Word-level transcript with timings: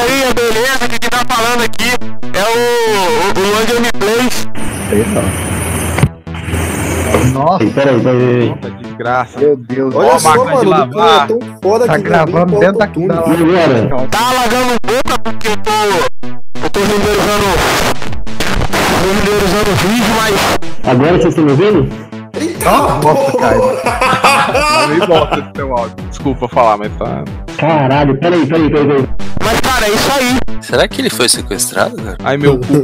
aí, 0.00 0.24
a 0.24 0.34
beleza, 0.34 0.88
que 0.88 1.10
tá 1.10 1.22
falando 1.28 1.62
aqui 1.62 1.90
é 2.32 2.42
o, 2.42 2.56
o, 2.96 3.40
o 3.40 3.56
One 3.56 3.66
Gameplays. 3.66 4.48
Nossa, 7.32 7.64
Peraí, 7.66 8.00
peraí. 8.00 8.54
Desgraça. 8.82 9.38
meu 9.38 9.56
Deus. 9.56 9.94
Olha 9.94 10.12
a 10.14 10.18
só, 10.18 10.30
máquina 10.36 10.60
de 10.60 10.66
mano, 10.66 10.68
o 10.68 10.70
lavar. 10.70 10.90
cara 10.90 11.22
é 11.22 11.26
tão 11.26 11.58
foda 11.62 11.86
Tá 11.86 11.96
que 11.96 12.02
gravando 12.02 12.58
dentro 12.58 12.78
da, 12.78 12.86
da 12.86 12.92
E 12.92 12.98
agora? 13.06 14.08
Tá 14.10 14.18
alagando 14.28 14.74
boca 14.86 15.18
porque 15.24 15.48
eu 15.48 15.56
tô. 15.58 15.70
Eu 16.62 16.70
tô 16.70 16.80
renderizando. 16.80 17.46
renderizando 19.04 19.70
o 19.70 19.74
vídeo, 19.76 20.14
mas. 20.16 20.90
Agora 20.92 21.12
vocês 21.12 21.26
estão 21.26 21.44
me 21.44 21.50
ouvindo? 21.52 22.09
Nossa, 22.64 23.38
cara. 23.38 23.60
Tá 24.52 24.86
meio 24.88 25.06
bosta 25.06 25.38
esse 25.40 25.52
teu 25.52 25.76
áudio. 25.76 25.96
Desculpa 26.08 26.48
falar, 26.48 26.76
mas 26.76 26.92
tá. 26.96 27.24
Caralho, 27.56 28.18
peraí, 28.18 28.46
peraí, 28.46 28.70
peraí. 28.70 28.86
peraí. 28.86 29.08
Mas, 29.44 29.60
cara, 29.60 29.86
é 29.86 29.90
isso 29.90 30.12
aí. 30.12 30.36
Será 30.60 30.86
que 30.86 31.00
ele 31.00 31.10
foi 31.10 31.28
sequestrado, 31.28 31.96
cara? 31.96 32.16
Ai, 32.22 32.36
meu 32.36 32.58
cu. 32.58 32.82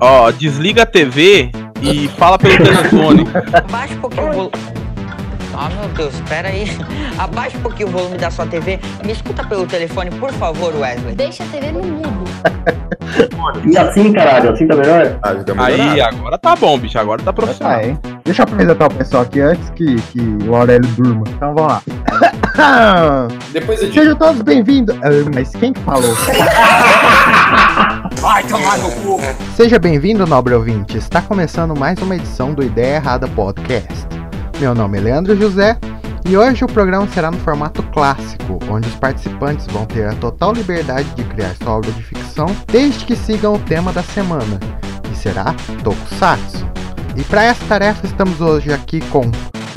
Ó, 0.00 0.30
desliga 0.30 0.82
a 0.82 0.86
TV 0.86 1.50
e 1.80 2.08
fala 2.18 2.38
pelo 2.38 2.56
telefone. 2.58 3.26
Abaixa 3.52 3.94
um 3.94 4.00
pouquinho 4.00 4.28
o 4.28 4.32
volume. 4.32 4.52
Ah, 5.64 5.70
meu 5.70 5.88
Deus, 5.90 6.14
espera 6.14 6.48
aí. 6.48 6.64
Abaixa 7.16 7.56
um 7.56 7.60
pouquinho 7.60 7.88
o 7.88 7.92
volume 7.92 8.18
da 8.18 8.32
sua 8.32 8.44
TV. 8.46 8.80
Me 9.04 9.12
escuta 9.12 9.44
pelo 9.46 9.64
telefone, 9.64 10.10
por 10.10 10.32
favor, 10.32 10.74
Wesley. 10.74 11.14
Deixa 11.14 11.44
a 11.44 11.46
TV 11.46 11.70
no 11.70 11.84
mudo. 11.84 12.24
E 13.70 13.76
assim, 13.76 14.10
caralho, 14.12 14.50
assim 14.50 14.66
tá 14.66 14.74
melhor? 14.74 15.18
Ah, 15.22 15.34
tá 15.34 15.64
Aí, 15.64 16.00
agora 16.00 16.38
tá 16.38 16.56
bom, 16.56 16.78
bicho. 16.78 16.98
Agora 16.98 17.22
tá 17.22 17.30
profissional. 17.30 17.74
Ah, 17.74 17.84
hein? 17.84 17.98
Deixa 18.24 18.40
eu 18.42 18.44
apresentar 18.44 18.86
o 18.86 18.94
pessoal 18.94 19.22
aqui 19.24 19.40
antes 19.40 19.68
que, 19.70 19.96
que 19.96 20.20
o 20.48 20.54
Aurélio 20.54 20.88
durma. 20.92 21.24
Então 21.28 21.54
vamos 21.54 21.72
lá. 21.72 21.82
Depois 23.52 23.82
eu 23.82 23.92
Sejam 23.92 24.16
todos 24.16 24.40
bem-vindos. 24.40 24.96
Ah, 25.02 25.10
Mas 25.34 25.50
quem 25.50 25.74
que 25.74 25.80
falou? 25.80 26.14
Vai 28.20 28.42
tomar 28.44 28.78
no 28.78 28.90
cu. 28.92 29.20
Seja 29.56 29.78
bem-vindo, 29.78 30.26
nobre 30.26 30.54
ouvinte. 30.54 30.96
Está 30.96 31.20
começando 31.20 31.78
mais 31.78 32.00
uma 32.00 32.16
edição 32.16 32.54
do 32.54 32.62
Ideia 32.62 32.96
Errada 32.96 33.28
Podcast. 33.28 34.21
Meu 34.60 34.74
nome 34.74 34.98
é 34.98 35.00
Leandro 35.00 35.36
José 35.36 35.76
e 36.28 36.36
hoje 36.36 36.64
o 36.64 36.68
programa 36.68 37.06
será 37.08 37.30
no 37.30 37.38
formato 37.38 37.82
clássico, 37.84 38.58
onde 38.70 38.88
os 38.88 38.94
participantes 38.94 39.66
vão 39.66 39.84
ter 39.84 40.06
a 40.06 40.12
total 40.14 40.52
liberdade 40.52 41.08
de 41.16 41.24
criar 41.24 41.54
sua 41.62 41.72
obra 41.78 41.90
de 41.90 42.02
ficção, 42.02 42.46
desde 42.70 43.04
que 43.04 43.16
sigam 43.16 43.54
o 43.54 43.58
tema 43.58 43.92
da 43.92 44.02
semana, 44.02 44.58
que 45.02 45.16
será 45.16 45.54
Tokusatsu. 45.82 46.64
E 47.16 47.22
para 47.24 47.42
essa 47.44 47.64
tarefa 47.66 48.06
estamos 48.06 48.40
hoje 48.40 48.72
aqui 48.72 49.00
com 49.10 49.22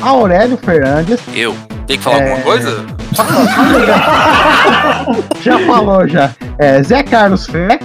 Aurélio 0.01 0.57
Fernandes. 0.57 1.19
Eu? 1.33 1.55
Tem 1.87 1.97
que 1.97 2.03
falar 2.03 2.19
É. 2.19 2.29
alguma 2.31 2.43
coisa? 2.43 2.85
Já 5.41 5.59
falou 5.67 6.07
já. 6.07 6.31
É, 6.57 6.81
Zé 6.83 7.03
Carlos 7.03 7.45
Fé, 7.47 7.79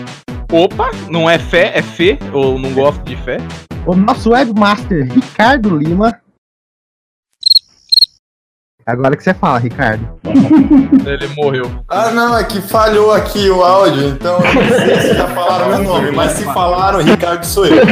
Opa, 0.52 0.90
não 1.08 1.28
é 1.30 1.38
fé, 1.38 1.70
é 1.74 1.82
fé, 1.82 2.18
ou 2.32 2.58
não 2.58 2.72
gosto 2.72 3.00
de 3.04 3.14
fé. 3.16 3.36
o 3.86 3.94
nosso 3.94 4.30
webmaster 4.30 5.08
Ricardo 5.12 5.76
Lima. 5.76 6.16
Agora 8.92 9.16
que 9.16 9.22
você 9.24 9.32
fala, 9.34 9.58
Ricardo. 9.58 10.06
Ele 10.24 11.28
morreu. 11.36 11.70
Ah, 11.88 12.10
não, 12.10 12.36
é 12.36 12.44
que 12.44 12.60
falhou 12.60 13.12
aqui 13.12 13.48
o 13.50 13.62
áudio, 13.62 14.08
então 14.08 14.38
eu 14.38 14.54
não 14.54 14.78
sei 14.86 15.00
se 15.00 15.14
já 15.14 15.26
falaram 15.28 15.68
meu 15.68 15.82
nome, 15.84 16.10
mas 16.12 16.32
se 16.32 16.44
falaram, 16.44 17.00
Ricardo 17.00 17.44
sou 17.44 17.66
eu. 17.66 17.84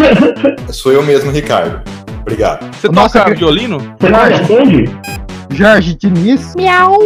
Sou 0.73 0.93
eu 0.93 1.03
mesmo, 1.03 1.31
Ricardo. 1.31 1.81
Obrigado. 2.23 2.67
Você 2.75 2.89
Nossa, 2.89 3.21
toca 3.21 3.33
que- 3.33 3.39
violino? 3.39 3.79
Você 3.99 4.09
não 4.11 4.25
responde? 4.25 4.85
Jorge 5.51 5.95
Diniz. 5.95 6.55
Miau. 6.55 6.99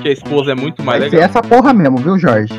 Que 0.00 0.08
a 0.08 0.12
esposa 0.12 0.52
é 0.52 0.54
muito 0.54 0.82
mais 0.84 1.00
Vai 1.00 1.10
ser 1.10 1.16
legal. 1.16 1.30
essa 1.30 1.42
porra 1.42 1.72
mesmo, 1.72 1.96
viu, 1.98 2.16
Jorge? 2.18 2.52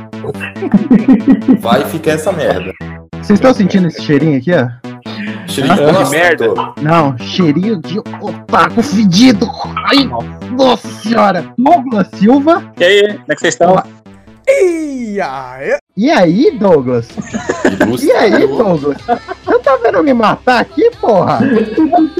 Vai 1.59 1.83
ficar 1.85 2.11
essa 2.11 2.31
merda. 2.31 2.73
Vocês 3.21 3.37
estão 3.39 3.53
sentindo 3.53 3.87
esse 3.87 4.01
cheirinho 4.01 4.37
aqui, 4.37 4.51
ó? 4.53 4.67
Cheirinho 5.47 5.73
Ah, 5.73 6.03
que 6.05 6.09
merda. 6.11 6.47
Não, 6.81 7.17
cheirinho 7.17 7.81
de 7.81 7.99
otaku 7.99 8.81
fedido. 8.81 9.47
Ai, 9.91 10.09
nossa 10.51 10.87
senhora. 10.87 11.53
Douglas 11.57 12.07
Silva. 12.15 12.71
E 12.79 12.83
aí, 12.83 13.07
como 13.13 13.25
é 13.29 13.35
que 13.35 13.41
vocês 13.41 13.53
estão? 13.53 13.83
E 15.95 16.09
aí, 16.11 16.51
Douglas? 16.57 17.09
E 18.01 18.11
aí, 18.11 18.47
Douglas? 18.47 18.97
Você 19.45 19.59
tá 19.59 19.77
vendo 19.83 20.03
me 20.03 20.13
matar 20.13 20.61
aqui, 20.61 20.89
porra? 20.99 21.39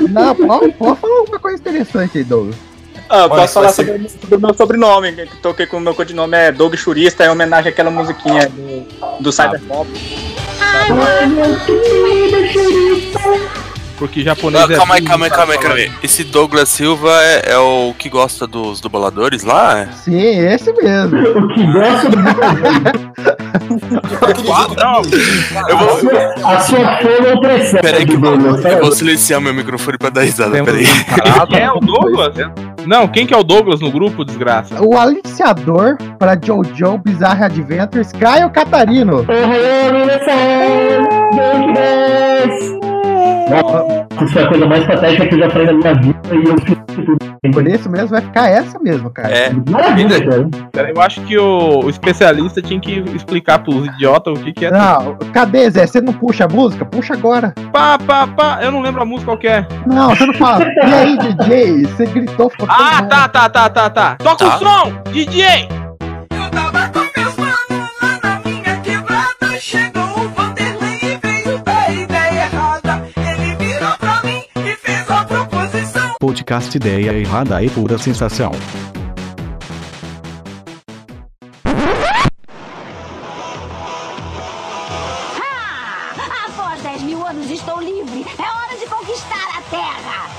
Não, 0.10 0.36
pode, 0.36 0.72
pode 0.74 1.00
falar 1.00 1.20
alguma 1.20 1.40
coisa 1.40 1.58
interessante 1.58 2.18
aí, 2.20 2.24
Douglas. 2.24 2.56
Ah, 3.10 3.22
Olha, 3.24 3.30
posso 3.30 3.54
falar 3.56 3.70
ser- 3.70 3.86
sobre, 4.22 4.36
o 4.36 4.40
meu 4.40 4.54
sobrenome, 4.54 5.12
que 5.14 5.38
toquei 5.38 5.66
com 5.66 5.78
o 5.78 5.82
meu 5.82 5.96
codinome 5.96 6.38
é 6.38 6.52
Doug 6.52 6.76
Churista, 6.76 7.24
é 7.24 7.32
homenagem 7.32 7.72
àquela 7.72 7.90
musiquinha 7.90 8.48
do, 8.50 8.86
do 9.20 9.32
Cyberpop. 9.32 9.90
Porque 13.98 14.24
japonês 14.24 14.64
Ah, 14.70 14.74
é. 14.74 14.78
calma 14.78 14.96
aí, 14.96 15.02
calma 15.02 15.26
aí, 15.26 15.30
tá 15.30 15.36
calma 15.38 15.54
aí, 15.54 15.60
calma 15.60 15.76
aí. 15.76 15.92
Esse 16.02 16.24
Douglas 16.24 16.70
Silva 16.70 17.12
é, 17.22 17.52
é 17.52 17.58
o 17.58 17.94
que 17.98 18.08
gosta 18.08 18.48
dos 18.48 18.80
dubladores 18.80 19.44
lá? 19.44 19.80
é? 19.80 19.90
Sim, 19.92 20.16
esse 20.48 20.72
mesmo. 20.72 21.20
O 21.40 21.48
que 21.54 21.64
gosta 21.66 22.10
do 22.10 22.18
Não, 24.76 25.02
eu 25.70 25.78
vou. 25.78 26.48
A 26.48 26.60
sua 26.62 26.98
fama 26.98 27.28
é 27.28 27.34
opressão. 27.34 27.82
Peraí 27.82 28.06
que 28.06 28.14
eu 28.14 28.20
vou, 28.20 28.34
eu 28.36 28.80
vou 28.82 28.92
silenciar 28.92 29.42
meu 29.42 29.54
microfone 29.54 29.98
pra 29.98 30.10
dar 30.10 30.22
risada, 30.22 30.64
peraí. 30.64 30.86
é 31.54 31.72
o 31.72 31.80
Douglas? 31.80 32.36
Não, 32.86 33.08
quem 33.08 33.26
que 33.26 33.34
é 33.34 33.38
o 33.38 33.44
Douglas 33.44 33.82
no 33.82 33.92
grupo, 33.92 34.26
desgraça? 34.26 34.82
O 34.82 34.98
aliciador 34.98 35.98
para 36.18 36.38
Jojo 36.42 36.98
Bizarre 36.98 37.44
Adventures, 37.44 38.12
Caio 38.12 38.50
Catarino. 38.50 39.26
Nossa, 43.50 44.08
isso 44.24 44.34
foi 44.34 44.44
a 44.44 44.48
coisa 44.48 44.66
mais 44.68 44.86
patética 44.86 45.28
que 45.28 45.36
eu 45.36 45.40
já 45.40 45.50
falei 45.50 45.68
na 45.68 45.74
minha 45.74 45.94
vida 45.96 46.19
e 46.36 46.48
eu 46.48 46.58
fiz 46.62 46.78
tudo. 46.96 47.18
Por 47.54 47.66
isso 47.68 47.90
mesmo 47.90 48.10
vai 48.10 48.22
ficar 48.22 48.50
essa 48.50 48.78
mesmo, 48.80 49.10
cara. 49.10 49.30
É, 49.30 49.52
Maravilha, 49.70 50.18
cara. 50.74 50.92
Eu 50.94 51.02
acho 51.02 51.22
que 51.22 51.38
o, 51.38 51.86
o 51.86 51.90
especialista 51.90 52.62
tinha 52.62 52.80
que 52.80 53.00
explicar 53.16 53.60
pros 53.60 53.86
idiotas 53.88 54.38
o 54.38 54.44
que, 54.44 54.52
que 54.54 54.66
é. 54.66 54.72
Não, 54.72 55.16
cadê, 55.34 55.70
Zé? 55.70 55.88
Você 55.88 56.02
não 56.02 56.14
puxa 56.14 56.46
a 56.46 56.48
música? 56.48 56.86
Puxa 56.86 57.14
agora. 57.14 57.54
Pá, 57.72 57.98
pá, 57.98 58.28
pá. 58.28 58.60
Eu 58.62 58.72
não 58.72 58.82
lembro 58.82 59.02
a 59.02 59.06
música 59.06 59.26
qual 59.32 59.38
que 59.38 59.48
é. 59.48 59.66
Não, 59.88 60.10
você 60.16 60.26
não 60.26 60.34
fala. 60.34 60.66
E 60.66 60.94
aí, 60.94 61.18
DJ? 61.18 61.86
Você 61.86 62.06
gritou, 62.06 62.52
Ah, 62.68 63.02
tá, 63.04 63.28
tá, 63.28 63.50
tá, 63.50 63.70
tá, 63.70 63.90
tá. 63.90 64.16
Toca 64.20 64.46
Tá. 64.46 64.56
o 64.56 64.60
som, 64.60 64.94
DJ! 65.12 65.68
Podcast 76.30 76.78
Ideia 76.78 77.12
Errada 77.12 77.64
e 77.64 77.70
Pura 77.72 77.98
Sensação. 77.98 78.52
Após 86.46 86.82
10 86.84 87.02
mil 87.02 87.26
anos 87.26 87.50
estou 87.50 87.82
livre. 87.82 88.24
É 88.38 88.44
hora 88.44 88.78
de 88.80 88.86
conquistar 88.86 89.58
a 89.58 89.62
Terra. 89.72 90.30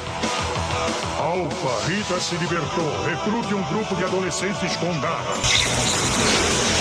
Alfa, 1.19 1.89
Rita 1.89 2.21
se 2.21 2.37
libertou. 2.37 3.05
Recrute 3.05 3.53
um 3.53 3.63
grupo 3.65 3.97
de 3.97 4.05
adolescentes 4.05 4.77
com 4.77 4.97
garras. 5.01 6.80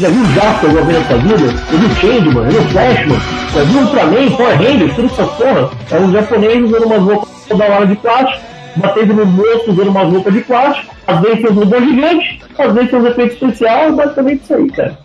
Já 0.00 0.08
viu 0.08 0.22
o 0.22 0.26
Jasper 0.32 0.70
alguma 0.70 0.86
vez 0.86 0.98
na 0.98 1.06
sua 1.08 1.18
vida? 1.18 1.62
Eu 1.72 1.78
vi 1.78 1.84
o 1.84 1.94
Changeman, 1.96 2.44
eu 2.44 2.50
vi 2.50 2.56
o 2.56 2.68
Flashman. 2.70 3.18
Já 3.52 3.62
viu 3.64 3.78
o 3.78 3.82
Ultraman, 3.82 4.30
Power 4.30 4.56
Rangers, 4.56 4.94
tudo 4.94 5.06
essa 5.06 5.26
porra. 5.26 5.70
É 5.90 6.00
um 6.00 6.12
japonês 6.12 6.64
usando 6.64 6.84
umas 6.86 7.02
roupas 7.02 7.58
da 7.58 7.64
hora 7.66 7.86
de 7.86 7.96
plástico, 7.96 8.46
batendo 8.76 9.14
no 9.14 9.26
moço 9.26 9.70
usando 9.70 9.88
umas 9.88 10.10
roupas 10.10 10.32
de 10.32 10.40
plástico. 10.40 10.94
Às 11.06 11.20
vezes 11.20 11.40
tem 11.42 11.50
os 11.50 11.56
robôs 11.56 11.84
gigantes, 11.84 12.38
às 12.58 12.72
vezes 12.72 12.90
tem 12.90 12.98
os 12.98 13.06
efeitos 13.06 13.34
especiais, 13.34 13.94
basicamente 13.94 14.42
isso 14.42 14.54
aí, 14.54 14.70
cara. 14.70 14.98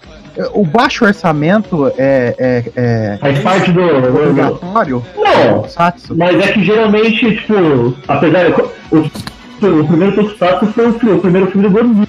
O 0.54 0.66
baixo 0.66 1.04
orçamento 1.04 1.92
é, 1.98 2.36
é, 2.38 2.64
é 2.78 3.18
Faz 3.20 3.40
parte 3.40 3.72
do. 3.74 3.82
obrigatório? 3.82 5.04
Não, 5.18 5.66
mas 6.16 6.40
é 6.40 6.52
que 6.54 6.64
geralmente, 6.64 7.36
tipo, 7.36 7.94
apesar. 8.08 8.46
O, 8.92 8.98
o 9.68 9.88
primeiro 9.88 10.16
Tokusatsu 10.16 10.68
foi 10.68 10.86
o, 10.86 11.16
o 11.16 11.20
primeiro 11.20 11.48
filme 11.48 11.68
do 11.68 11.74
Godzilla, 11.74 12.08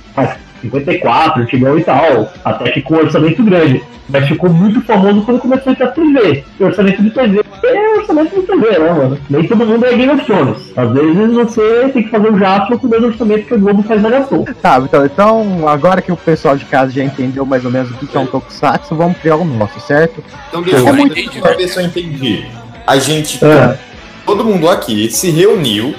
54, 0.62 1.42
antigão 1.42 1.78
e 1.78 1.84
tal, 1.84 2.32
até 2.44 2.70
que 2.70 2.82
com 2.82 2.94
orçamento 2.96 3.42
grande. 3.42 3.82
Mas 4.08 4.28
ficou 4.28 4.48
muito 4.48 4.80
famoso 4.82 5.22
quando 5.22 5.40
começou 5.40 5.72
a 5.72 5.76
pra 5.76 5.88
TV. 5.88 6.44
E 6.60 6.64
orçamento 6.64 7.02
de 7.02 7.10
TV 7.10 7.42
é 7.64 7.98
orçamento 7.98 8.40
de 8.40 8.46
TV, 8.46 8.78
né, 8.78 8.92
mano? 8.92 9.18
Nem 9.28 9.46
todo 9.48 9.66
mundo 9.66 9.84
é 9.84 9.96
Game 9.96 10.12
of 10.12 10.24
Thrones. 10.24 10.72
Às 10.76 10.92
vezes 10.92 11.32
você 11.34 11.90
tem 11.92 12.02
que 12.04 12.10
fazer 12.10 12.30
um 12.30 12.38
jato 12.38 12.78
com 12.78 12.86
o 12.86 12.90
mesmo 12.90 13.06
orçamento 13.08 13.46
que 13.46 13.54
o 13.54 13.58
Globo 13.58 13.82
faz 13.82 14.00
variação. 14.00 14.44
Tá, 14.62 14.78
então, 14.78 15.04
então, 15.04 15.68
agora 15.68 16.00
que 16.00 16.12
o 16.12 16.16
pessoal 16.16 16.56
de 16.56 16.64
casa 16.66 16.92
já 16.92 17.02
entendeu 17.02 17.44
mais 17.44 17.64
ou 17.64 17.70
menos 17.70 17.90
o 17.90 17.94
que 17.94 18.16
é 18.16 18.20
um 18.20 18.26
Tokusatsu, 18.26 18.94
vamos 18.94 19.18
criar 19.18 19.36
o 19.36 19.44
nosso, 19.44 19.80
certo? 19.80 20.22
Então 20.48 20.62
deixa 20.62 20.78
Eu 20.78 20.94
ver 20.94 21.40
pra 21.40 21.54
ver 21.54 21.68
se 21.68 21.80
eu 21.80 21.84
entendi. 21.86 22.46
A 22.86 22.98
gente, 22.98 23.44
É. 23.44 23.76
todo 24.24 24.44
mundo 24.44 24.68
aqui 24.68 25.10
se 25.10 25.30
reuniu 25.30 25.94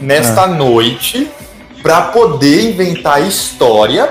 nesta 0.00 0.46
noite 0.46 1.28
pra 1.82 2.02
poder 2.02 2.70
inventar 2.70 3.16
a 3.16 3.20
história 3.20 4.08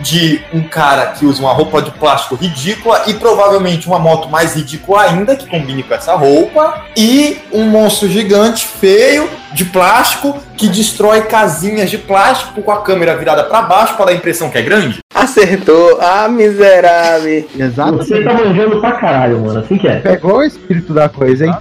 de 0.00 0.40
um 0.52 0.62
cara 0.62 1.06
que 1.06 1.26
usa 1.26 1.40
uma 1.40 1.52
roupa 1.52 1.82
de 1.82 1.90
plástico 1.90 2.36
ridícula 2.36 3.02
e 3.06 3.14
provavelmente 3.14 3.86
uma 3.86 3.98
moto 3.98 4.28
mais 4.28 4.54
ridícula 4.54 5.02
ainda 5.02 5.34
que 5.34 5.46
combine 5.48 5.82
com 5.82 5.94
essa 5.94 6.14
roupa 6.14 6.82
e 6.96 7.38
um 7.52 7.64
monstro 7.64 8.08
gigante 8.08 8.66
feio 8.66 9.28
de 9.52 9.64
plástico 9.64 10.38
que 10.56 10.68
destrói 10.68 11.22
casinhas 11.22 11.90
de 11.90 11.98
plástico 11.98 12.62
com 12.62 12.70
a 12.70 12.82
câmera 12.82 13.16
virada 13.16 13.44
pra 13.44 13.62
baixo 13.62 13.94
para 13.96 14.06
dar 14.06 14.12
a 14.12 14.14
impressão 14.14 14.50
que 14.50 14.58
é 14.58 14.62
grande. 14.62 14.98
Acertou. 15.14 15.98
Ah, 16.00 16.28
miserável. 16.28 17.48
Exato. 17.58 17.96
Você 17.96 18.22
tá 18.22 18.34
manjando 18.34 18.80
pra 18.80 18.92
caralho, 18.92 19.40
mano. 19.40 19.60
Assim 19.60 19.76
que 19.76 19.88
é. 19.88 19.98
Pegou 19.98 20.36
o 20.36 20.42
espírito 20.44 20.92
da 20.92 21.08
coisa, 21.08 21.46
hein? 21.46 21.54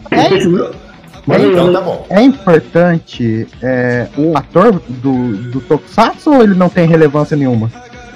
Mas 1.28 1.44
Então 1.44 1.74
tá 1.74 1.82
bom. 1.82 2.06
É 2.10 2.22
importante 2.22 3.46
é, 3.62 4.08
o 4.18 4.36
ator 4.38 4.82
do, 4.88 5.36
do 5.52 5.60
Tokusatsu 5.60 6.34
ou 6.34 6.42
ele 6.42 6.56
não 6.56 6.70
tem 6.70 6.88
relevância 6.88 7.36
nenhuma? 7.36 7.70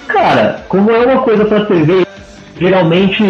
Cara, 0.07 0.63
como 0.69 0.89
é 0.89 1.05
uma 1.05 1.21
coisa 1.21 1.43
pra 1.43 1.65
TV, 1.65 2.05
geralmente. 2.57 3.21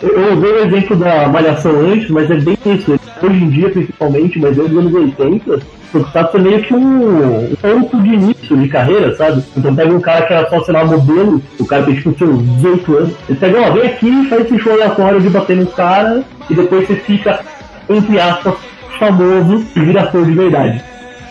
Eu 0.00 0.38
usei 0.38 0.52
o 0.52 0.64
exemplo 0.66 0.96
da 0.96 1.28
Malhação 1.28 1.78
antes, 1.80 2.08
mas 2.08 2.30
é 2.30 2.36
bem 2.36 2.56
isso. 2.64 2.98
Hoje 3.22 3.44
em 3.44 3.50
dia, 3.50 3.70
principalmente, 3.70 4.38
mas 4.38 4.56
desde 4.56 4.74
os 4.74 4.80
anos 4.80 4.94
80, 4.94 5.54
o 5.54 5.60
Tokusatsu 5.92 6.36
é 6.36 6.40
meio 6.40 6.62
que 6.62 6.74
um, 6.74 7.44
um 7.44 7.54
ponto 7.56 8.02
de 8.02 8.08
início 8.08 8.56
de 8.56 8.68
carreira, 8.68 9.14
sabe? 9.16 9.42
Então 9.56 9.74
pega 9.74 9.94
um 9.94 10.00
cara 10.00 10.26
que 10.26 10.32
era 10.32 10.48
só, 10.48 10.62
sei 10.62 10.72
lá, 10.72 10.84
modelo, 10.84 11.42
o 11.58 11.66
cara 11.66 11.82
tem 11.82 11.94
tipo 11.94 12.16
seus 12.16 12.42
18 12.56 12.96
anos. 12.96 13.14
Ele 13.28 13.38
pega, 13.38 13.60
ó, 13.60 13.70
vem 13.70 13.86
aqui 13.86 14.08
e 14.08 14.28
faz 14.28 14.46
esse 14.46 14.58
show 14.58 14.72
aleatório 14.72 15.20
de 15.20 15.28
bater 15.28 15.56
no 15.56 15.66
cara, 15.66 16.22
e 16.48 16.54
depois 16.54 16.86
você 16.86 16.96
fica, 16.96 17.40
entre 17.88 18.20
aspas, 18.20 18.54
famoso 18.98 19.64
e 19.76 19.80
vira 19.80 20.02
ator 20.02 20.24
de 20.24 20.32
verdade. 20.32 20.82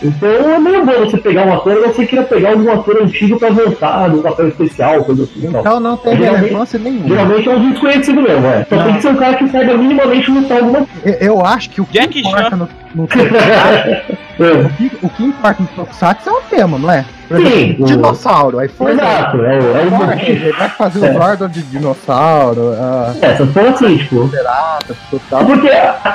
Então 0.02 0.28
é 0.28 0.58
meio 0.58 0.84
bom 0.84 0.92
você 0.92 1.16
pegar 1.16 1.46
um 1.46 1.54
ator, 1.54 1.74
você 1.86 2.04
queira 2.04 2.22
pegar 2.26 2.50
algum 2.50 2.70
ator 2.70 3.02
antigo 3.02 3.38
pra 3.38 3.48
voltar 3.48 4.08
num 4.10 4.20
papel 4.20 4.48
especial, 4.48 5.02
coisa 5.04 5.22
assim. 5.24 5.48
Não. 5.48 5.60
Então 5.60 5.80
não 5.80 5.96
tem 5.96 6.14
relevância 6.16 6.78
nenhuma. 6.78 7.08
Geralmente 7.08 7.48
é 7.48 7.52
um 7.56 7.70
desconhecido 7.70 8.20
mesmo, 8.22 8.46
é. 8.46 8.66
Só 8.68 8.76
Não. 8.76 8.84
tem 8.84 8.94
que 8.96 9.02
ser 9.02 9.08
um 9.08 9.16
cara 9.16 9.34
que 9.36 9.48
saiba 9.48 9.74
minimamente 9.74 10.30
lutar 10.30 10.58
alguma 10.58 10.78
coisa. 10.86 11.18
Eu- 11.24 11.36
Eu 11.36 11.44
acho 11.46 11.70
que 11.70 11.80
o 11.80 11.86
que 11.86 11.98
Jack 11.98 12.18
importa 12.20 12.50
Chan. 12.50 12.56
no, 12.56 12.68
no 12.96 13.04
o, 13.04 14.68
que, 14.76 14.90
o 15.02 15.08
que 15.10 15.24
importa 15.24 15.62
no 15.62 15.68
Tokusatsu 15.68 16.28
é 16.28 16.32
o 16.32 16.40
tema, 16.42 16.78
não 16.78 16.90
é? 16.90 17.04
Sim, 17.28 17.76
o- 17.80 17.84
dinossauro, 17.86 18.60
aí 18.60 18.68
foi. 18.68 18.92
Exato, 18.92 19.44
é, 19.44 19.58
o- 19.58 19.76
é 19.76 19.80
o 19.82 19.90
motivo. 19.90 20.04
Ranger, 20.06 20.56
vai 20.56 20.68
fazer 20.70 21.04
É. 21.06 21.10
o 21.10 21.12
Zordon 21.14 21.48
de 21.48 21.62
dinossauro, 21.64 22.72
É, 23.20 23.26
essas 23.26 23.50
coisas 23.50 23.74
assim, 23.74 23.96
tipo. 23.98 24.30
Porque, 25.28 25.70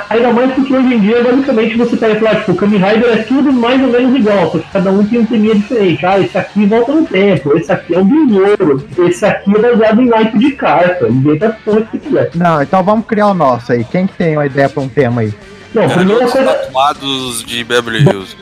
ainda 0.08 0.32
mais 0.32 0.52
porque 0.54 0.74
hoje 0.74 0.94
em 0.94 1.00
dia, 1.00 1.22
basicamente, 1.22 1.76
você 1.76 1.96
pega 1.96 2.14
e 2.14 2.20
fala, 2.20 2.36
tipo, 2.36 2.52
o 2.52 2.56
Kamen 2.56 2.78
Rider 2.80 3.12
é 3.12 3.22
tudo 3.24 3.52
mais 3.52 3.80
ou 3.82 3.88
menos 3.88 4.16
igual, 4.16 4.50
só 4.52 4.58
que 4.58 4.66
cada 4.72 4.90
um 4.90 5.04
tem 5.04 5.20
um 5.20 5.26
teminha 5.26 5.54
diferente. 5.54 6.06
Ah, 6.06 6.18
esse 6.18 6.38
aqui 6.38 6.64
volta 6.64 6.92
no 6.92 7.04
tempo, 7.06 7.56
esse 7.58 7.70
aqui 7.70 7.94
é 7.94 7.98
um 7.98 8.04
besouro, 8.06 8.88
esse 9.06 9.24
aqui 9.26 9.54
é 9.54 9.58
baseado 9.60 10.00
em 10.00 10.06
naipe 10.08 10.38
de 10.38 10.52
carta, 10.52 11.06
inventa 11.08 11.48
a 11.48 11.50
porra 11.50 11.82
que 11.82 11.98
quiser. 11.98 12.30
Não, 12.34 12.62
então 12.62 12.82
vamos 12.82 13.04
criar 13.06 13.26
o 13.28 13.34
nosso 13.34 13.70
aí. 13.72 13.84
Quem 13.84 14.06
que 14.06 14.14
tem 14.14 14.36
uma 14.36 14.46
ideia 14.46 14.68
pra 14.68 14.82
um 14.82 14.88
tema 14.88 15.20
aí? 15.20 15.32
Não, 15.74 15.84
a 15.84 15.88
primeira 15.88 16.28
coisa. 16.28 16.44
tatuados 16.54 17.44
de 17.44 17.64
Beverly 17.64 18.04
Hills. 18.04 18.36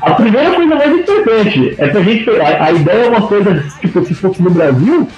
A 0.00 0.10
primeira 0.14 0.54
coisa 0.54 0.74
mais 0.74 0.92
importante 0.98 1.74
é 1.78 1.88
pra 1.88 2.02
gente. 2.02 2.30
A, 2.40 2.64
a 2.64 2.72
ideia 2.72 3.04
é 3.04 3.08
uma 3.08 3.26
coisa, 3.26 3.64
tipo, 3.80 4.04
se 4.04 4.14
fosse 4.14 4.42
no 4.42 4.50
Brasil, 4.50 5.08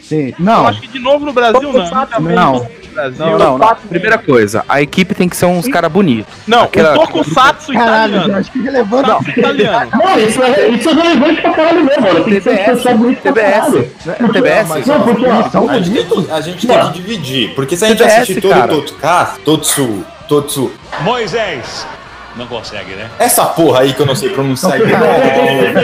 Sim. 0.00 0.28
Eu 0.28 0.34
Não, 0.38 0.66
acho 0.68 0.80
que 0.82 0.86
de 0.88 1.00
novo 1.00 1.24
no 1.26 1.32
Brasil 1.32 1.72
não. 1.72 2.20
não. 2.20 2.52
No 2.54 2.66
Brasil. 2.96 3.26
Não, 3.26 3.38
não, 3.38 3.58
não. 3.58 3.76
Primeira 3.88 4.18
coisa, 4.18 4.64
a 4.68 4.80
equipe 4.80 5.14
tem 5.14 5.28
que 5.28 5.36
ser 5.36 5.46
uns 5.46 5.68
caras 5.68 5.92
bonitos. 5.92 6.32
Não, 6.46 6.62
Aquela- 6.62 6.94
o 6.94 7.00
Tokusatsu 7.00 7.72
Caralho, 7.72 8.14
italiano. 8.14 8.32
Jorge, 8.32 8.50
que 8.50 8.58
relevante. 8.60 9.10
Tokusatsu 9.10 9.40
italiano. 9.40 9.90
Não, 9.92 10.18
isso 10.18 10.42
é, 10.42 10.68
isso 10.68 10.88
é 10.88 10.92
relevante 10.92 11.40
pra 11.42 11.52
caralho 11.52 11.84
mesmo, 11.84 12.02
mano. 12.02 12.24
Tem 12.24 12.34
que 12.34 12.40
ser 12.40 12.56
TBS, 12.56 12.82
TBS, 13.22 13.52
caralho. 13.52 14.32
TBS. 14.32 14.86
Não, 14.86 15.00
porque, 15.02 15.26
ó, 15.26 15.30
A 15.30 15.42
gente, 15.42 15.50
tem 15.50 15.60
bonitos. 16.06 16.26
que, 16.26 16.32
a 16.32 16.40
gente 16.40 16.66
tem 16.66 16.80
que 16.80 16.92
dividir, 16.92 17.54
porque 17.54 17.76
se 17.76 17.84
a 17.84 17.88
gente 17.88 17.98
TBS, 17.98 18.14
assistir 18.22 18.40
todo 18.40 18.54
o 18.58 18.68
Totsuka, 18.68 19.30
Totsu, 19.44 20.04
Totsu, 20.28 20.72
Moisés. 21.02 21.86
Não 22.36 22.46
consegue, 22.46 22.90
né? 22.92 23.08
essa 23.18 23.46
porra 23.46 23.80
aí 23.80 23.94
que 23.94 24.00
eu 24.00 24.04
não 24.04 24.14
sei 24.14 24.28
pronunciar 24.28 24.78
igual, 24.78 25.00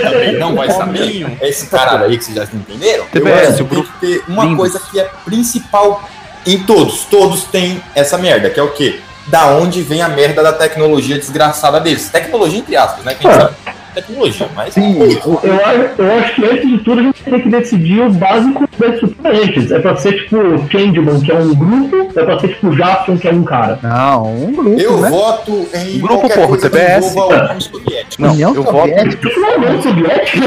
também 0.03 0.39
não 0.39 0.55
vai 0.55 0.71
saber, 0.71 1.27
é 1.41 1.49
esse 1.49 1.67
cara 1.69 2.05
aí 2.05 2.19
que 2.19 2.25
vocês 2.25 2.37
já 2.37 2.45
entenderam, 2.45 3.05
eu 3.05 3.11
TBS, 3.11 3.55
acho 3.55 3.65
que 3.65 3.75
tem 3.75 3.83
que 3.85 3.93
ter 4.01 4.25
uma 4.29 4.55
coisa 4.55 4.79
que 4.79 5.01
é 5.01 5.09
principal 5.25 6.07
em 6.47 6.59
todos, 6.61 7.05
todos 7.05 7.45
têm 7.45 7.83
essa 7.95 8.19
merda, 8.19 8.51
que 8.51 8.59
é 8.59 8.63
o 8.63 8.71
quê? 8.73 8.99
Da 9.29 9.49
onde 9.49 9.83
vem 9.83 10.03
a 10.03 10.09
merda 10.09 10.43
da 10.43 10.53
tecnologia 10.53 11.17
desgraçada 11.19 11.79
deles. 11.81 12.09
Tecnologia 12.11 12.59
entre 12.59 12.77
aspas, 12.77 13.05
né? 13.05 13.15
Quem 13.19 13.31
sabe? 13.31 13.55
Tecnologia, 13.95 14.49
mas... 14.57 14.73
Sim, 14.73 14.97
o- 15.27 15.39
Eu, 15.45 15.55
acho- 15.67 15.91
eu 15.99 16.19
acho 16.19 16.35
que 16.35 16.45
antes 16.47 16.69
de 16.71 16.79
tudo 16.79 17.01
a 17.01 17.03
gente 17.05 17.23
tem 17.23 17.41
que 17.41 17.49
decidir 17.51 18.01
o 18.01 18.11
básico 18.11 18.67
das 18.79 19.01
antes. 19.23 19.71
É 19.71 19.79
pra 19.79 19.95
ser 19.97 20.15
tipo 20.15 20.37
Changeman, 20.73 21.21
que 21.21 21.31
é 21.31 21.35
um 21.37 21.55
grupo, 21.55 22.19
é 22.19 22.25
pra 22.25 22.41
ser 22.41 22.49
tipo 22.49 22.73
Jaspion, 22.75 23.19
que 23.19 23.29
é 23.29 23.33
um 23.33 23.45
cara. 23.45 23.79
Não, 23.83 24.35
um 24.35 24.53
grupo, 24.53 24.81
Eu 24.81 24.99
né? 24.99 25.11
voto 25.11 25.69
em 25.75 25.99
Grupo, 26.01 26.21
qualquer 26.29 26.47
porra, 26.47 26.97
envolva 26.97 27.37
a 27.37 27.45
União 27.45 27.61
Soviética. 27.61 28.23
Não, 28.27 28.33
União 28.33 28.55
eu 28.55 28.63
voto. 28.63 28.89
Soviética. 28.89 29.29
Não 29.37 29.49
é 29.49 29.57
União 29.59 29.83
Soviética? 29.83 30.41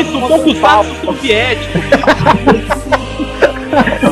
Isso, 0.00 0.18
o 0.18 0.28
Tokusatsu 0.28 0.94
soviético. 1.04 1.78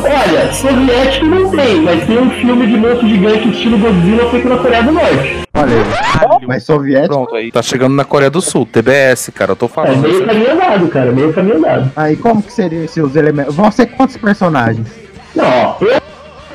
Olha, 0.02 0.52
soviético 0.54 1.26
não 1.26 1.50
tem, 1.50 1.80
mas 1.82 2.04
tem 2.06 2.18
um 2.18 2.30
filme 2.30 2.66
de 2.66 2.76
monstro 2.78 3.08
gigante 3.08 3.48
estilo 3.50 3.78
Godzilla 3.78 4.30
feito 4.30 4.48
na 4.48 4.56
Coreia 4.56 4.82
do 4.82 4.92
Norte. 4.92 5.40
Olha 5.54 5.76
aí. 5.76 6.46
Mas 6.46 6.62
soviético. 6.64 7.14
Pronto, 7.14 7.34
aí 7.34 7.50
tá 7.52 7.60
chegando 7.62 7.94
na 7.94 8.04
Coreia 8.04 8.30
do 8.30 8.40
Sul, 8.40 8.66
TBS, 8.66 9.30
cara, 9.34 9.52
eu 9.52 9.56
tô 9.56 9.66
É 9.66 9.68
falando. 9.68 9.98
meio 10.02 10.24
caminho 10.26 10.52
andado, 10.52 10.88
cara, 10.88 11.12
meio 11.12 11.32
caminho 11.32 11.56
andado. 11.58 11.92
Aí 11.96 12.16
como 12.16 12.42
que 12.42 12.52
seriam 12.52 12.84
esses 12.84 13.16
elementos? 13.16 13.54
Vão 13.54 13.70
ser 13.70 13.86
quantos 13.86 14.16
personagens? 14.16 14.86
Não, 15.34 15.76
eu 15.80 16.00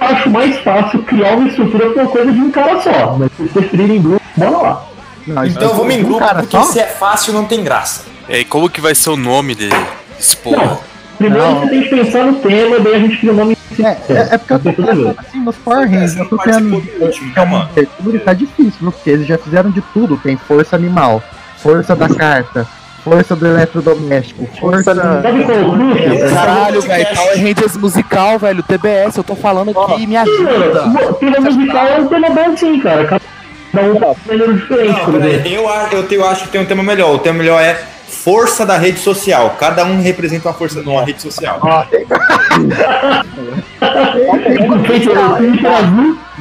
acho 0.01 0.29
mais 0.29 0.57
fácil 0.59 1.03
criar 1.03 1.35
uma 1.35 1.47
estrutura 1.47 1.89
com 1.91 1.99
uma 1.99 2.09
coisa 2.09 2.31
de 2.31 2.39
um 2.39 2.51
cara 2.51 2.81
só, 2.81 3.15
mas 3.17 3.29
se 3.31 3.37
vocês 3.37 3.51
preferirem 3.51 3.97
em 3.97 4.01
grupo, 4.01 4.21
bora 4.35 4.57
lá. 4.57 4.85
Não, 5.27 5.45
Então 5.45 5.73
vamos 5.75 5.93
em 5.95 5.99
um 6.01 6.03
grupo, 6.03 6.19
cara 6.19 6.39
porque 6.41 6.57
só? 6.57 6.63
se 6.63 6.79
é 6.79 6.85
fácil 6.87 7.33
não 7.33 7.45
tem 7.45 7.63
graça. 7.63 8.14
E 8.27 8.35
aí, 8.35 8.45
como 8.45 8.69
que 8.69 8.81
vai 8.81 8.95
ser 8.95 9.09
o 9.11 9.17
nome 9.17 9.53
dele? 9.55 9.75
Esse 10.19 10.35
porra. 10.37 10.65
Não, 10.65 10.79
primeiro 11.17 11.45
Não. 11.45 11.59
você 11.61 11.69
tem 11.69 11.81
que 11.83 11.89
pensar 11.89 12.25
no 12.25 12.35
tema, 12.35 12.79
daí 12.79 12.95
a 12.95 12.99
gente 12.99 13.17
cria 13.17 13.31
o 13.31 13.35
nome. 13.35 13.57
É, 13.79 13.83
é, 14.13 14.27
é 14.31 14.37
porque 14.37 14.53
eu 14.53 14.59
tô 14.59 14.73
pensando 14.73 15.15
assim 15.17 15.39
nos 15.41 15.55
Power 15.57 15.89
Rangers, 15.89 16.15
eu 16.17 16.29
tô 16.29 16.37
Participou 16.37 16.81
tendo 16.81 16.99
do 16.99 17.05
último, 17.05 17.33
é 17.75 17.81
né, 17.81 17.87
e 18.13 18.19
tá 18.19 18.33
difícil, 18.33 18.73
viu? 18.81 18.91
porque 18.91 19.09
eles 19.09 19.27
já 19.27 19.37
fizeram 19.37 19.69
de 19.69 19.81
tudo. 19.93 20.17
Tem 20.17 20.37
força 20.37 20.75
animal, 20.75 21.21
força 21.57 21.93
da 21.95 22.07
carta, 22.09 22.65
força 23.03 23.35
do 23.35 23.45
eletrodoméstico, 23.45 24.47
força. 24.59 24.95
Sabe 24.95 25.43
qual 25.43 25.57
é 25.57 25.61
o 25.61 25.71
truque? 25.71 26.33
Caralho, 26.33 26.81
velho, 26.81 27.07
Power 27.15 27.37
Rangers 27.37 27.77
musical, 27.77 28.39
velho, 28.39 28.63
TBS, 28.63 29.17
eu 29.17 29.23
tô 29.23 29.35
falando 29.35 29.71
aqui, 29.77 30.07
me 30.07 30.15
ajuda. 30.17 30.87
O 31.09 31.13
tema 31.15 31.39
musical 31.41 31.85
é 31.87 31.99
um 31.99 32.07
tema 32.07 32.29
bom 32.29 32.57
sim, 32.57 32.79
cara. 32.79 33.05
Cada 33.05 33.87
um 33.91 33.95
tá 33.99 34.15
gênero 34.27 34.53
diferente, 34.53 34.97
Não, 34.97 35.05
por 35.05 35.13
peraí, 35.15 35.33
exemplo. 35.33 35.51
eu, 35.51 35.69
a- 35.69 35.89
eu, 35.91 36.07
te- 36.07 36.15
eu 36.15 36.25
acho 36.29 36.43
que 36.45 36.49
tem 36.49 36.61
um 36.61 36.65
tema 36.65 36.81
melhor. 36.81 37.13
O 37.13 37.19
tema 37.19 37.39
melhor 37.39 37.61
é 37.61 37.77
força 38.07 38.65
da 38.65 38.77
rede 38.77 38.99
social. 38.99 39.55
Cada 39.59 39.85
um 39.85 40.01
representa 40.01 40.47
uma 40.49 40.53
força 40.53 40.81
de 40.81 40.87
uma 40.89 41.03
rede 41.03 41.21
social. 41.21 41.59
Ó, 41.61 41.83
tem- 41.83 42.05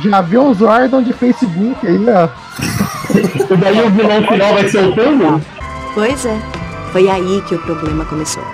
Já 0.02 0.20
viu 0.20 0.42
uns 0.42 0.58
Zordon 0.58 1.02
de 1.02 1.12
Facebook 1.12 1.86
aí, 1.86 1.98
ó. 2.08 2.28
e 3.52 3.56
daí 3.56 3.82
o 3.82 3.90
vilão 3.90 4.22
final 4.26 4.54
vai 4.54 4.68
ser 4.68 4.84
o 4.84 4.94
Tango? 4.94 5.40
Pois 5.94 6.26
é. 6.26 6.38
Foi 6.94 7.10
aí 7.10 7.42
que 7.42 7.56
o 7.56 7.58
problema 7.58 8.04
começou. 8.04 8.44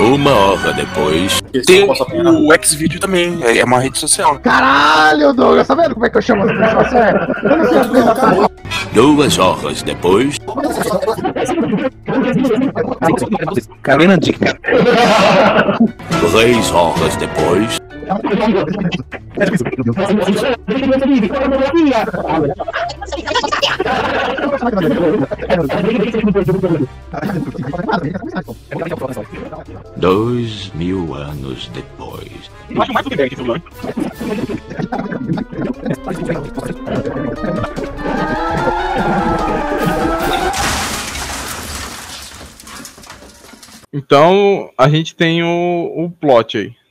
Uma 0.00 0.30
hora 0.30 0.72
depois. 0.72 1.42
Tem 1.66 1.84
o 1.84 2.52
X-Video 2.54 2.98
também. 2.98 3.44
É 3.44 3.58
é 3.58 3.64
uma 3.66 3.80
rede 3.80 3.98
social. 3.98 4.38
Caralho, 4.38 5.34
Douglas, 5.34 5.68
tá 5.68 5.74
vendo 5.74 5.92
como 5.92 6.06
é 6.06 6.08
que 6.08 6.16
eu 6.16 6.22
chamo 6.22 6.44
as 6.44 6.56
pessoas 6.56 6.88
certas? 6.88 7.42
Eu 7.42 7.56
não 7.58 7.68
sei 7.68 7.78
as 7.80 7.86
coisas 7.86 8.18
pra 8.18 8.48
Duas 8.94 9.38
horas 9.38 9.82
depois. 9.82 10.38
Carolina 13.82 14.16
Dickman. 14.16 14.54
Três 16.32 16.72
horas 16.72 17.16
depois. 17.16 17.85
Dois 29.96 30.70
mil 30.74 31.14
anos 31.14 31.68
depois. 31.68 32.50
Eu 32.70 32.82
acho 32.82 32.92
mais 32.92 33.04
do 33.04 33.10
que 33.10 33.16
bem. 33.16 33.30
Então 43.92 44.70
a 44.76 44.88
gente 44.88 45.14
tem 45.14 45.42
o, 45.42 46.04
o 46.04 46.10
plot 46.10 46.58
aí. 46.58 46.85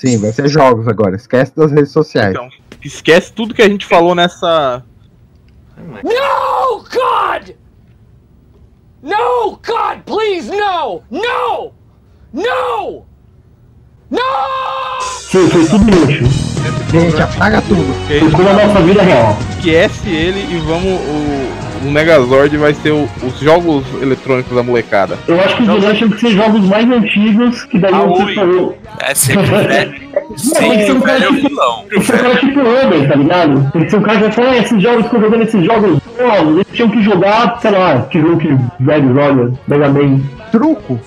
Sim, 0.00 0.16
vai 0.16 0.32
ser 0.32 0.48
jogos 0.48 0.88
agora. 0.88 1.14
Esquece 1.14 1.52
das 1.54 1.70
redes 1.70 1.92
sociais. 1.92 2.30
Então, 2.30 2.48
esquece 2.82 3.30
tudo 3.34 3.52
que 3.52 3.60
a 3.60 3.68
gente 3.68 3.84
falou 3.84 4.14
nessa. 4.14 4.82
No, 5.76 6.78
God! 6.78 7.50
No, 9.02 9.50
God, 9.62 10.00
please, 10.06 10.50
no! 10.50 11.02
No! 11.10 11.72
No! 12.32 13.04
No! 14.10 14.20
Foi, 15.30 15.46
foi 15.48 15.66
tudo 15.66 15.82
inútil. 15.90 16.26
Gente, 16.90 17.20
apaga 17.20 17.60
tudo. 17.60 17.84
Foi 18.06 18.20
tudo 18.20 18.48
a 18.48 18.66
nossa 18.66 18.80
vida 18.80 19.02
real. 19.02 19.36
Esquece 19.50 20.08
ele 20.08 20.40
e 20.50 20.58
vamos. 20.60 20.98
O, 20.98 21.59
o 21.82 21.90
Megazord 21.90 22.56
vai 22.56 22.74
ser 22.74 22.90
o- 22.92 23.08
os 23.22 23.38
jogos 23.40 23.84
eletrônicos 24.02 24.54
da 24.54 24.62
molecada. 24.62 25.16
Eu 25.26 25.40
acho 25.40 25.56
que 25.56 25.62
os 25.62 25.68
vilões 25.68 25.96
tinham 25.98 26.10
que 26.10 26.20
ser 26.20 26.30
jogos 26.30 26.60
mais 26.66 26.90
antigos, 26.90 27.64
que 27.64 27.78
daí 27.78 27.92
Ah, 27.94 28.02
você 28.06 28.22
oi. 28.22 28.34
falou. 28.34 28.78
É 29.00 29.14
sempre 29.14 29.46
velho. 29.46 29.90
Tem 29.92 30.34
que 30.34 30.40
ser 30.40 30.54
Sempre 30.56 30.92
um 30.92 31.00
cara 31.00 31.20
tipo- 31.20 31.48
vilão. 31.48 31.84
Tem 31.88 31.98
que 32.00 32.06
ser 32.06 32.14
um 32.14 32.18
cara 32.18 32.36
tipo 32.36 32.60
tá 33.08 33.14
ligado? 33.16 33.70
Tem 33.72 33.82
que 33.84 33.90
ser 33.90 33.96
um 33.96 34.02
cara 34.02 34.16
que 34.18 34.22
vai 34.24 34.32
falar, 34.32 34.50
"Ah, 34.50 34.56
esses 34.58 34.82
jogos 34.82 35.06
que 35.08 35.16
eu 35.16 35.20
jogando 35.20 35.42
esses 35.42 35.64
jogos 35.64 35.98
novos, 36.18 36.54
eles 36.54 36.66
tinham 36.72 36.90
que 36.90 37.02
jogar, 37.02 37.58
sei 37.60 37.70
lá, 37.70 38.02
que 38.10 38.20
jogo 38.20 38.36
que 38.38 38.56
velho 38.80 39.14
joga, 39.14 39.52
Mega 39.66 39.88
Man. 39.88 40.20
Truco? 40.52 41.00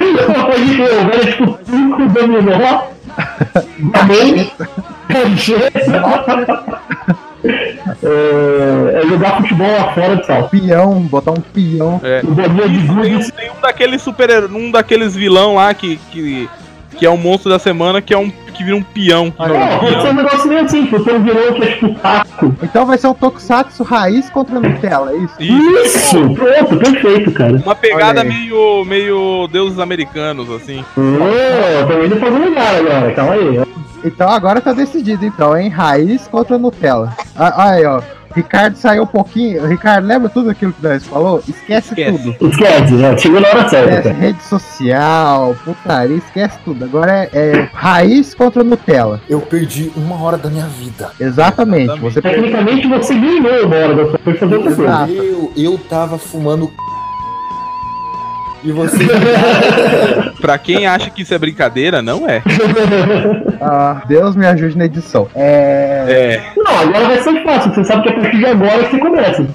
O 0.00 1.10
velho 1.10 1.26
tipo 1.26 1.58
truco, 1.64 2.08
dominó, 2.08 2.82
Mega 4.06 4.46
é, 7.44 9.00
é 9.00 9.06
jogar 9.08 9.40
futebol 9.40 9.70
lá 9.70 9.92
fora 9.92 10.16
de 10.16 10.26
sal. 10.26 10.48
Peão, 10.48 11.00
botar 11.02 11.32
um 11.32 11.40
peão. 11.40 12.00
É. 12.02 12.22
Um 12.24 12.34
bolinha 12.34 12.68
de 12.68 12.78
Tem 12.78 12.90
um, 12.90 12.94
gude. 13.18 13.32
tem 13.32 13.50
um 13.50 13.60
daqueles 13.60 14.02
super 14.02 14.44
um 14.50 14.70
daqueles 14.70 15.14
vilão 15.14 15.54
lá 15.54 15.72
que, 15.74 15.96
que, 16.10 16.48
que 16.98 17.06
é 17.06 17.10
o 17.10 17.16
monstro 17.16 17.50
da 17.50 17.58
semana, 17.58 18.02
que 18.02 18.12
é 18.12 18.18
um 18.18 18.30
que 18.58 18.64
vira 18.64 18.76
um 18.76 18.82
peão. 18.82 19.32
Não, 19.38 19.78
pode 19.78 20.02
ser 20.02 20.08
um 20.08 20.14
negócio 20.14 20.48
meio 20.48 20.64
assim, 20.64 20.86
pode 20.86 21.04
ser 21.04 21.14
um 21.14 21.22
vilão 21.22 21.52
que 21.54 21.62
é 21.62 21.66
tipo 21.74 21.94
taco. 22.00 22.56
Então 22.60 22.84
vai 22.84 22.98
ser 22.98 23.06
um 23.06 23.14
Tokusatsu 23.14 23.84
raiz 23.84 24.28
contra 24.30 24.58
Nutella, 24.58 25.12
é 25.12 25.16
isso? 25.16 25.34
Isso! 25.38 26.34
Pronto, 26.34 26.76
perfeito, 26.76 27.30
cara. 27.30 27.56
Uma 27.64 27.76
pegada 27.76 28.24
meio, 28.24 28.84
meio 28.84 29.46
deuses 29.46 29.78
americanos, 29.78 30.50
assim. 30.50 30.84
Ô, 30.96 31.86
tô 31.86 32.04
indo 32.04 32.24
algum 32.24 32.44
lugar 32.46 32.74
agora, 32.74 33.12
calma 33.12 33.32
aí. 33.34 33.62
Então 34.04 34.28
agora 34.28 34.60
tá 34.60 34.72
decidido, 34.72 35.24
então, 35.24 35.56
hein? 35.56 35.68
Raiz 35.68 36.26
contra 36.26 36.58
Nutella. 36.58 37.14
Ah, 37.36 37.52
ah, 37.56 37.70
aí, 37.70 37.86
ó. 37.86 38.02
Ricardo 38.38 38.76
saiu 38.76 39.02
um 39.02 39.06
pouquinho. 39.06 39.66
Ricardo, 39.66 40.06
lembra 40.06 40.28
tudo 40.28 40.50
aquilo 40.50 40.72
que 40.72 40.82
nós 40.82 41.04
falou? 41.06 41.42
Esquece, 41.48 41.88
Esquece. 41.88 42.32
tudo. 42.32 42.50
Esquece, 42.50 42.94
né? 42.94 43.18
Chegou 43.18 43.40
na 43.40 43.48
hora 43.48 43.68
certa. 43.68 43.94
Esquece 43.94 44.20
rede 44.20 44.42
social, 44.42 45.56
putaria, 45.64 46.16
esquece 46.16 46.58
tudo. 46.64 46.84
Agora 46.84 47.12
é, 47.12 47.30
é 47.32 47.68
raiz 47.72 48.34
contra 48.34 48.62
Nutella. 48.62 49.20
Eu 49.28 49.40
perdi 49.40 49.90
uma 49.96 50.20
hora 50.22 50.36
da 50.36 50.48
minha 50.48 50.66
vida. 50.66 51.10
Exatamente. 51.18 51.84
Exatamente. 51.84 52.00
Você 52.00 52.22
perdeu. 52.22 52.42
Tecnicamente 52.42 52.88
você 52.88 53.14
ganhou 53.14 53.66
uma 53.66 53.76
hora 53.76 53.94
da 53.94 54.10
sua 54.10 54.18
foi 54.18 54.34
fazer 54.34 54.56
outra 54.56 54.74
coisa. 54.74 54.90
Exato. 54.90 55.12
Eu, 55.12 55.52
eu 55.56 55.78
tava 55.78 56.18
fumando. 56.18 56.70
E 58.62 58.72
você. 58.72 59.06
Pra 60.40 60.58
quem 60.58 60.86
acha 60.86 61.10
que 61.10 61.22
isso 61.22 61.34
é 61.34 61.38
brincadeira, 61.38 62.02
não 62.02 62.28
é. 62.28 62.42
Ah, 63.60 64.02
Deus 64.06 64.36
me 64.36 64.46
ajude 64.46 64.78
na 64.78 64.84
edição. 64.84 65.26
É. 65.34 66.04
É. 66.08 66.52
Não, 66.56 66.78
agora 66.78 67.06
vai 67.06 67.20
ser 67.20 67.42
fácil. 67.42 67.74
Você 67.74 67.82
sabe 67.82 68.02
que 68.04 68.08
a 68.10 68.12
partir 68.12 68.38
de 68.38 68.46
agora 68.46 68.88
você 68.88 68.98
começa. 68.98 69.46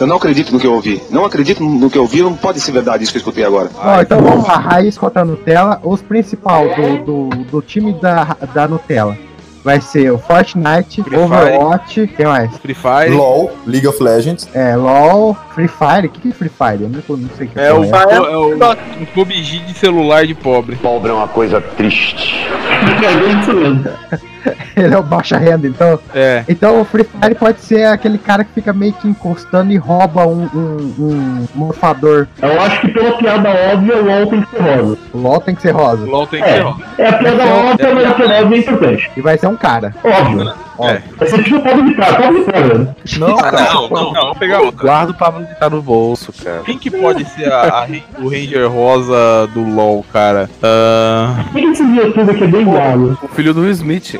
Eu 0.00 0.06
não 0.08 0.16
acredito 0.16 0.52
no 0.52 0.58
que 0.58 0.66
eu 0.66 0.72
ouvi. 0.72 1.00
Não 1.08 1.24
acredito 1.24 1.62
no 1.62 1.88
que 1.88 1.96
eu 1.96 2.02
ouvi, 2.02 2.20
não 2.22 2.34
pode 2.34 2.60
ser 2.60 2.72
verdade 2.72 3.04
isso 3.04 3.12
que 3.12 3.18
eu 3.18 3.20
escutei 3.20 3.44
agora. 3.44 3.70
Ó, 3.76 4.00
então 4.00 4.20
vamos 4.20 4.48
lá, 4.48 4.56
raiz 4.56 4.98
contra 4.98 5.24
Nutella. 5.24 5.80
Os 5.84 6.02
principais 6.02 6.74
do, 6.74 7.04
do, 7.04 7.28
do 7.44 7.62
time 7.62 7.92
da, 7.92 8.36
da 8.52 8.66
Nutella. 8.66 9.16
Vai 9.62 9.80
ser 9.80 10.10
o 10.10 10.18
Fortnite, 10.18 11.02
Free 11.02 11.10
Fire. 11.10 11.22
Overwatch, 11.22 12.06
quem 12.16 12.26
mais? 12.26 12.56
Free 12.58 12.74
Fire. 12.74 13.10
LOL, 13.10 13.50
League 13.66 13.86
of 13.86 14.02
Legends. 14.02 14.48
É, 14.54 14.74
LOL, 14.74 15.36
Free 15.54 15.68
Fire. 15.68 16.06
O 16.06 16.10
que, 16.10 16.20
que 16.20 16.28
é 16.28 16.32
Free 16.32 16.48
Fire? 16.48 16.82
Eu 16.82 16.88
não, 16.88 17.16
não 17.16 17.30
sei 17.36 17.46
o 17.46 17.50
que 17.50 17.60
É 17.60 17.72
o, 17.72 17.84
é 17.84 18.38
o 18.38 18.54
um 18.54 19.06
PUBG 19.14 19.60
de 19.60 19.74
celular 19.74 20.26
de 20.26 20.34
pobre. 20.34 20.76
Pobre 20.76 21.10
é 21.10 21.14
uma 21.14 21.28
coisa 21.28 21.60
triste. 21.60 22.48
É 22.80 23.14
bem 23.14 23.40
isso 23.40 23.52
mesmo. 23.52 24.29
Ele 24.76 24.94
é 24.94 24.98
o 24.98 25.02
baixa 25.02 25.36
renda, 25.36 25.66
então. 25.66 25.98
É. 26.14 26.44
Então 26.48 26.80
o 26.80 26.84
Free 26.84 27.04
Fire 27.04 27.34
pode 27.34 27.60
ser 27.60 27.84
aquele 27.86 28.18
cara 28.18 28.44
que 28.44 28.52
fica 28.52 28.72
meio 28.72 28.92
que 28.94 29.08
encostando 29.08 29.72
e 29.72 29.76
rouba 29.76 30.26
um, 30.26 30.48
um, 30.54 30.94
um 30.98 31.48
morfador. 31.54 32.26
Eu 32.40 32.60
acho 32.62 32.80
que 32.80 32.88
pela 32.88 33.12
piada 33.18 33.50
óbvia, 33.72 33.96
o 33.96 34.04
LOL 34.04 34.26
tem 34.26 34.42
que 34.42 34.50
ser 34.50 34.62
rosa. 34.62 34.98
O 35.12 35.18
LOL 35.18 35.40
tem 35.40 35.54
que 35.54 35.62
ser 35.62 35.70
rosa. 35.72 36.06
LOL 36.06 36.26
tem 36.26 36.42
que 36.42 36.48
É, 36.48 36.52
ser, 36.54 36.62
ó. 36.64 36.74
é 36.98 37.08
a 37.08 37.12
piada 37.14 37.44
óbvia, 37.44 37.94
mas 37.94 38.06
a 38.06 38.14
piada 38.14 38.42
óbvia 38.42 38.56
é 38.56 38.60
importante. 38.60 39.10
E 39.16 39.20
vai 39.20 39.38
ser 39.38 39.46
um 39.46 39.56
cara. 39.56 39.94
Óbvio. 40.04 40.52
É. 40.88 41.02
Vai 41.16 41.28
ser 41.28 41.42
tipo 41.44 41.56
o 41.56 41.62
Pablo 41.62 41.84
Vittar, 41.84 42.16
Pablo 42.20 42.38
Vittar, 42.44 42.62
velho. 42.62 42.94
Não, 43.18 43.38
Ah, 43.38 43.52
não, 43.52 43.88
não. 43.88 44.12
Não, 44.12 44.12
vamos 44.22 44.38
pegar 44.38 44.60
outra. 44.60 44.86
Guarda 44.86 45.12
o 45.12 45.14
Pablo 45.14 45.46
Vittar 45.46 45.70
no 45.70 45.82
bolso, 45.82 46.32
cara. 46.42 46.62
Quem 46.64 46.78
que 46.78 46.90
pode 46.90 47.24
ser 47.26 47.52
a- 47.52 47.84
a 47.84 47.86
o 48.22 48.28
Ranger 48.28 48.70
Rosa 48.70 49.48
do 49.54 49.62
LoL, 49.64 50.04
cara? 50.12 50.48
Ah, 50.62 51.44
Por 51.52 51.60
que 51.60 51.66
esse 51.68 51.82
YouTube 51.82 52.30
aqui 52.30 52.44
é 52.44 52.46
bem 52.46 52.64
vago? 52.64 53.18
O 53.22 53.28
filho 53.28 53.52
do 53.54 53.68
Smith. 53.70 54.12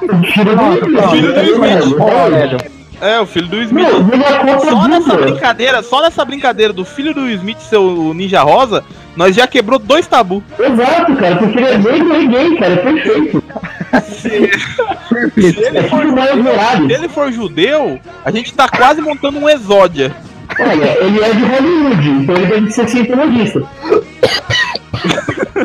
Do 0.00 0.26
filho 0.26 0.54
do 1.32 1.42
Smith. 1.42 1.96
Ó, 2.00 2.30
velho. 2.30 2.58
é, 3.00 3.20
o 3.20 3.26
filho 3.26 3.46
do 3.48 3.62
Smith. 3.62 3.86
Meu, 3.88 4.04
conta 4.04 4.70
Só 4.70 4.88
nessa 4.88 5.10
dupla. 5.10 5.26
brincadeira, 5.26 5.82
só 5.82 6.02
nessa 6.02 6.24
brincadeira 6.24 6.72
do 6.72 6.84
filho 6.84 7.14
do 7.14 7.28
Smith 7.30 7.58
ser 7.60 7.76
o 7.76 8.12
Ninja 8.14 8.42
Rosa, 8.42 8.82
nós 9.16 9.34
já 9.34 9.46
quebrou 9.46 9.78
dois 9.78 10.06
tabus. 10.06 10.42
Exato, 10.58 11.16
cara, 11.16 11.36
porque 11.36 11.58
ele 11.58 11.66
é 11.68 11.78
negro 11.78 12.20
e 12.22 12.26
gay, 12.28 12.56
cara, 12.56 12.72
é 12.72 12.76
perfeito. 12.76 13.42
Se 14.20 14.28
ele 14.28 15.78
É 15.78 15.82
for, 15.88 16.04
horário. 16.06 16.86
se 16.86 16.92
ele 16.92 17.08
for 17.08 17.32
judeu, 17.32 17.98
a 18.24 18.30
gente 18.30 18.52
tá 18.54 18.68
quase 18.68 19.00
montando 19.00 19.38
um 19.38 19.48
exódia. 19.48 20.14
Olha, 20.58 21.04
ele 21.04 21.22
é 21.22 21.32
de 21.32 21.44
Hollywood, 21.44 22.08
então 22.08 22.36
ele 22.36 22.46
deve 22.46 22.70
ser 22.70 22.88
cientologista. 22.88 23.62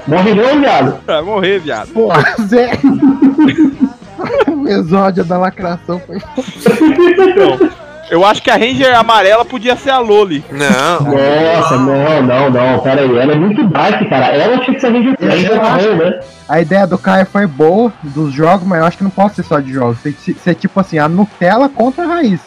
Morre 0.07 0.33
não, 0.33 0.59
viado. 0.59 0.99
Vai 1.05 1.21
morrer, 1.21 1.59
viado. 1.59 1.89
Porra, 1.89 2.23
Zé. 2.41 2.71
o 4.47 4.67
exódio 4.67 5.23
da 5.23 5.37
lacração 5.37 6.01
foi. 6.05 6.17
Então, 6.17 7.69
eu 8.09 8.25
acho 8.25 8.41
que 8.41 8.49
a 8.51 8.55
Ranger 8.55 8.97
amarela 8.97 9.43
podia 9.45 9.75
ser 9.75 9.89
a 9.91 9.99
Loli. 9.99 10.43
Não. 10.51 10.99
Nossa, 11.11 11.77
não, 11.77 12.21
não, 12.21 12.49
não, 12.49 12.79
pera 12.79 13.01
aí, 13.01 13.17
ela 13.17 13.31
é 13.33 13.35
muito 13.35 13.67
dark, 13.67 14.07
cara. 14.09 14.25
Ela 14.27 14.57
tinha 14.59 14.75
que 14.75 14.79
ser 14.81 14.91
Ranger 14.91 15.15
Eu 15.19 15.29
Ranger 15.29 15.51
acho- 15.51 15.61
marrom, 15.89 15.95
né? 15.97 16.19
A 16.47 16.61
ideia 16.61 16.85
do 16.85 16.97
Caio 16.97 17.25
foi 17.25 17.47
boa 17.47 17.91
dos 18.03 18.33
jogos, 18.33 18.67
mas 18.67 18.79
eu 18.79 18.85
acho 18.85 18.97
que 18.97 19.03
não 19.03 19.09
pode 19.11 19.35
ser 19.35 19.43
só 19.43 19.59
de 19.59 19.71
jogos. 19.73 20.01
Tem 20.01 20.11
que 20.13 20.33
ser 20.33 20.55
tipo 20.55 20.79
assim, 20.79 20.97
a 20.99 21.07
Nutella 21.07 21.69
contra 21.69 22.03
a 22.03 22.07
raiz. 22.07 22.41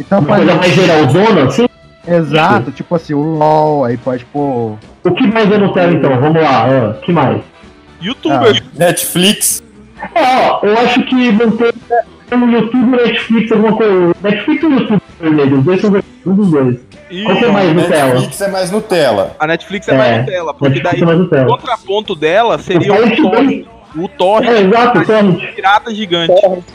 Então 0.00 0.18
Uma 0.18 0.26
pode. 0.28 0.40
coisa 0.44 0.58
mais 0.58 0.72
geralzona, 0.74 1.44
assim. 1.46 1.66
Exato, 2.06 2.70
tipo 2.70 2.94
assim, 2.94 3.14
o 3.14 3.20
LOL, 3.22 3.84
aí 3.84 3.96
pode 3.96 4.24
pôr. 4.26 4.76
O 5.04 5.10
que 5.12 5.26
mais 5.26 5.50
é 5.50 5.56
Nutella, 5.58 5.92
então? 5.92 6.18
Vamos 6.20 6.42
lá, 6.42 6.66
o 6.90 7.00
que 7.00 7.12
mais? 7.12 7.40
Youtuber. 8.02 8.62
Netflix. 8.74 9.62
É, 10.14 10.50
ó, 10.50 10.60
eu 10.62 10.76
acho 10.78 11.02
que 11.04 11.32
não 11.32 11.50
tem 11.52 11.70
no 12.30 12.50
YouTube 12.50 12.86
Netflix 12.96 13.52
alguma 13.52 13.76
coisa. 13.76 14.14
Netflix 14.22 14.64
ou 14.64 14.70
YouTube 14.70 15.02
vermelho? 15.20 15.58
Os 15.58 15.64
dois 15.64 15.80
são 15.80 15.90
vermelhos, 15.90 16.14
dos 16.24 16.50
dois. 16.50 16.76
Qual 17.24 17.36
que 17.36 17.44
é 17.44 17.48
mais 17.50 17.72
Nutella? 17.74 18.14
Netflix 18.14 18.40
é 18.40 18.48
mais 18.48 18.70
Nutella. 18.70 19.36
A 19.38 19.46
Netflix 19.46 19.88
é, 19.88 19.94
É, 19.94 19.96
mais 19.98 20.18
Nutella, 20.20 20.54
porque 20.54 20.74
Netflix 20.82 21.00
daí 21.06 21.14
é 21.14 21.16
Nutella. 21.18 21.46
o 21.46 21.48
contraponto 21.58 22.14
dela 22.14 22.58
seria 22.58 22.92
O 22.92 23.16
Torrent. 23.22 23.66
O 23.96 24.08
Torrent 24.08 24.50
É, 24.50 24.60
exato, 24.62 24.98
o 24.98 25.04
Torrent. 25.06 25.54
pirata 25.54 25.94
gigante. 25.94 26.32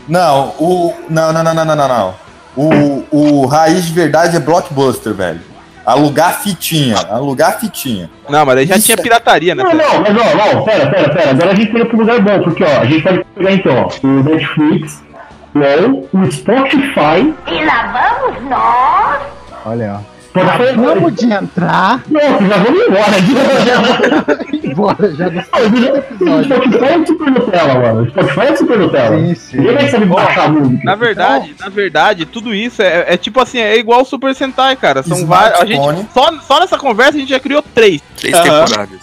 Não, 0.08 0.54
o. 0.60 0.94
Não, 1.10 1.34
não, 1.34 1.44
não, 1.44 1.54
não, 1.54 1.66
não, 1.66 1.76
não, 1.76 1.88
não. 1.88 2.14
O, 2.56 3.04
o 3.12 3.46
raiz 3.46 3.86
de 3.86 3.94
verdade 3.94 4.36
é 4.38 4.40
blockbuster, 4.40 5.14
velho. 5.14 5.40
Alugar 5.86 6.42
fitinha, 6.44 6.96
alugar 7.10 7.60
fitinha. 7.60 8.10
Não, 8.30 8.46
mas 8.46 8.58
aí 8.58 8.66
já 8.68 8.76
Isso 8.78 8.86
tinha 8.86 8.96
é- 8.98 9.02
pirataria, 9.02 9.56
né? 9.56 9.64
Não, 9.64 9.74
não, 9.74 10.02
mas 10.02 10.16
ó, 10.18 10.56
não, 10.56 10.64
pera, 10.64 10.88
pera, 10.92 11.10
pera. 11.10 11.32
Agora 11.32 11.52
a 11.52 11.56
gente 11.56 11.72
tem 11.72 11.82
outro 11.82 11.98
lugar 11.98 12.22
bom, 12.22 12.44
porque 12.44 12.64
ó, 12.64 12.82
a 12.82 12.86
gente 12.86 13.02
pode 13.02 13.24
pegar 13.36 13.52
então, 13.54 13.76
ó, 13.76 14.08
o 14.08 14.24
Netflix, 14.24 15.04
O 16.14 16.32
Spotify. 16.32 17.34
E 17.48 17.66
lá 17.66 18.20
vamos 18.22 18.50
nós. 18.50 19.22
Olha, 19.66 20.00
ó. 20.16 20.20
Acabamos 20.32 21.16
de 21.16 21.26
entrar. 21.34 22.02
Nossa, 22.08 22.46
já 22.46 22.58
vamos 22.58 22.82
embora. 22.88 23.16
Embora 24.64 25.12
já 25.16 25.28
do. 25.30 25.42
Spotify 25.42 26.86
é 26.86 27.06
super 27.06 27.32
Nutella, 27.32 27.74
mano. 27.80 28.02
O 28.04 28.10
Spotify 28.10 28.40
é 28.42 28.56
super 28.56 28.78
Nutella. 28.78 29.18
Sim, 29.18 29.36
sim. 29.36 29.58
Ninguém 29.58 29.74
vai 29.76 29.88
saber 29.90 30.06
baixar 30.06 30.46
a 30.46 30.50
música. 30.50 30.82
Na 30.84 30.96
verdade, 30.96 31.56
na 31.60 31.70
verdade, 31.70 32.26
tudo 32.26 32.54
isso 32.54 32.82
é, 32.82 33.06
é 33.14 33.18
tipo 33.18 33.40
assim, 33.42 33.60
é 33.60 33.78
igual 33.78 34.02
o 34.02 34.06
Super 34.06 34.34
Sentai, 34.36 34.76
cara. 34.76 35.02
São 35.04 35.26
vários. 35.26 35.60
A 35.62 35.66
gente, 35.66 36.08
só, 36.14 36.32
só 36.42 36.60
nessa 36.60 36.78
conversa 36.78 37.18
a 37.18 37.20
gente 37.20 37.30
já 37.30 37.40
criou 37.40 37.62
três. 37.62 38.02
Três 38.18 38.38
temporadas. 38.40 39.00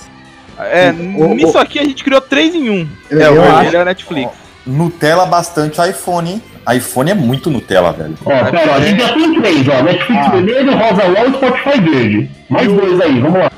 É, 0.59 0.91
O- 1.19 1.27
o- 1.31 1.35
nisso 1.35 1.59
aqui 1.59 1.79
a 1.79 1.85
gente 1.85 2.03
criou 2.03 2.21
três 2.21 2.55
em 2.55 2.71
um. 2.71 2.89
É, 3.11 3.29
o 3.29 3.43
acho- 3.43 3.77
é 3.77 3.85
Netflix. 3.85 4.31
Nutella 4.67 5.27
bastante 5.27 5.81
iPhone, 5.89 6.31
hein? 6.33 6.43
iPhone 6.77 7.11
é 7.11 7.15
muito 7.15 7.49
Nutella, 7.49 7.93
velho. 7.93 8.15
Ó, 8.25 8.29
pera, 8.31 8.73
ó, 8.73 8.75
a 8.75 8.81
gente 8.81 9.01
já 9.01 9.13
tem 9.15 9.41
três, 9.41 9.69
ó. 9.69 9.83
Netflix 9.83 10.31
vermelho, 10.33 10.73
Rosa 10.77 11.05
Wall 11.05 11.29
e 11.29 11.33
Spotify 11.35 11.81
verde. 11.81 12.31
Mais 12.51 12.67
dois 12.73 13.01
aí, 13.01 13.21
vamos 13.21 13.39
lá. 13.39 13.51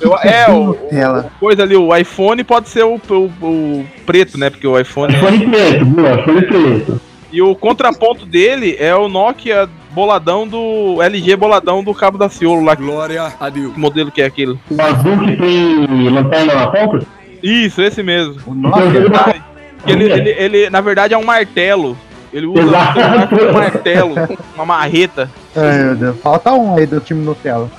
Eu- 0.00 0.16
é, 0.18 0.50
o, 0.50 0.64
Nutella. 0.66 1.30
coisa 1.38 1.62
ali, 1.62 1.76
o 1.76 1.94
iPhone 1.96 2.42
pode 2.44 2.68
ser 2.68 2.84
o, 2.84 3.00
o- 3.08 3.30
o 3.42 3.86
preto, 4.04 4.38
né? 4.38 4.50
Porque 4.50 4.66
o 4.66 4.78
iPhone. 4.78 5.14
iPhone 5.14 5.46
preto, 5.50 5.84
boa, 5.86 6.20
iPhone 6.20 6.42
preto. 6.42 7.00
E 7.32 7.42
o 7.42 7.54
contraponto 7.54 8.24
dele 8.26 8.76
é 8.78 8.94
o 8.94 9.08
Nokia 9.08 9.68
boladão 9.92 10.46
do. 10.46 11.00
LG 11.02 11.34
boladão 11.36 11.82
do 11.82 11.92
Cabo 11.94 12.16
da 12.18 12.28
Ciolo 12.28 12.64
lá. 12.64 12.74
Glória 12.74 13.32
a 13.40 13.48
Deus. 13.48 13.72
Que 13.74 13.80
modelo 13.80 14.10
que 14.10 14.22
é 14.22 14.26
aquele? 14.26 14.52
O 14.70 14.80
azul 14.82 15.18
que 15.24 15.36
tem 15.36 16.08
lanterna 16.10 16.54
na 16.54 16.66
ponta? 16.68 17.06
Isso, 17.44 17.82
esse 17.82 18.02
mesmo. 18.02 18.36
O 18.46 18.54
Nokia? 18.54 19.42
Ele, 19.86 20.04
ele, 20.10 20.30
ele, 20.30 20.70
na 20.70 20.80
verdade, 20.80 21.12
é 21.12 21.18
um 21.18 21.24
martelo. 21.24 21.94
Ele 22.32 22.46
usa 22.46 22.62
Exato. 22.62 23.34
um 23.34 23.52
martelo, 23.52 24.14
uma 24.54 24.64
marreta. 24.64 25.30
Ai, 25.54 25.84
meu 25.84 25.94
Deus. 25.94 26.16
Falta 26.20 26.52
um 26.54 26.76
aí 26.76 26.86
do 26.86 26.98
time 27.00 27.22
Nutella. 27.22 27.70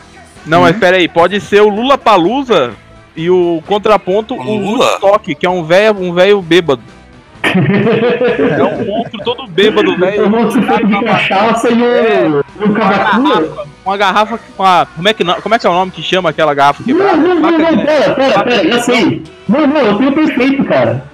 Não, 0.45 0.62
mas 0.62 0.77
pera 0.77 0.98
aí, 0.98 1.07
pode 1.07 1.41
ser 1.41 1.62
o 1.62 1.67
Lula 1.67 1.98
Palusa 1.98 2.74
e 3.15 3.27
o 3.29 3.62
contraponto 3.65 4.36
o 4.36 4.43
Lula? 4.43 4.86
Woodstock, 4.86 5.34
que 5.34 5.45
é 5.48 5.50
um 5.50 5.63
velho 5.63 6.00
um 6.00 6.13
velho 6.13 6.41
bêbado. 6.43 6.84
é 7.43 8.63
um 8.63 8.86
monstro 8.86 9.19
todo 9.24 9.48
bêbado, 9.48 9.98
velho. 9.98 10.22
Eu 10.22 10.29
vou 10.29 10.51
feito 10.51 10.88
de 10.88 11.03
cachaça 11.03 11.69
e 11.72 11.81
o, 11.81 12.39
e 12.39 12.63
o 12.63 13.75
Uma 13.86 13.98
garrafa, 13.98 14.39
com 14.58 14.63
a. 14.63 14.88
Como 14.96 15.08
é, 15.08 15.13
que, 15.13 15.24
não- 15.24 15.39
como 15.42 15.54
é 15.54 15.60
que 15.60 15.68
é 15.68 15.70
o 15.70 15.74
nome 15.74 15.92
que 15.92 16.01
chama 16.01 16.30
aquela 16.32 16.54
garrafa 16.56 16.82
Não, 16.86 16.86
quebrada? 16.88 17.18
não, 17.18 17.36
não, 17.36 17.51
de- 17.51 17.58
não, 17.75 17.86
pera, 17.86 18.13
pera, 18.15 18.44
pera, 18.44 18.68
já 18.72 18.82
sei. 18.82 19.24
Não, 19.48 19.68
não, 19.68 19.77
eu 19.82 19.98
tenho 19.98 20.12
perfeito, 20.12 20.63
cara. 20.65 21.06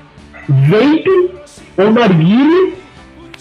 Vape 0.48 1.32
ou 1.78 1.92
narguile 1.92 2.74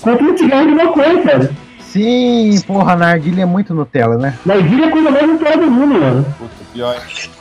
contra 0.01 0.25
um 0.25 0.37
cigarro 0.37 0.67
de 0.67 0.75
maconha, 0.75 1.23
cara. 1.23 1.51
Sim, 1.93 2.61
porra, 2.67 2.95
narguilha 2.95 3.43
é 3.43 3.47
muito 3.47 3.75
Nutella, 3.75 4.17
né? 4.17 4.35
Narguile 4.47 4.83
é 4.85 4.87
a 4.87 4.91
coisa 4.91 5.11
mais 5.11 5.27
Nutella 5.27 5.57
do 5.57 5.71
mundo, 5.71 6.01
mano. 6.01 6.27
Pior. 6.73 6.97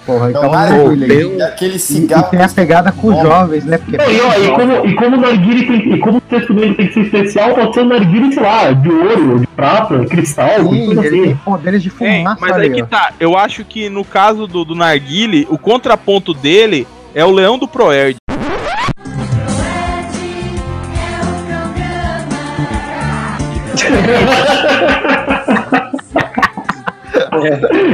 Porra, 0.08 0.30
então, 0.32 0.42
Então, 0.46 0.52
narguilha 0.52 1.14
e 1.14 1.42
aquele 1.44 1.74
E, 1.74 1.76
e 1.76 1.80
cigarro. 1.80 2.32
tem 2.32 2.42
a 2.42 2.50
pegada 2.50 2.92
com 2.92 3.10
os 3.10 3.22
jovens, 3.22 3.64
né? 3.64 3.78
Porque 3.78 3.96
Não, 3.96 4.12
e, 4.12 4.22
ó, 4.22 4.34
e 4.40 4.48
como, 4.56 4.86
e 4.88 4.96
como 4.96 5.18
o 5.18 5.22
narguile 5.22 5.68
tem, 5.68 5.94
e 5.94 6.00
como 6.00 6.18
o 6.18 6.22
texto 6.22 6.52
dele 6.54 6.74
tem 6.74 6.88
que 6.88 6.94
ser 6.96 7.02
especial, 7.02 7.54
pode 7.54 7.74
ser 7.76 7.82
um 7.82 7.88
narguile, 7.90 8.34
sei 8.34 8.42
lá, 8.42 8.72
de 8.72 8.90
ouro, 8.90 9.40
de 9.40 9.48
prata, 9.48 10.04
cristal, 10.06 10.50
Sim, 10.72 10.86
tudo 10.88 11.04
ele 11.06 11.10
tem 11.22 11.24
assim. 11.34 11.40
poderes 11.46 11.84
de 11.84 11.90
fumaça 11.92 12.38
mas 12.42 12.52
aí 12.58 12.72
que 12.72 12.84
tá. 12.84 13.12
Eu 13.20 13.38
acho 13.38 13.64
que 13.64 13.88
no 13.88 14.04
caso 14.04 14.48
do, 14.48 14.66
do 14.66 14.74
Narguile, 14.74 15.46
o 15.52 15.60
contraponto 15.60 16.34
dele 16.34 16.88
é 17.14 17.24
o 17.24 17.30
Leão 17.32 17.60
do 17.60 17.68
Proerd. 17.68 18.16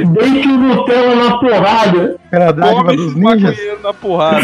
Deixa 0.08 0.50
o 0.50 0.58
Nutella 0.58 1.16
na 1.16 1.38
porrada. 1.38 2.16
Pela 2.30 2.52
dádiva 2.52 2.84
Come 2.84 2.96
dos 2.98 3.16
ninjas. 3.16 3.58
na 3.84 3.94
porrada. 3.94 4.42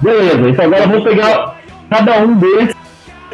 Beleza, 0.00 0.48
então 0.48 0.64
agora 0.64 0.86
vamos 0.86 1.04
pegar 1.04 1.56
cada 1.90 2.18
um 2.18 2.34
desses, 2.34 2.71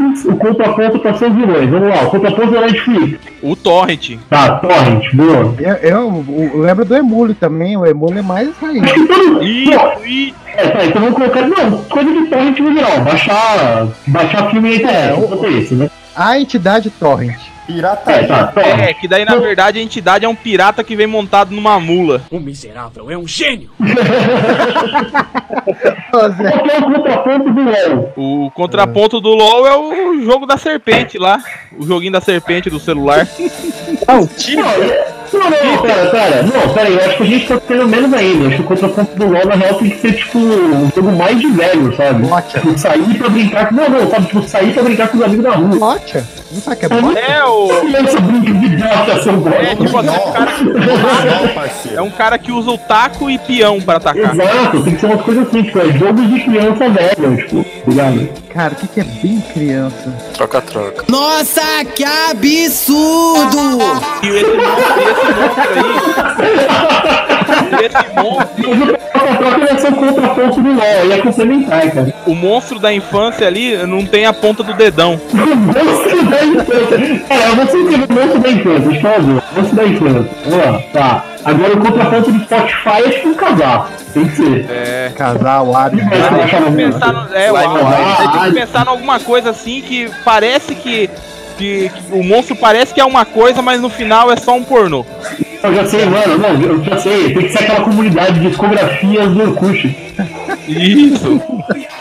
o 0.02 0.37
contraponto 0.37 0.99
para 0.99 1.14
seus 1.14 1.35
vilões. 1.35 1.69
Vamos 1.71 1.88
lá, 1.88 2.02
o 2.02 2.11
contraponto 2.11 2.52
da 2.52 2.61
Netflix. 2.62 3.19
O 3.43 3.57
Torrent. 3.57 4.19
Tá, 4.28 4.57
Torrent, 4.57 5.14
boa. 5.14 5.55
Eu, 5.59 5.75
eu, 5.75 6.25
eu 6.28 6.61
lembro 6.61 6.85
do 6.85 6.97
Emule 6.97 7.35
também, 7.35 7.76
o 7.76 7.87
Emule 7.87 8.19
é 8.19 8.23
mais 8.23 8.57
raiz. 8.59 8.83
Isso, 9.43 10.07
e 10.07 10.35
É, 10.55 10.69
tá, 10.69 10.85
então 10.85 11.02
vamos 11.02 11.17
colocar. 11.17 11.47
Não, 11.47 11.83
coisa 11.85 12.12
de 12.12 12.26
Torrent 12.26 12.59
no 12.59 12.75
geral. 12.75 13.00
Baixar, 13.00 13.88
baixar 14.07 14.50
filme 14.50 14.76
internet. 14.76 15.21
É, 15.43 15.47
é 15.47 15.50
isso, 15.50 15.75
né? 15.75 15.90
A 16.17 16.38
entidade 16.40 16.90
Torrent. 16.90 17.38
Pirataria. 17.68 18.25
É, 18.25 18.26
tá, 18.26 18.46
Torrent. 18.46 18.80
É, 18.80 18.94
que 18.94 19.06
daí 19.06 19.26
na 19.26 19.37
verdade 19.37 19.78
a 19.78 19.82
entidade 19.82 20.25
é 20.25 20.28
um 20.28 20.34
pirata 20.34 20.82
que 20.82 20.96
vem 20.96 21.06
montado 21.06 21.54
numa 21.54 21.78
mula. 21.78 22.22
O 22.30 22.40
miserável 22.40 23.11
é 23.11 23.18
um 23.18 23.28
gênio! 23.28 23.70
É 26.11 26.88
o 26.88 26.90
contraponto 26.90 27.50
do 27.52 27.62
LOL? 27.62 28.12
O 28.16 28.50
contraponto 28.50 29.20
do 29.20 29.28
LoL 29.35 29.66
é 29.66 29.76
o 29.76 30.22
jogo 30.24 30.46
da 30.46 30.57
serpente 30.57 31.18
lá. 31.18 31.42
O 31.78 31.87
joguinho 31.87 32.12
da 32.12 32.22
serpente 32.22 32.70
do 32.70 32.81
celular. 32.81 33.28
Não, 34.07 34.26
não, 35.33 35.51
não, 35.51 35.83
pera, 35.83 36.11
pera. 36.11 36.43
Não, 36.43 36.75
pera 36.75 36.88
aí, 36.88 36.95
eu 36.95 37.05
acho 37.05 37.17
que 37.17 37.23
a 37.23 37.27
gente 37.27 37.49
tá 37.49 37.61
tendo 37.67 37.88
menos 37.88 38.12
ainda. 38.12 38.45
Eu 38.45 38.49
acho 38.49 38.57
que 38.57 38.62
o 38.62 38.67
contraponto 38.67 39.17
do 39.17 39.27
LOL, 39.27 39.47
na 39.47 39.55
real, 39.55 39.75
tem 39.75 39.91
que 39.91 39.99
ser, 39.99 40.12
tipo, 40.14 40.38
um 40.38 40.91
jogo 40.95 41.12
mais 41.12 41.38
de 41.41 41.49
velho, 41.49 41.97
sabe? 41.97 42.29
Tipo, 42.49 42.79
sair 42.79 43.19
pra 43.19 43.29
brincar 43.29 43.69
com... 43.69 43.75
Não, 43.75 43.88
não, 43.88 44.11
sabe? 44.11 44.27
Tipo, 44.27 44.49
sair 44.49 44.73
pra 44.73 44.83
brincar 44.83 45.09
com 45.09 45.19
os 45.19 45.25
amigos 45.25 45.45
na 45.45 45.51
rua. 45.53 45.79
Gotcha? 45.79 46.27
Não 46.51 46.61
sabe 46.62 46.77
que 46.77 46.87
é 46.87 46.88
bot? 46.88 47.19
É 47.19 47.45
o. 47.45 47.69
Criança 47.81 48.21
brinca 48.21 48.53
de 48.53 48.77
gacha, 48.77 49.23
seu. 49.23 49.49
É 49.49 49.75
tipo 49.75 49.99
assim, 49.99 50.09
um 50.09 50.33
cara 50.33 51.69
que, 51.69 51.95
é 51.95 52.03
um 52.03 52.11
cara 52.11 52.38
que 52.38 52.53
usa 52.53 52.71
o 52.71 52.79
taco 52.79 53.31
e 53.31 53.38
peão 53.38 53.81
pra 53.81 53.97
atacar. 53.97 54.35
Exato, 54.35 54.83
tem 54.83 54.95
que 54.95 55.01
ser 55.01 55.07
umas 55.07 55.23
coisas 55.23 55.47
assim, 55.47 55.62
tipo, 55.62 55.79
é 55.79 55.93
jogo 55.93 56.25
de 56.25 56.41
criança 56.41 56.88
velha, 56.88 57.37
tipo, 57.37 57.67
ligado? 57.87 58.29
Cara, 58.53 58.73
o 58.73 58.77
que, 58.77 58.88
que 58.88 59.01
é 59.01 59.05
bem 59.05 59.41
criança? 59.53 60.14
Troca-troca. 60.35 61.05
Nossa, 61.09 61.62
que 61.95 62.05
absurdo! 62.05 63.79
E 64.23 64.29
esse 64.29 64.57
monstro, 65.18 67.04
esse 67.85 68.14
monstro. 68.14 68.48
Mas 68.59 68.81
o 68.83 68.87
troca-troca 68.96 69.59
vai 69.59 69.78
ser 69.78 69.88
o 69.88 69.96
contraponto 69.96 70.62
do 70.62 70.68
LOL, 70.68 71.12
é 71.12 71.18
complementar, 71.18 71.90
cara. 71.90 72.14
O 72.26 72.35
monstro 72.35 72.78
da 72.78 72.92
infância 72.92 73.46
ali 73.46 73.76
não 73.87 74.04
tem 74.04 74.26
a 74.26 74.33
ponta 74.33 74.62
do 74.62 74.74
dedão. 74.74 75.20
Monstro 75.33 76.24
da 76.26 76.44
infância. 76.44 77.20
Cara, 77.28 77.48
eu 77.48 77.57
vou 77.57 77.66
ser 77.66 77.76
o 77.76 78.12
monstro 78.12 78.40
da 78.40 78.50
infância, 78.50 78.81
deixa 78.81 79.09
eu 79.09 79.12
fazer. 79.12 79.42
Monstro 79.57 79.76
da 79.76 79.85
infância. 79.85 80.31
Vamos 80.44 80.66
lá, 80.66 80.83
tá. 80.92 81.24
Agora 81.44 81.74
o 81.74 81.81
contraponto 81.81 82.33
do 82.33 82.44
Spotify 82.44 83.04
é 83.07 83.11
tipo 83.11 83.28
um 83.28 83.35
casar. 83.35 83.90
Tem 84.12 84.28
que 84.28 84.37
ser. 84.37 84.66
É. 84.70 85.12
Casal, 85.16 85.74
Ari. 85.74 85.96
Tem 85.96 86.09
que 86.09 86.76
pensar 86.76 87.12
no, 87.12 87.35
é, 87.35 87.52
o 87.52 87.57
tem 88.33 88.42
que 88.42 88.61
pensar 88.61 88.85
em 88.85 88.88
alguma 88.88 89.20
coisa 89.20 89.50
assim 89.50 89.81
que 89.81 90.11
parece 90.24 90.74
que, 90.74 91.09
que, 91.59 91.88
que 91.90 92.12
o 92.12 92.23
monstro 92.23 92.57
parece 92.57 92.94
que 92.94 93.01
é 93.01 93.05
uma 93.05 93.25
coisa, 93.25 93.61
mas 93.61 93.81
no 93.81 93.90
final 93.90 94.31
é 94.31 94.37
só 94.37 94.55
um 94.57 94.64
pornô. 94.64 95.05
Eu 95.62 95.75
já 95.75 95.87
sei, 95.87 96.07
mano, 96.07 96.38
não, 96.38 96.61
eu 96.62 96.85
já 96.85 96.99
sei. 96.99 97.35
Tem 97.35 97.42
que 97.42 97.49
ser 97.53 97.64
aquela 97.64 97.81
comunidade 97.85 98.38
de 98.38 98.49
discografias 98.49 99.29
do 99.33 99.42
Orkut. 99.42 99.97
Isso. 100.68 101.40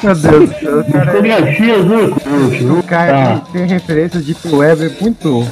Meu 0.03 0.15
Deus 0.15 0.49
do 0.49 0.59
céu, 0.59 0.83
cara. 0.91 1.05
Discografias 1.05 1.85
do 1.85 1.93
Orkut. 1.95 2.65
O 2.65 2.83
cara 2.83 3.13
Tá. 3.13 3.41
tem, 3.51 3.61
tem 3.61 3.67
referência 3.67 4.21
de 4.21 4.35
Web 4.45 4.91
muito 5.01 5.47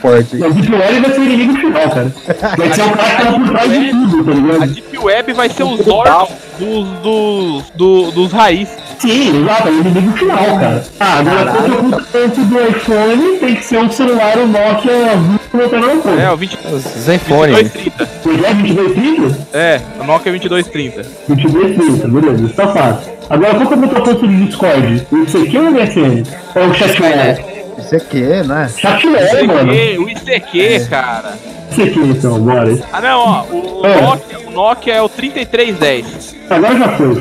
forte. 0.00 0.36
O 0.36 0.52
Deep 0.52 0.72
Web 0.72 1.00
vai 1.00 1.10
ser 1.12 1.20
o 1.20 1.24
inimigo 1.24 1.54
final, 1.58 1.90
cara. 1.90 2.12
Vai 2.56 2.72
ser 2.72 2.82
o 2.82 2.90
cara 2.90 3.10
que 3.16 3.22
tá 3.24 3.32
por 3.32 3.48
trás 3.48 3.70
de 3.70 3.90
tudo, 3.90 4.24
tá 4.24 4.30
A 4.30 4.34
ligado? 4.34 4.66
Deep 4.74 4.98
Web 4.98 5.32
vai 5.32 5.48
ser 5.48 5.62
os 5.64 5.86
órgãos 5.88 6.28
dos, 6.58 6.88
dos, 7.02 7.64
do- 7.74 8.10
dos 8.12 8.32
raiz. 8.32 8.68
Sim, 8.98 9.42
exato, 9.42 9.68
é 9.68 9.70
o 9.70 9.80
inimigo 9.80 10.16
final, 10.16 10.38
cara. 10.58 10.84
Ah, 11.00 11.18
agora 11.18 11.52
contra 11.52 11.72
o 11.72 11.76
contraponto 11.82 12.40
do 12.46 12.60
iPhone 12.68 13.36
tem 13.38 13.54
que 13.56 13.64
ser 13.64 13.78
um 13.78 13.90
celular, 13.90 14.38
o 14.38 14.46
Nokia 14.46 15.16
20 15.52 16.20
É, 16.22 16.30
o 16.30 16.36
20, 16.36 16.58
Zenfone. 16.98 17.52
2230. 17.52 18.08
Pois 18.22 18.42
é, 18.42 18.54
2230? 18.54 19.38
É, 19.52 19.80
o 20.00 20.04
Nokia 20.04 20.32
2230. 20.32 21.02
2230, 21.28 22.08
beleza, 22.08 22.44
isso 22.46 22.54
tá 22.54 22.68
fácil. 22.68 23.12
Agora 23.28 23.54
qual 23.56 23.66
que 23.66 23.74
é 23.74 23.76
o 23.76 23.80
contraponto 23.80 24.26
do 24.26 24.44
Discord? 24.46 25.06
O 25.10 25.16
ICQ 25.18 25.58
ou 25.58 25.64
o 25.64 25.70
MSN? 25.72 26.22
Ou 26.54 26.68
o 26.68 26.74
Chatware? 26.74 27.55
Isso 27.86 27.96
aqui, 27.96 28.20
né? 28.20 28.68
Chatware, 28.76 29.46
mano. 29.46 29.72
ICQ, 29.72 29.98
o 29.98 30.08
ICQ, 30.10 30.86
cara. 30.90 31.34
ICQ 31.72 32.00
então, 32.00 32.38
bora. 32.40 32.78
Ah 32.92 33.00
não, 33.00 33.18
ó, 33.20 33.42
o, 33.50 33.80
o 33.82 33.86
É. 33.86 34.00
Nokia, 34.02 34.38
o 34.46 34.50
Nokia 34.50 34.94
é 34.94 35.02
o 35.02 35.08
3310. 35.08 36.36
Agora 36.50 36.76
já 36.78 36.88
foi. 36.96 37.06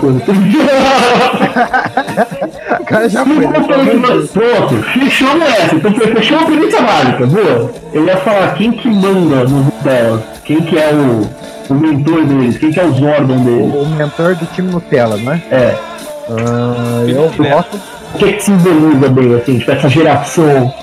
O 2.79 2.85
cara 2.85 3.09
já 3.09 3.25
foi. 3.25 3.47
né? 3.47 3.53
Pronto, 4.31 4.75
fechamos 4.93 5.47
essa. 5.47 5.75
Então 5.75 5.91
fechou 5.93 6.37
a 6.39 6.45
perícia 6.45 6.81
básica, 6.81 7.25
boa. 7.25 7.71
Eu 7.93 8.05
ia 8.05 8.17
falar 8.17 8.53
quem 8.55 8.71
que 8.71 8.87
manda 8.87 9.43
nos 9.43 9.73
delas, 9.83 10.21
quem 10.43 10.61
que 10.61 10.77
é 10.77 10.91
o, 10.93 11.27
o 11.69 11.73
mentor 11.73 12.25
deles, 12.25 12.57
quem 12.57 12.71
que 12.71 12.79
é 12.79 12.85
o 12.85 12.93
Zordon 12.93 13.43
deles. 13.43 13.73
O 13.73 13.85
mentor 13.87 14.35
do 14.35 14.45
time 14.53 14.71
Nutella, 14.71 15.17
né? 15.17 15.41
É. 15.51 15.75
Ah, 16.29 17.03
eu 17.07 17.31
gosto. 17.31 17.79
O 18.13 18.17
que 18.17 18.33
que 18.33 18.43
simboliza 18.43 19.09
bem, 19.09 19.35
assim, 19.35 19.59
tipo, 19.59 19.71
essa 19.71 19.89
geração 19.89 20.73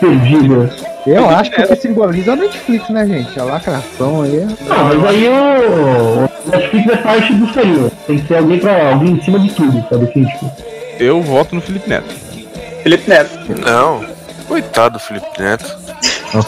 perdida? 0.00 0.70
Eu 1.06 1.28
acho 1.30 1.50
que 1.50 1.62
o 1.62 1.68
que 1.68 1.76
simboliza 1.76 2.30
é 2.30 2.34
a 2.34 2.36
Netflix, 2.36 2.88
né, 2.90 3.06
gente? 3.06 3.38
A 3.38 3.44
lacração 3.44 4.22
aí. 4.22 4.46
Não, 4.68 4.84
mas 4.84 5.04
aí 5.04 5.28
o 5.28 6.28
o 6.46 6.50
Netflix 6.50 6.88
é 6.88 6.96
parte 6.96 7.32
do 7.34 7.52
senhor. 7.52 7.90
Tem 8.06 8.18
que 8.18 8.26
ter 8.26 8.36
alguém 8.36 8.58
pra 8.58 8.92
alguém 8.92 9.12
em 9.12 9.22
cima 9.22 9.38
de 9.38 9.50
tudo, 9.50 9.84
sabe 9.88 10.04
assim, 10.04 10.24
tipo. 10.24 10.50
Eu 10.98 11.20
voto 11.20 11.54
no 11.54 11.60
Felipe 11.60 11.88
Neto. 11.88 12.14
Felipe 12.82 13.10
Neto. 13.10 13.38
Não. 13.64 14.04
Coitado 14.46 14.94
do 14.94 15.00
Felipe 15.00 15.26
Neto. 15.38 15.76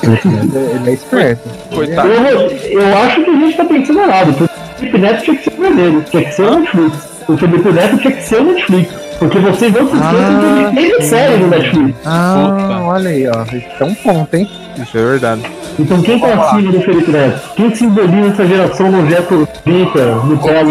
Ele 0.03 0.91
é 0.91 0.93
esperto. 0.93 1.49
Coitado. 1.75 2.09
Eu, 2.09 2.51
eu 2.51 2.99
acho 2.99 3.25
que 3.25 3.31
a 3.31 3.35
gente 3.35 3.57
tá 3.57 3.65
pensando 3.65 4.01
errado. 4.01 4.35
porque 4.35 4.55
O 4.55 4.79
Felipe 4.79 4.99
Neto 4.99 5.23
tinha 5.25 5.37
que 5.37 5.45
ser 5.45 5.51
o 5.51 5.57
brasileiro, 5.61 6.05
tinha 6.11 6.25
que 6.25 6.33
ser 6.33 6.43
o 6.43 6.59
Netflix. 6.59 7.18
O 7.29 7.37
Felipe 7.37 7.69
Neto 7.71 7.99
tinha 7.99 8.13
que 8.15 8.23
ser 8.23 8.41
o 8.41 8.45
Netflix. 8.45 8.93
Porque 9.19 9.39
vocês 9.41 9.73
não 9.73 9.89
se 9.89 9.97
esqueçam 9.97 10.71
que 10.71 10.77
teve 10.77 11.03
série 11.03 11.37
no 11.39 11.49
Netflix. 11.49 11.99
Ah, 12.07 12.81
olha 12.85 13.11
aí, 13.11 13.29
ó. 13.29 13.43
Isso 13.55 13.67
é 13.81 13.85
um 13.85 13.95
ponto, 13.97 14.35
hein? 14.35 14.49
Isso 14.77 14.97
é 14.97 15.03
verdade. 15.03 15.43
Então 15.79 16.01
quem 16.03 16.19
tá 16.21 16.35
acima 16.35 16.73
do 16.73 16.81
Felipe 16.81 17.11
Neto? 17.11 17.41
Quem 17.57 17.75
simboliza 17.75 18.29
essa 18.29 18.47
geração 18.47 18.91
nojento 18.91 19.49
rica, 19.67 20.05
Nutella? 20.25 20.63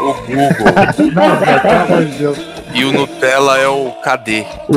O 0.00 0.14
Google. 0.14 0.18
Não, 1.14 1.86
pelo 1.86 2.04
de 2.06 2.18
Deus. 2.18 2.38
E 2.74 2.84
o 2.84 2.92
Nutella 2.92 3.58
é 3.58 3.68
o 3.68 3.92
KD. 4.02 4.44
Ô, 4.68 4.76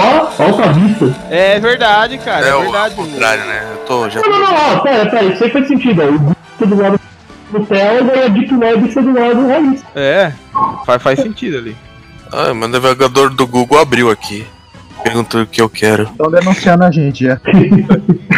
Ó, 0.00 0.42
ó 0.42 0.50
o 0.50 0.56
Cavista. 0.56 1.14
É 1.30 1.60
verdade, 1.60 2.18
cara. 2.18 2.46
É, 2.46 2.50
É 2.50 2.54
o 2.54 2.62
verdade. 2.62 2.94
contrário, 2.96 3.44
né? 3.44 3.62
Eu 3.72 3.76
tô 3.86 4.08
já. 4.10 4.20
Não, 4.20 4.28
não, 4.30 4.40
não, 4.40 4.74
não, 4.74 4.80
pera, 4.80 5.06
pera, 5.06 5.24
isso 5.24 5.44
aí 5.44 5.50
faz 5.50 5.68
sentido. 5.68 6.02
ó. 6.02 6.06
O 6.06 6.18
Gusto 6.18 6.66
do 6.66 6.82
lado 6.82 7.00
do 7.50 7.58
Nutella 7.60 8.16
e 8.16 8.22
a 8.24 8.28
Deep 8.28 8.54
Web 8.54 8.88
do 8.88 9.46
Raiz. 9.48 9.84
É, 9.94 10.32
faz, 10.84 11.02
faz 11.02 11.20
sentido 11.20 11.58
ali. 11.58 11.76
Ah, 12.32 12.52
meu 12.52 12.68
navegador 12.68 13.30
do 13.30 13.46
Google 13.46 13.78
abriu 13.78 14.10
aqui. 14.10 14.46
Perguntou 15.04 15.42
o 15.42 15.46
que 15.46 15.60
eu 15.60 15.68
quero. 15.68 16.04
Estão 16.04 16.30
denunciando 16.30 16.82
a 16.82 16.90
gente 16.90 17.26
já. 17.26 17.38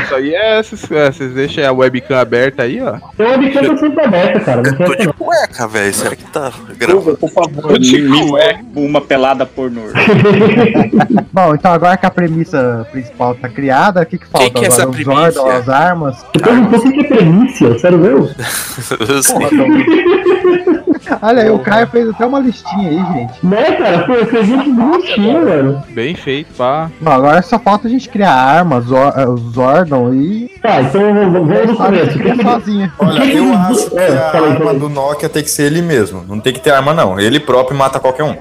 Isso 0.03 0.15
aí 0.15 0.35
é. 0.35 0.61
Vocês 0.61 0.91
é, 0.91 1.13
vocês 1.13 1.33
deixam 1.33 1.65
a 1.65 1.73
webcam 1.73 2.19
aberta 2.19 2.65
aí, 2.65 2.83
ó. 2.83 2.97
A 2.97 3.39
bicha 3.39 3.65
tá 3.65 3.77
sempre 3.77 4.05
aberta, 4.05 4.41
cara. 4.41 4.63
Não 4.63 4.77
Tô 4.77 4.97
tem 4.97 5.07
de 5.07 5.13
cueca, 5.13 5.69
velho. 5.69 5.95
Será 5.95 6.17
que 6.17 6.25
tá 6.25 6.53
gravando? 6.77 7.17
Por 7.19 7.31
favor, 7.31 7.79
me 7.79 8.67
uma 8.75 9.01
pelada 9.01 9.47
pornô. 9.47 9.83
Bom, 11.33 11.55
então 11.55 11.73
agora 11.73 11.97
que 11.97 12.05
a 12.05 12.11
premissa 12.11 12.85
principal 12.91 13.37
tá 13.37 13.49
criada, 13.49 14.03
o 14.03 14.07
que, 14.07 14.19
que 14.19 14.27
falta 14.27 14.51
que 14.51 14.65
é 14.65 14.69
essa 14.69 14.83
agora? 14.83 15.29
Os? 15.29 15.35
Zordon, 15.35 15.51
as 15.51 15.69
armas. 15.69 16.27
Eu 16.35 16.41
perguntou 16.41 16.81
o 16.81 16.83
que 16.83 16.93
que 16.93 17.01
é 17.01 17.17
premissa, 17.17 17.79
sério 17.79 17.99
mesmo? 17.99 18.29
Eu 19.09 19.23
sei. 19.23 19.37
Olha 21.23 21.43
aí, 21.43 21.51
o 21.51 21.59
Caio 21.59 21.87
fez 21.89 22.09
até 22.11 22.25
uma 22.27 22.39
listinha 22.41 22.89
aí, 22.89 22.97
gente. 23.15 23.47
Né, 23.47 23.73
cara? 23.73 24.07
Pô, 24.07 24.13
eu 24.15 24.27
fiz 24.27 24.47
gente 24.47 24.71
bonitinho, 24.71 25.45
mano. 25.45 25.83
Bem 25.91 26.15
feito, 26.15 26.53
pá. 26.57 26.91
Bom, 27.01 27.11
agora 27.11 27.43
só 27.43 27.59
falta 27.59 27.87
a 27.87 27.91
gente 27.91 28.09
criar 28.09 28.33
armas, 28.33 28.85
Zor- 28.85 29.13
eh, 29.17 29.27
os 29.27 29.41
Zordon 29.55 30.13
e. 30.15 30.49
Tá, 30.63 30.83
então 30.83 31.01
vamos 31.33 31.51
a 31.51 31.67
no 31.67 31.77
começo. 31.77 32.19
cria 32.19 32.37
sozinha. 32.43 32.93
Olha, 32.99 33.25
eu 33.25 33.53
acho 33.55 33.91
que 33.91 33.99
É, 33.99 34.19
a 34.19 34.41
arma 34.53 34.75
do 34.75 34.89
Nokia 34.89 35.29
tem 35.29 35.43
que 35.43 35.51
ser 35.51 35.65
ele 35.65 35.83
mesmo. 35.83 36.25
Não 36.29 36.41
tem 36.41 36.53
que 36.53 36.61
ter 36.61 36.71
arma, 36.71 36.93
não. 36.95 37.19
Ele 37.19 37.39
próprio 37.41 37.77
mata 37.77 37.99
qualquer 38.01 38.25
um. 38.25 38.35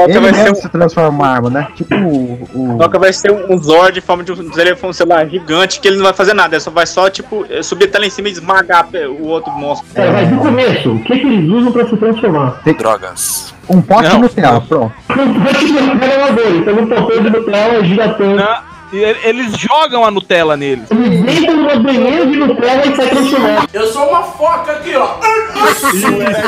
Ele 0.00 0.20
vai 0.20 0.34
ser 0.34 0.42
mesmo 0.42 0.56
se 0.56 0.68
transforma 0.68 1.24
em 1.24 1.28
arma, 1.28 1.50
né? 1.50 1.68
Tipo 1.76 1.94
o. 1.94 2.48
o- 2.54 2.76
Noca 2.76 2.98
vai 2.98 3.12
ser 3.12 3.30
um, 3.30 3.54
um 3.54 3.58
Zord 3.58 3.98
em 3.98 4.02
forma 4.02 4.24
de 4.24 4.32
um 4.32 4.50
telefone 4.50 4.92
celular 4.94 5.28
gigante 5.28 5.80
que 5.80 5.88
ele 5.88 5.96
não 5.96 6.04
vai 6.04 6.12
fazer 6.12 6.34
nada, 6.34 6.54
ele 6.54 6.60
só 6.60 6.70
vai 6.70 6.86
só, 6.86 7.08
tipo, 7.10 7.44
subir 7.62 7.84
até 7.86 7.98
lá 7.98 8.06
em 8.06 8.10
cima 8.10 8.28
e 8.28 8.32
esmagar 8.32 8.88
o 9.20 9.26
outro 9.26 9.52
monstro. 9.52 9.86
Cara, 9.94 10.12
mas 10.12 10.28
do 10.28 10.36
começo, 10.36 10.92
o 10.92 10.98
que, 11.04 11.18
que 11.18 11.26
eles 11.26 11.50
usam 11.50 11.72
pra 11.72 11.86
se 11.88 11.96
transformar? 11.96 12.60
Drogas. 12.76 13.54
um 13.68 13.80
pote 13.80 14.04
Não. 14.08 14.10
de 14.16 14.18
Nutella, 14.22 14.60
pronto. 14.60 14.92
Não 15.08 15.34
pode 15.34 15.64
Nutella 15.72 16.12
é 16.14 16.18
uma 16.18 16.32
então 16.56 16.74
no 16.74 16.86
papel 16.88 17.22
de 17.22 17.30
Nutella 17.30 18.62
ele- 18.92 19.18
eles 19.24 19.52
jogam 19.56 20.04
a 20.04 20.10
Nutella 20.10 20.56
neles. 20.56 20.90
Eles 20.90 21.38
entram 21.42 21.56
numa 21.56 21.76
banheira 21.76 22.26
de 22.26 22.36
Nutella 22.36 22.86
e 22.86 22.96
sai 22.96 23.08
transformado. 23.08 23.68
Eu 23.72 23.86
sou 23.86 24.08
uma 24.08 24.22
foca 24.22 24.72
aqui, 24.72 24.94
ó. 24.96 25.16
Era 25.22 25.70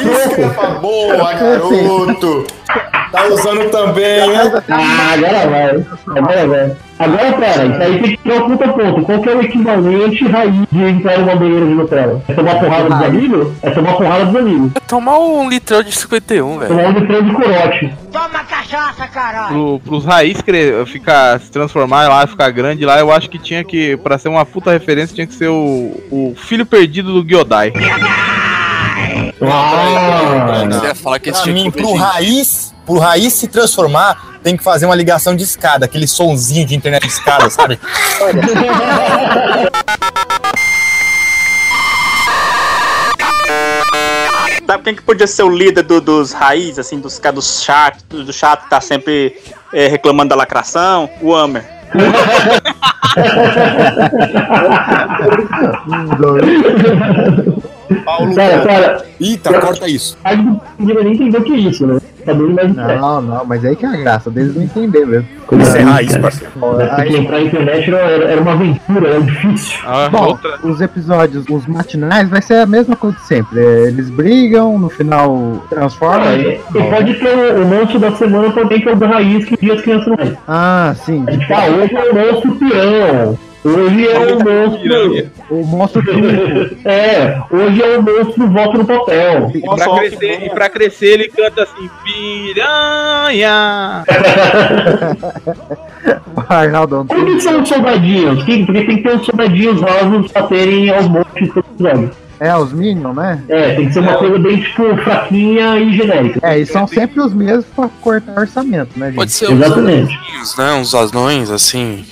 isso 0.02 0.34
que 0.34 0.40
eu 0.40 0.44
ia 0.46 0.50
falar. 0.54 0.78
Boa, 0.80 1.32
garoto! 1.32 2.44
Tá 3.14 3.26
usando 3.28 3.70
também, 3.70 4.28
né? 4.28 4.62
Ah, 4.68 5.12
agora 5.14 5.48
vai. 5.48 5.86
Agora 6.18 6.46
vai. 6.48 6.76
Agora 6.98 7.32
pera, 7.32 7.64
isso 7.66 7.82
aí 7.82 8.00
tem 8.02 8.16
que 8.16 8.22
ter 8.22 8.32
um 8.42 8.48
puta 8.48 8.68
ponto. 8.72 9.02
Qual 9.02 9.20
que 9.20 9.28
é 9.28 9.34
o 9.34 9.40
equivalente 9.42 10.24
raiz 10.28 10.54
de 10.70 10.82
entrar 10.84 11.18
numa 11.18 11.34
banheira 11.36 11.66
de 11.66 11.74
Nutella? 11.74 12.22
É 12.28 12.32
tomar 12.34 12.54
porrada 12.60 12.84
dos 12.90 13.02
amigos? 13.02 13.48
É 13.62 13.70
tomar 13.70 13.92
porrada 13.94 14.24
dos 14.26 14.36
amigos. 14.36 14.72
É 14.76 14.80
tomar 14.80 15.18
um 15.18 15.48
litrão 15.48 15.82
de 15.82 15.92
51, 15.92 16.58
velho. 16.58 16.68
Tomar 16.76 16.88
um 16.88 16.92
litrão 16.92 17.22
de 17.22 17.32
corote. 17.32 17.94
Toma 18.12 18.44
cachaça, 18.44 19.06
caralho. 19.08 19.48
Pro, 19.48 19.80
pros 19.84 20.04
raiz 20.04 20.40
cre- 20.40 20.84
ficar, 20.86 21.40
se 21.40 21.50
transformar 21.50 22.08
lá, 22.08 22.26
ficar 22.26 22.50
grande 22.50 22.84
lá, 22.84 22.98
eu 22.98 23.12
acho 23.12 23.28
que 23.30 23.38
tinha 23.38 23.62
que, 23.64 23.96
pra 23.98 24.18
ser 24.18 24.28
uma 24.28 24.44
puta 24.46 24.70
referência, 24.72 25.14
tinha 25.14 25.26
que 25.26 25.34
ser 25.34 25.48
o, 25.48 26.00
o 26.10 26.34
filho 26.36 26.64
perdido 26.66 27.12
do 27.12 27.24
Gyodai. 27.28 27.72
Ah, 29.42 30.64
Você 30.70 30.86
ia 30.86 30.94
falar 30.94 31.18
que 31.18 31.30
esse 31.30 31.42
Pra 31.42 31.52
tinha 31.52 31.64
mim, 31.64 31.70
pro 31.70 31.94
raiz, 31.94 32.73
pro 32.84 32.98
raiz 32.98 33.32
se 33.32 33.48
transformar, 33.48 34.38
tem 34.42 34.56
que 34.56 34.62
fazer 34.62 34.86
uma 34.86 34.94
ligação 34.94 35.34
de 35.34 35.42
escada, 35.42 35.86
aquele 35.86 36.06
sonzinho 36.06 36.66
de 36.66 36.74
internet 36.74 37.02
de 37.02 37.08
escada, 37.12 37.48
sabe? 37.50 37.78
Sabe 44.66 44.82
quem 44.82 44.94
que 44.94 45.02
podia 45.02 45.26
ser 45.26 45.42
o 45.42 45.50
líder 45.50 45.82
do- 45.82 46.00
dos 46.00 46.32
raiz, 46.32 46.78
assim, 46.78 46.98
dos 46.98 47.18
caras 47.18 47.34
do 47.36 47.42
chato, 47.42 48.24
do 48.24 48.32
chato 48.32 48.64
que 48.64 48.70
tá 48.70 48.80
sempre 48.80 49.36
eh, 49.72 49.88
reclamando 49.88 50.30
da 50.30 50.36
lacração? 50.36 51.08
O 51.20 51.34
Hammer. 51.34 51.64
Paulo. 58.04 58.34
Cara, 58.34 58.64
cara, 58.66 59.06
Eita, 59.20 59.60
corta 59.60 59.88
isso. 59.88 60.16
a 60.24 60.34
gente 60.34 60.46
não 60.78 61.02
nem 61.02 61.12
entender 61.14 61.38
o 61.38 61.42
que 61.44 61.52
é 61.52 61.56
isso, 61.56 61.86
né? 61.86 62.00
Tá 62.24 62.34
bem 62.34 62.52
mais 62.54 62.70
interessante. 62.70 63.00
Não, 63.00 63.22
não, 63.22 63.44
mas 63.44 63.64
aí 63.64 63.76
que 63.76 63.84
é 63.84 63.88
a 63.88 63.96
graça, 63.96 64.30
deles 64.30 64.54
não 64.54 64.62
entender 64.62 65.06
mesmo. 65.06 65.28
Isso 65.52 65.76
é 65.76 65.80
raiz, 65.82 66.16
parceiro. 66.16 66.52
Porque 66.58 67.16
entrar 67.16 67.38
na 67.38 67.44
internet 67.44 67.94
era, 67.94 68.24
era 68.24 68.40
uma 68.40 68.52
aventura, 68.52 69.08
era 69.08 69.20
difícil. 69.20 69.78
Ah, 69.86 70.08
Bom, 70.10 70.24
outra. 70.28 70.58
os 70.62 70.80
episódios, 70.80 71.44
os 71.48 71.66
matinais, 71.66 72.28
vai 72.28 72.40
ser 72.42 72.54
a 72.54 72.66
mesma 72.66 72.96
coisa 72.96 73.16
de 73.16 73.22
sempre. 73.26 73.60
É, 73.60 73.88
Eles 73.88 74.08
brigam, 74.10 74.78
no 74.78 74.88
final 74.88 75.62
transformam. 75.68 76.28
Ah, 76.28 76.36
e, 76.36 76.60
e 76.74 76.90
pode 76.90 77.14
ter 77.14 77.28
o, 77.36 77.62
o 77.62 77.66
monstro 77.66 77.98
da 77.98 78.12
semana 78.12 78.50
também, 78.52 78.80
que 78.80 78.88
é 78.88 78.92
o 78.92 78.96
da 78.96 79.06
raiz, 79.06 79.44
que 79.44 79.56
dia 79.56 79.74
as 79.74 79.80
crianças 79.82 80.06
não 80.08 80.16
vêm. 80.16 80.36
Ah, 80.48 80.94
sim. 81.04 81.24
A 81.26 81.30
gente 81.32 81.46
fala, 81.46 81.76
hoje 81.76 81.94
é 81.94 82.10
o 82.10 82.14
monstro 82.14 82.54
peão. 82.56 83.38
Hoje 83.64 84.06
é 84.06 84.18
o 84.18 84.38
monstro. 84.44 85.30
O 85.50 85.64
monstro. 85.64 86.02
É, 86.84 87.40
hoje 87.50 87.82
é 87.82 87.98
o 87.98 88.02
monstro 88.02 88.48
voto 88.50 88.78
no 88.78 88.84
papel. 88.84 89.50
E 89.54 89.60
pra, 89.62 89.88
crescer, 89.96 90.42
e 90.44 90.50
pra 90.50 90.68
crescer 90.68 91.06
ele 91.06 91.28
canta 91.28 91.62
assim, 91.62 91.88
piranha. 92.04 94.04
Arnaldo 96.48 97.04
Por 97.08 97.24
que 97.24 97.40
são 97.40 97.62
os 97.62 97.68
soldadinhos? 97.68 98.42
Que- 98.44 98.64
Porque 98.66 98.84
tem 98.84 98.96
que 98.96 99.02
ter 99.02 99.16
os 99.16 99.24
soldadinhos 99.26 99.80
rosos 99.80 100.32
pra 100.32 100.42
terem 100.42 100.90
aos 100.90 101.08
montes 101.08 101.48
todos 101.54 101.70
os 101.78 101.80
jogos. 101.80 102.10
É, 102.40 102.54
os 102.54 102.72
Minions, 102.72 103.16
né? 103.16 103.42
É, 103.48 103.74
tem 103.76 103.86
que 103.86 103.92
ser 103.94 104.00
uma 104.00 104.16
coisa 104.18 104.38
bem, 104.38 104.60
tipo, 104.60 104.96
fraquinha 104.98 105.78
e 105.78 105.96
genérica. 105.96 106.40
É, 106.42 106.58
e 106.58 106.66
são 106.66 106.86
sempre 106.86 107.20
os 107.20 107.32
mesmos 107.32 107.64
pra 107.74 107.88
cortar 108.02 108.38
orçamento, 108.38 108.90
né, 108.98 109.06
gente? 109.06 109.16
Pode 109.16 109.32
ser 109.32 109.50
Exatamente. 109.52 110.18
uns, 110.42 110.56
né? 110.58 110.74
Uns 110.74 110.94
anões, 110.94 111.50
assim. 111.50 112.04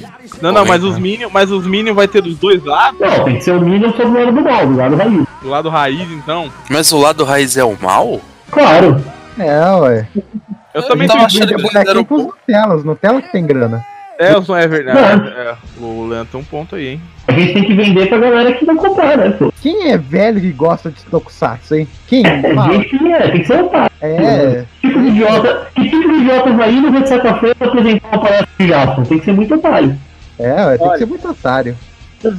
Não, 0.42 0.52
não, 0.52 0.66
mas 0.66 0.82
os 0.82 0.98
Minions, 0.98 1.30
mas 1.32 1.50
os 1.50 1.66
Minions 1.66 1.94
vai 1.94 2.08
ter 2.08 2.20
dos 2.20 2.36
dois 2.36 2.62
lados. 2.64 2.98
Não, 3.00 3.24
tem 3.24 3.36
que 3.36 3.44
ser 3.44 3.52
o 3.52 3.60
Minion 3.60 3.92
sobre 3.92 4.20
o 4.20 4.24
lado 4.24 4.32
do 4.32 4.42
mal, 4.42 4.66
do 4.66 4.76
lado 4.76 4.96
raiz. 4.96 5.26
Do 5.40 5.48
lado 5.48 5.68
raiz, 5.68 6.10
então. 6.10 6.50
Mas 6.68 6.92
o 6.92 6.98
lado 6.98 7.24
raiz 7.24 7.56
é 7.56 7.64
o 7.64 7.76
mal? 7.80 8.20
Claro. 8.50 9.02
É, 9.38 9.74
ué. 9.76 10.08
Eu 10.74 10.82
também 10.82 11.06
tava 11.06 11.26
tenho 11.26 11.26
achando 11.26 11.48
que 11.48 11.54
eles 11.54 11.74
eram 11.74 12.02
bonequinho 12.02 12.04
pros 12.04 12.24
Nutella, 12.26 12.74
os 12.74 12.84
Nutella 12.84 13.22
que 13.22 13.32
tem 13.32 13.46
grana. 13.46 13.84
É, 14.18 14.36
o 14.36 14.42
som 14.42 14.56
é 14.56 14.68
verdade. 14.68 15.28
É, 15.28 15.54
o 15.80 16.06
Leandro 16.06 16.28
tem 16.32 16.40
um 16.40 16.44
ponto 16.44 16.76
aí, 16.76 16.88
hein? 16.88 17.00
A 17.26 17.32
gente 17.32 17.54
tem 17.54 17.64
que 17.64 17.74
vender 17.74 18.08
pra 18.08 18.18
galera 18.18 18.52
que 18.52 18.64
vai 18.64 18.76
comprar, 18.76 19.16
né, 19.16 19.30
pô? 19.30 19.52
Quem 19.60 19.90
é 19.90 19.98
velho 19.98 20.40
que 20.40 20.52
gosta 20.52 20.90
de 20.90 21.02
Tokusatsu, 21.04 21.74
hein? 21.74 21.88
Quem? 22.06 22.24
É, 22.26 22.54
Fala. 22.54 22.72
gente 22.74 23.12
é, 23.12 23.30
tem 23.30 23.40
que 23.40 23.46
ser 23.46 23.62
otário. 23.64 23.92
É. 24.00 24.64
Que 24.80 24.88
tipo 24.88 25.00
de 25.00 25.08
idiota, 25.08 25.66
que 25.74 25.88
tipo 25.88 26.08
de 26.08 26.14
idiota 26.14 26.52
vai 26.52 26.72
ir 26.72 26.80
no 26.80 26.90
Ressaca-feira 26.90 27.54
pra 27.54 27.68
apresentar 27.68 28.08
uma 28.08 28.20
palestra 28.20 28.48
de 28.58 28.66
Jackson? 28.66 29.02
Tem 29.02 29.18
que 29.18 29.24
ser 29.24 29.32
muito 29.32 29.54
otário. 29.54 29.98
É, 30.42 30.76
tem 30.78 30.86
Olha. 30.86 30.92
que 30.92 30.98
ser 30.98 31.06
muito 31.06 31.28
otário. 31.28 31.76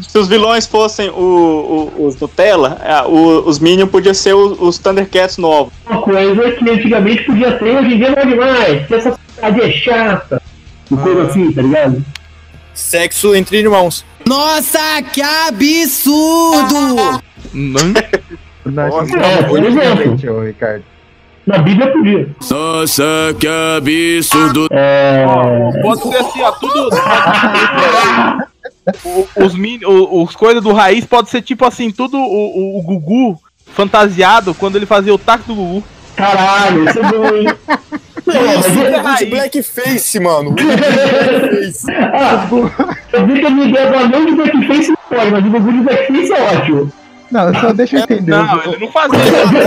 Se 0.07 0.17
os 0.17 0.29
vilões 0.29 0.65
fossem 0.65 1.09
o- 1.09 1.91
o- 1.97 2.05
os 2.05 2.15
Nutella, 2.17 2.79
é, 2.83 3.01
o- 3.01 3.43
os 3.45 3.59
Minions 3.59 3.89
podiam 3.89 4.13
ser 4.13 4.33
os, 4.33 4.57
os 4.59 4.77
Thundercats 4.77 5.37
novos. 5.37 5.73
Uma 5.85 6.01
coisa 6.01 6.51
que 6.51 6.69
antigamente 6.69 7.23
podia 7.23 7.51
ter, 7.57 7.75
hoje 7.77 7.93
em 7.95 7.97
dia 7.97 8.09
não 8.11 8.17
é 8.17 8.25
demais. 8.25 8.79
Porque 8.79 8.95
essa 8.95 9.11
sociedade 9.27 9.61
é 9.61 9.71
chata. 9.71 10.41
Uma 10.89 11.01
coisa 11.01 11.23
assim, 11.23 11.51
tá 11.51 11.61
ligado? 11.61 12.05
Sexo 12.73 13.35
entre 13.35 13.57
irmãos. 13.57 14.05
Nossa, 14.25 14.79
que 15.11 15.21
absurdo! 15.21 17.21
Não. 17.53 17.93
Nós 18.65 19.11
É, 19.13 19.43
por 19.43 19.61
exemplo. 19.63 20.43
Ricardo. 20.45 20.83
Na 21.45 21.57
Bíblia 21.57 21.91
podia. 21.91 22.29
Nossa, 22.49 23.03
que 23.39 23.47
absurdo! 23.47 24.67
É. 24.71 25.25
Pode 25.81 26.01
ser 26.03 26.15
assim, 26.17 26.41
ó, 26.41 26.51
tudo. 26.51 26.89
Os, 29.35 29.53
mini, 29.55 29.85
o- 29.85 30.23
os 30.23 30.35
coisas 30.35 30.61
do 30.63 30.71
raiz 30.73 31.05
pode 31.05 31.29
ser 31.29 31.41
tipo 31.41 31.65
assim, 31.65 31.91
tudo 31.91 32.17
o, 32.17 32.77
o, 32.77 32.79
o 32.79 32.81
Gugu 32.81 33.39
fantasiado 33.73 34.53
quando 34.53 34.75
ele 34.75 34.85
fazia 34.85 35.13
o 35.13 35.17
taco 35.17 35.43
do 35.47 35.55
Gugu. 35.55 35.83
Caralho, 36.15 36.87
isso 36.89 36.99
é 36.99 37.03
bom, 37.03 37.35
hein? 37.35 37.47
É- 38.25 39.13
é 39.15 39.17
de 39.17 39.25
blackface, 39.25 40.19
mano. 40.19 40.51
Blackface. 40.51 41.91
Ah, 41.91 42.47
eu 43.13 43.27
vi 43.27 43.39
que 43.39 43.45
a 43.45 43.49
minha 43.49 43.67
ideia 43.67 43.89
do 43.89 43.95
anão 43.97 44.25
de 44.25 44.31
blackface 44.33 44.89
não 44.89 44.97
pode, 45.17 45.31
mas 45.31 45.45
o 45.45 45.49
Gugu 45.49 45.71
de 45.73 45.79
blackface 45.81 46.31
é 46.33 46.41
ótimo. 46.41 46.91
Não, 47.33 47.53
só 47.59 47.73
deixa 47.73 47.97
eu 47.97 48.01
entender. 48.03 48.31
Não, 48.31 48.63
ele 48.63 48.77
não 48.85 48.91
fazia. 48.91 49.19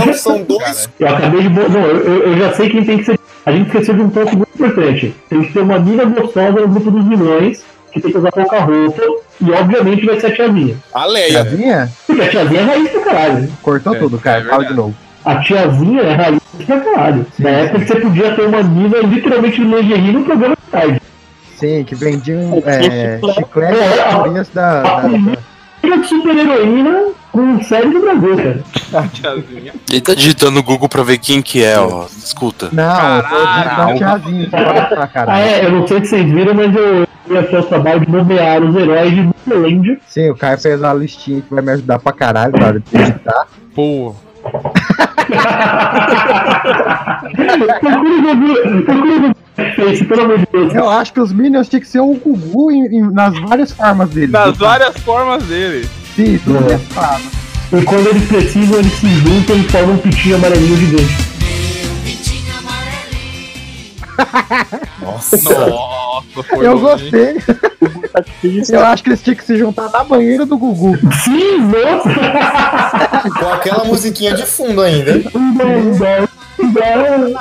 Não, 0.07 0.13
são 0.15 0.43
dois. 0.43 0.89
Eu 1.01 1.09
acabei 1.09 1.43
de. 1.43 1.49
bo- 1.49 1.69
Não, 1.69 1.81
eu, 1.83 2.23
eu- 2.23 2.39
já 2.39 2.53
sei 2.55 2.71
quem 2.71 2.85
tem 2.85 2.99
que 2.99 3.05
ser. 3.05 3.19
A 3.45 3.53
gente 3.53 3.67
esqueceu 3.67 3.95
de 3.95 4.03
um 4.03 4.09
ponto 4.09 4.37
muito 4.37 4.49
importante. 4.55 5.15
Tem 5.29 5.43
que 5.43 5.53
ter 5.53 5.61
uma 5.61 5.77
amiga 5.77 6.05
gostosa 6.05 6.53
no 6.61 6.69
grupo 6.69 6.91
dos 6.91 7.05
vilões, 7.09 7.65
que 7.93 8.01
tem 8.01 8.11
que 8.13 8.19
usar 8.19 8.31
pouca 8.33 8.59
roupa, 8.61 9.03
e 9.41 9.51
obviamente 9.53 10.07
vai 10.07 10.19
ser 10.21 10.27
a 10.29 10.35
tiazinha. 10.35 10.77
A 10.95 11.05
Leia. 11.07 11.45
Tiazinha? 11.45 11.93
Porque 12.07 12.23
a 12.23 12.29
tiazinha 12.29 12.61
é 12.61 12.65
raiz 12.65 12.89
pra 12.91 13.01
caralho. 13.03 13.49
Cortou 13.63 13.95
É, 13.95 13.99
tudo, 13.99 14.19
cara. 14.19 14.41
é 14.41 14.45
Fala 14.45 14.65
de 14.65 14.75
novo. 14.75 14.95
A 15.25 15.37
tiazinha 15.41 16.03
é 16.03 16.13
raiz 16.15 16.41
pra 16.67 16.81
caralho. 16.81 17.27
Na 17.39 17.51
época 17.51 17.81
que 17.81 17.87
você 17.87 18.01
podia 18.01 18.35
ter 18.35 18.43
uma 18.43 18.63
mina 18.63 18.99
literalmente 18.99 19.57
de 19.61 19.65
lingerie 19.67 20.13
no 20.13 20.25
programa 20.25 20.57
de 20.65 20.71
tarde. 20.71 21.03
Sim, 21.57 21.85
que 21.85 21.95
vendiam 21.95 22.63
é, 22.67 22.83
chiclete. 22.83 23.35
chiclete 23.35 23.79
É, 23.79 24.01
a- 24.03 24.45
da, 24.55 24.81
A 24.81 25.01
da- 25.03 26.03
super 26.05 26.37
heroína 26.37 27.05
com 27.37 27.63
série 27.65 27.91
do 27.91 28.01
Brasil, 28.01 28.37
cara. 28.37 29.09
Tiazinha. 29.13 29.73
Ele 29.91 30.01
tá 30.01 30.15
digitando 30.15 30.53
no 30.53 30.63
Google 30.63 30.89
pra 30.89 31.03
ver 31.03 31.19
quem 31.19 31.43
que 31.43 31.63
é, 31.63 31.79
ó. 31.79 32.07
Escuta. 32.07 32.69
Não, 32.73 32.83
eu 33.17 33.23
Caralho. 33.23 33.99
tiazinha, 33.99 34.45
que 34.47 34.51
vai 34.51 34.87
pra 34.89 35.03
Ah, 35.03 35.07
caralho. 35.07 35.45
é, 35.45 35.65
eu 35.67 35.73
não 35.73 35.87
sei 35.87 36.01
se 36.01 36.07
vocês 36.11 36.31
viram, 36.31 36.55
mas 36.55 36.75
eu 36.75 37.07
ia 37.31 37.43
fazer 37.45 37.59
o 37.59 37.63
trabalho 37.65 38.01
de 38.01 38.11
nomear 38.11 38.63
os 38.63 38.75
heróis 38.77 39.11
de 39.15 39.23
Disneyland. 39.45 39.99
Sim, 40.09 40.31
o 40.31 40.37
Caio 40.37 40.59
fez 40.59 40.81
uma 40.81 40.95
listinha 40.95 41.41
que 41.43 41.53
vai 41.55 41.63
me 41.63 41.73
ajudar 41.73 41.99
pra 41.99 42.13
caralho 42.13 42.53
na 42.59 42.67
hora 42.67 42.81
de 42.81 42.97
editar. 42.97 43.47
Pô. 43.75 44.15
De. 49.57 50.77
Eu 50.77 50.89
acho 50.91 51.13
que 51.13 51.21
os 51.21 51.33
Minions 51.33 51.69
tinham 51.69 51.81
que 51.81 51.89
ser 51.89 52.01
o 52.01 52.15
Gugu 52.15 52.71
em- 52.71 52.87
em- 52.99 53.11
nas 53.11 53.39
várias 53.41 53.73
formas 53.73 54.11
dele. 54.11 54.33
Nas 54.33 54.57
várias 54.57 54.97
formas 54.99 55.43
dele. 55.45 55.89
É. 56.23 57.79
E 57.79 57.83
quando 57.83 58.07
eles 58.09 58.27
precisam, 58.29 58.79
eles 58.79 58.93
se 58.93 59.09
juntam 59.09 59.57
e 59.57 59.63
formam 59.65 59.95
um 59.95 59.99
pitinho 59.99 60.37
amarelinho 60.37 60.77
gigante. 60.77 61.27
Nossa. 65.01 65.37
Nossa, 65.37 66.43
foi 66.49 66.67
Eu 66.67 66.79
gostei. 66.79 67.37
Eu 68.71 68.85
acho 68.87 69.03
que 69.03 69.11
eles 69.11 69.23
tinham 69.23 69.37
que 69.37 69.45
se 69.45 69.57
juntar 69.57 69.91
na 69.91 70.05
banheira 70.05 70.47
do 70.47 70.57
Gugu. 70.57 70.97
Sim, 71.23 71.59
nossa! 71.61 73.29
Com 73.29 73.49
aquela 73.53 73.85
musiquinha 73.85 74.35
de 74.35 74.47
fundo 74.47 74.81
ainda. 74.81 75.23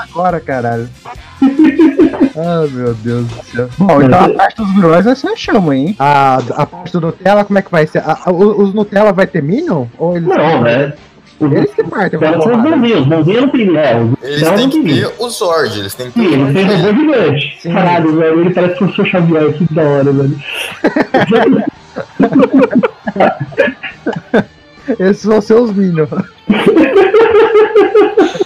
Agora, 0.09 0.39
caralho. 0.39 0.89
Ah, 2.37 2.65
meu 2.69 2.93
Deus 2.95 3.25
do 3.27 3.43
céu. 3.45 3.69
Bom, 3.77 4.01
então 4.01 4.25
a 4.25 4.29
parte 4.29 4.57
dos 4.57 4.69
vilões 4.73 5.05
nós 5.05 5.21
fechamos, 5.21 5.73
hein? 5.73 5.95
A, 5.99 6.35
a 6.57 6.65
parte 6.65 6.91
do 6.93 6.99
Nutella, 7.01 7.45
como 7.45 7.59
é 7.59 7.61
que 7.61 7.71
vai 7.71 7.87
ser? 7.87 7.99
A- 7.99 8.17
a- 8.25 8.31
o- 8.31 8.61
os 8.61 8.73
Nutella 8.73 9.13
vai 9.13 9.25
ter 9.25 9.41
Minion? 9.41 9.85
Ou 9.97 10.17
eles 10.17 10.27
Não, 10.27 10.61
né? 10.61 10.93
Eles 11.41 11.73
que 11.73 11.83
partem, 11.83 12.17
Os 12.17 12.23
caras 12.25 12.43
são 12.43 12.55
os 12.55 12.61
bonzinhos, 12.61 13.01
os 13.01 13.07
bonzinhos 13.07 13.41
não 13.41 13.49
tem. 13.49 13.77
É, 13.77 13.99
os 14.01 14.23
Eles 14.23 14.49
têm 14.51 14.69
que 14.69 14.83
ter 14.83 15.11
o 15.19 15.29
Zord, 15.29 15.79
eles 15.79 15.93
têm 15.93 16.09
que 16.11 16.19
Sim, 16.19 16.29
ter 16.29 16.39
ele 16.39 16.53
tem 16.53 16.65
robô 16.77 16.93
gigante. 16.99 17.57
Sim. 17.61 17.73
Caralho, 17.73 18.15
velho, 18.15 18.39
ele 18.41 18.53
parece 18.53 18.83
o 18.83 18.93
seu 18.95 19.05
Xavier, 19.05 19.53
que 19.53 19.73
da 19.73 19.81
hora, 19.83 20.11
velho. 20.13 20.39
Esses 24.99 25.23
vão 25.25 25.41
ser 25.41 25.55
os 25.55 25.73
Minions. 25.73 26.09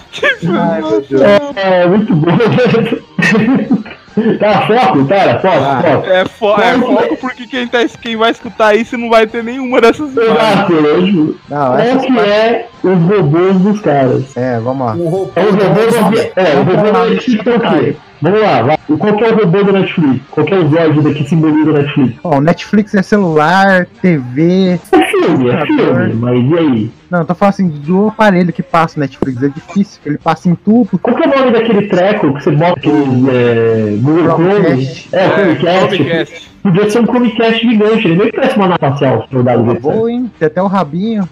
Ai, 0.59 0.81
meu 0.81 1.01
Deus. 1.01 1.21
É, 1.55 1.87
muito 1.87 2.15
bom. 2.15 2.27
Tá, 4.37 4.67
foco, 4.67 5.05
cara, 5.05 5.39
foco, 5.39 5.57
Ah. 5.63 5.81
foco. 5.81 6.07
É, 6.09 6.25
fo 6.25 6.61
é 6.61 6.73
foco 6.77 7.17
porque 7.21 7.47
quem, 7.47 7.67
tá, 7.67 7.77
quem 8.01 8.17
vai 8.17 8.31
escutar 8.31 8.75
isso 8.75 8.97
não 8.97 9.09
vai 9.09 9.25
ter 9.25 9.41
nenhuma 9.43 9.79
dessas 9.79 10.11
imagens. 10.11 10.37
Exato, 10.41 10.73
lógico. 10.73 11.35
Não, 11.49 11.57
Qual 11.67 11.77
essas 11.79 12.01
que 12.05 12.19
é 12.19 12.67
os 12.83 12.99
robôs 13.03 13.57
dos 13.59 13.79
caras? 13.81 14.35
É, 14.35 14.59
vamos 14.59 14.85
lá. 14.87 14.95
O 14.95 15.07
robô 15.09 15.31
É 15.35 15.43
os 15.45 15.55
robôs 15.55 15.95
não 15.95 16.11
da... 16.11 16.21
É, 16.35 16.53
o 16.55 16.63
robô 16.63 16.91
da 16.91 17.05
Netflix 17.05 17.47
é 17.47 17.55
o 17.55 17.59
quê? 17.61 17.95
Vamos 18.21 18.41
lá, 18.41 18.61
vai. 18.63 18.77
Qual 18.97 19.15
que 19.15 19.23
é 19.23 19.27
o 19.29 19.35
robô 19.37 19.63
da 19.63 19.71
Netflix? 19.71 20.21
Qual 20.31 20.45
que 20.45 20.53
é 20.53 20.57
o 20.57 20.67
Zord 20.69 21.13
que 21.13 21.29
simboliza 21.29 21.69
a 21.69 21.73
Netflix? 21.73 22.13
Ó, 22.23 22.37
o 22.37 22.41
Netflix 22.41 22.95
é 22.95 23.01
celular, 23.01 23.85
TV. 24.01 24.79
É 25.19 25.25
filme, 25.25 25.49
é 25.49 25.65
filme, 25.65 26.13
mas 26.15 26.51
e 26.51 26.57
aí? 26.57 26.91
Não, 27.09 27.19
eu 27.19 27.25
tô 27.25 27.35
falando 27.35 27.53
assim 27.53 27.67
do 27.67 28.07
aparelho 28.07 28.53
que 28.53 28.63
passa 28.63 28.97
o 28.97 28.99
Netflix. 28.99 29.41
É 29.43 29.47
difícil, 29.49 29.99
que 30.01 30.09
ele 30.09 30.17
passa 30.17 30.49
em 30.49 30.55
tudo. 30.55 30.97
Qual 30.99 31.15
que 31.15 31.23
é 31.23 31.27
o 31.27 31.39
nome 31.39 31.51
daquele 31.51 31.87
treco 31.87 32.33
que 32.35 32.43
você 32.43 32.51
bota 32.51 32.73
aquele 32.79 33.29
é, 33.29 33.97
Google 34.01 34.23
Chrome? 34.23 34.53
Chromecast. 34.85 35.09
É, 35.15 35.29
Chromecast. 35.29 35.95
Chromecast. 35.95 36.51
Podia 36.63 36.89
ser 36.89 36.99
um 36.99 37.05
Chromecast 37.05 37.59
gigante, 37.67 38.07
ele 38.07 38.15
nem 38.15 38.31
parece 38.31 38.55
uma 38.55 38.67
nave 38.67 38.75
espacial, 38.85 39.23
se 39.23 39.29
for 39.29 39.43
dado 39.43 39.63
desse. 39.63 39.81
Boa, 39.81 40.11
hein? 40.11 40.31
Tem 40.39 40.47
até 40.47 40.61
o 40.61 40.67
rabinho. 40.67 41.29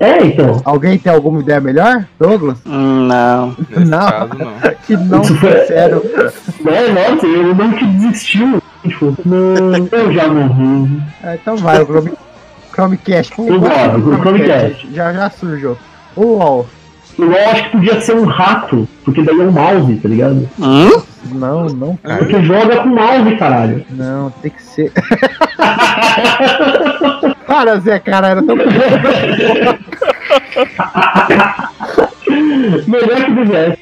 É, 0.00 0.24
então. 0.24 0.62
Alguém 0.64 0.96
tem 0.96 1.12
alguma 1.12 1.40
ideia 1.40 1.60
melhor? 1.60 2.06
Douglas? 2.20 2.58
Hum, 2.64 3.08
Não. 3.08 3.56
Nesse 3.68 3.84
Não. 3.84 3.98
caso, 3.98 4.30
não. 4.38 4.52
Que 4.86 4.96
não, 4.96 5.24
sincero. 5.24 6.02
É, 6.66 6.92
nossa, 6.92 7.26
eu 7.26 7.54
não 7.54 7.72
que 7.72 7.84
desistiu. 7.84 8.62
Tipo, 8.86 9.14
não, 9.26 9.88
eu 9.90 10.12
já 10.12 10.28
morri. 10.28 11.02
Ah, 11.22 11.34
então 11.34 11.56
vai, 11.56 11.82
o 11.82 11.84
Chrome, 11.84 12.12
Chromecast. 12.78 13.34
Pô, 13.34 13.48
Eu 13.48 13.60
gosto 13.60 13.98
do 13.98 14.12
o 14.12 14.18
Chromecast. 14.20 14.88
Já, 14.94 15.12
já 15.12 15.28
surgiu. 15.30 15.76
O 16.14 16.38
LOL. 16.38 16.66
Eu 17.18 17.32
acho 17.50 17.64
que 17.64 17.70
podia 17.70 18.00
ser 18.00 18.14
um 18.14 18.24
rato, 18.24 18.88
porque 19.04 19.20
daí 19.22 19.40
é 19.40 19.42
um 19.42 19.50
mouse, 19.50 19.96
tá 19.96 20.08
ligado? 20.08 20.48
Hum? 20.60 21.02
Não, 21.32 21.66
não, 21.66 21.96
cara. 21.96 22.18
Porque 22.18 22.40
joga 22.44 22.76
com 22.76 22.90
mouse, 22.90 23.34
caralho. 23.36 23.84
Não, 23.90 24.30
tem 24.30 24.52
que 24.52 24.62
ser. 24.62 24.92
Para, 27.44 27.80
Zé, 27.80 27.98
cara, 27.98 28.28
era 28.28 28.42
tão. 28.42 28.54
Melhor 32.86 33.24
que 33.24 33.30
do 33.32 33.46
Zé. 33.52 33.77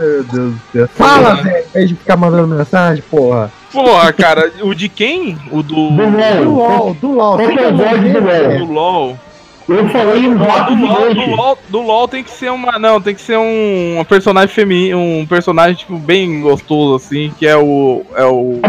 Meu 0.00 0.24
Deus 0.24 0.54
do 0.54 0.60
céu. 0.72 0.88
Fala, 0.88 1.40
em 1.40 1.72
vez 1.72 1.88
de 1.90 1.94
ficar 1.94 2.16
mandando 2.16 2.56
mensagem, 2.56 3.04
porra. 3.10 3.52
Porra, 3.70 4.12
cara, 4.12 4.50
o 4.62 4.74
de 4.74 4.88
quem? 4.88 5.38
O 5.52 5.62
do. 5.62 5.90
Do 5.90 5.96
Do 5.96 6.50
LOL. 6.50 6.78
LOL, 6.78 6.94
do 6.94 7.12
LOL. 7.12 7.36
Qual 7.36 7.48
que 7.48 7.54
o 7.60 7.76
Você 7.76 7.84
Zord 7.84 8.08
do? 8.12 8.20
LOL? 8.20 8.58
Do 8.66 8.72
LOL. 8.72 9.18
Eu 9.68 9.88
falei 9.88 10.26
um 10.26 10.36
Do 10.36 10.44
rato 10.44 10.74
LOL, 10.74 11.14
do. 11.14 11.36
LOL, 11.36 11.58
do 11.68 11.80
LOL 11.80 12.08
tem 12.08 12.24
que 12.24 12.30
ser 12.30 12.50
uma. 12.50 12.78
Não, 12.78 13.00
tem 13.00 13.14
que 13.14 13.20
ser 13.20 13.36
um, 13.38 14.00
um 14.00 14.04
personagem 14.04 14.48
feminino, 14.54 14.98
um 14.98 15.26
personagem, 15.26 15.76
tipo, 15.76 15.96
bem 15.96 16.40
gostoso, 16.40 16.96
assim, 16.96 17.32
que 17.38 17.46
é 17.46 17.56
o. 17.56 18.02
É 18.16 18.24
o. 18.24 18.60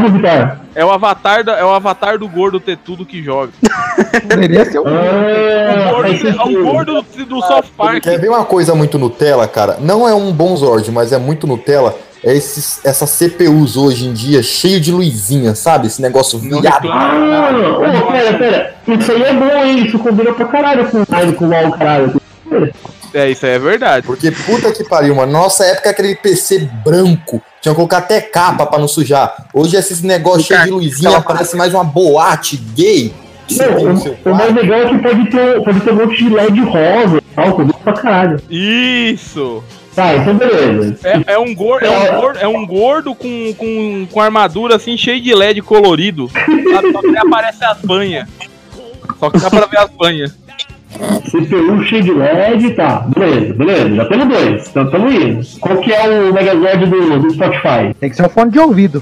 É 0.74 0.86
o 0.86 0.92
avatar, 0.92 1.44
da, 1.44 1.58
é 1.58 1.66
o 1.66 1.70
avatar 1.70 2.18
do 2.18 2.28
gordo 2.28 2.60
ter 2.60 2.78
tudo 2.78 3.06
que 3.06 3.22
joga. 3.22 3.52
Poderia 4.30 4.64
ser. 4.66 4.80
O 4.80 4.86
Ah, 4.88 5.92
gordo, 5.92 6.18
faz 6.18 6.24
é 6.24 6.44
o 6.44 6.64
gordo 6.64 7.02
do, 7.02 7.26
do 7.26 7.42
South 7.42 7.64
Park. 7.76 8.04
Quer 8.04 8.20
ver 8.20 8.30
uma 8.30 8.46
coisa 8.46 8.74
muito 8.76 8.98
Nutella, 8.98 9.48
cara? 9.48 9.78
Não 9.82 10.08
é 10.08 10.14
um 10.14 10.32
bom 10.32 10.56
Zord, 10.56 10.90
mas 10.92 11.12
é 11.12 11.18
muito 11.18 11.48
Nutella. 11.48 11.96
É 12.24 12.36
esses, 12.36 12.80
essas 12.86 13.10
CPUs 13.10 13.76
hoje 13.76 14.06
em 14.06 14.14
dia, 14.14 14.44
cheio 14.44 14.80
de 14.80 14.92
luzinha, 14.92 15.56
sabe? 15.56 15.88
Esse 15.88 16.02
negócio 16.02 16.38
viado. 16.38 16.88
Ah, 16.92 17.50
ô, 17.80 18.12
pera, 18.12 18.38
pera. 18.38 18.76
Isso 18.88 19.12
aí 19.12 19.24
é 19.24 19.34
bom, 19.34 19.64
hein? 19.64 19.86
Isso 19.86 19.98
combina 19.98 20.32
pra 20.32 20.46
caralho 20.46 20.88
com 20.90 21.02
o 21.02 21.06
Mario, 21.10 21.34
com 21.34 21.46
o 21.46 21.50
LOL, 21.50 21.72
caralho. 21.72 22.22
É, 23.14 23.30
isso 23.30 23.46
aí 23.46 23.54
é 23.54 23.60
verdade. 23.60 24.06
Porque 24.06 24.30
puta 24.32 24.72
que 24.72 24.84
pariu, 24.84 25.16
mano. 25.16 25.32
Nossa 25.32 25.66
época 25.66 25.90
aquele 25.90 26.16
PC 26.16 26.70
branco. 26.86 27.42
Tinha 27.60 27.74
que 27.74 27.76
colocar 27.76 27.98
até 27.98 28.22
capa 28.22 28.68
pra 28.68 28.80
não 28.80 28.88
sujar. 28.88 29.48
Hoje 29.54 29.76
esses 29.76 30.02
negócios 30.02 30.46
cheios 30.46 30.64
de 30.64 30.72
luzinha 30.72 31.22
parece 31.22 31.58
mais 31.58 31.74
uma 31.74 31.84
boate 31.84 32.58
gay. 32.58 33.14
Não, 33.58 33.94
o, 33.94 34.32
o 34.32 34.36
mais 34.36 34.56
legal 34.56 34.80
é 34.80 34.90
que 34.90 34.98
pode 35.00 35.30
ter, 35.30 35.64
pode 35.64 35.82
ter 35.82 35.92
um 35.92 35.96
monte 35.96 36.24
de 36.24 36.30
LED 36.30 36.62
rosa 36.62 37.18
e 37.18 37.36
tal, 37.36 37.68
pra 37.84 37.94
caralho. 37.94 38.42
Isso! 38.50 39.64
Tá, 39.96 40.16
então 40.16 40.36
beleza. 40.36 40.96
É, 41.04 41.34
é 41.34 41.40
um 41.40 41.54
gordo, 41.54 41.86
é 41.86 41.90
um 41.90 42.22
gordo, 42.22 42.40
é 42.40 42.48
um 42.48 42.66
gordo 42.66 43.16
com, 43.16 43.54
com, 43.58 44.08
com 44.10 44.22
armadura 44.22 44.76
assim, 44.76 44.98
cheio 44.98 45.22
de 45.22 45.34
LED 45.34 45.62
colorido. 45.62 46.30
Sabe? 46.30 46.92
Só 46.92 47.02
que 47.02 47.18
aparece 47.18 47.66
as 47.66 47.82
banhas. 47.82 48.30
Só 49.20 49.30
que 49.30 49.40
dá 49.40 49.50
pra 49.50 49.66
ver 49.66 49.80
as 49.80 49.90
banhas. 49.92 50.38
CPU 51.30 51.84
cheio 51.86 52.04
de 52.04 52.12
LED, 52.14 52.72
tá. 52.72 53.06
Beleza, 53.16 53.54
beleza. 53.54 53.96
Já 53.96 54.06
temos 54.06 54.28
dois. 54.28 54.70
Então 54.70 54.90
tamo 54.90 55.12
indo. 55.12 55.46
Qual 55.60 55.78
que 55.78 55.94
é 55.94 56.10
o 56.10 56.34
Megazord 56.34 56.86
do, 56.86 57.20
do 57.20 57.34
Spotify? 57.34 57.94
Tem 58.00 58.10
que 58.10 58.16
ser 58.16 58.26
um 58.26 58.30
fone 58.30 58.52
de 58.52 58.60
ouvido. 58.60 59.02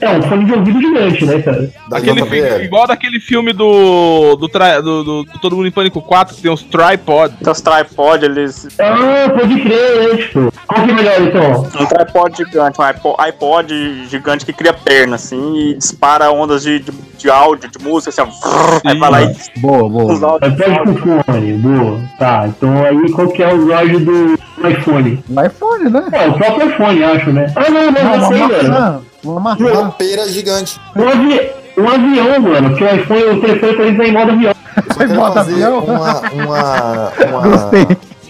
É 0.00 0.08
um 0.10 0.22
fone 0.22 0.44
de 0.46 0.52
ouvido 0.54 0.80
gigante, 0.80 1.26
né, 1.26 1.42
cara? 1.42 1.70
Da 1.88 1.98
Aquele 1.98 2.22
JBL. 2.22 2.30
filme, 2.30 2.64
igual 2.64 2.86
daquele 2.86 3.20
filme 3.20 3.52
do 3.52 4.36
do, 4.36 4.48
tra- 4.48 4.80
do, 4.80 5.04
do- 5.04 5.24
do 5.24 5.38
Todo 5.40 5.56
Mundo 5.56 5.68
em 5.68 5.70
Pânico 5.70 6.00
4, 6.00 6.34
que 6.34 6.42
tem 6.42 6.50
uns 6.50 6.62
tripod. 6.62 7.34
Então 7.40 7.52
os 7.52 7.60
tripod, 7.60 8.24
eles. 8.24 8.66
Ah, 8.78 9.28
pode 9.30 9.60
crer, 9.60 10.08
né, 10.10 10.16
tipo. 10.16 10.52
Qual 10.66 10.84
que 10.84 10.90
é 10.90 10.94
melhor, 10.94 11.20
então? 11.22 11.62
Um 11.80 11.86
tripod 11.86 12.36
gigante, 12.36 12.80
um 12.80 12.84
iPod, 12.84 13.14
iPod 13.18 14.06
gigante 14.08 14.46
que 14.46 14.52
cria 14.52 14.72
perna, 14.72 15.16
assim, 15.16 15.56
e 15.56 15.74
dispara 15.74 16.30
ondas 16.32 16.62
de, 16.62 16.78
de, 16.78 16.92
de 17.18 17.28
áudio, 17.30 17.68
de 17.70 17.84
música, 17.84 18.10
assim, 18.10 18.22
ó. 18.22 18.80
Aí 18.88 18.98
vai 18.98 19.10
lá 19.10 19.22
e 19.22 19.34
Boa, 19.60 19.88
boa. 19.88 20.38
iPod 20.40 21.00
com 21.00 21.22
fone, 21.24 21.52
boa. 21.54 22.00
Tá, 22.18 22.44
então 22.48 22.84
aí 22.84 23.10
qual 23.12 23.28
que 23.28 23.42
é 23.42 23.52
o 23.52 23.66
Zord 23.66 23.98
do 23.98 24.38
iPhone? 24.68 25.22
IPhone, 25.28 25.90
né? 25.90 26.04
É, 26.12 26.28
o 26.28 26.32
próprio 26.34 26.70
iPhone, 26.70 27.04
acho, 27.04 27.30
né? 27.32 27.52
Ah, 27.56 27.70
não, 27.70 27.90
não, 27.90 28.02
Não, 28.04 28.16
não 28.18 28.28
sei, 28.28 28.46
velho. 28.48 29.09
Uma 29.24 29.54
Uma 29.54 29.90
pera 29.92 30.28
gigante. 30.28 30.80
Um, 30.96 31.08
avi 31.08 31.50
um 31.76 31.88
avião, 31.88 32.40
mano, 32.40 32.70
porque 32.70 32.84
o 32.84 32.94
iPhone, 32.94 33.22
o 33.24 33.40
telefone 33.40 33.96
tá 33.96 34.04
em 34.04 34.12
modo 34.12 34.32
avião. 34.32 34.52
Eu 34.76 34.92
só 34.94 34.98
quero 35.00 35.14
Bota 35.14 35.34
fazer 35.44 35.52
avião. 35.54 35.78
uma, 35.84 36.20
uma, 36.30 37.12
uma, 37.24 37.70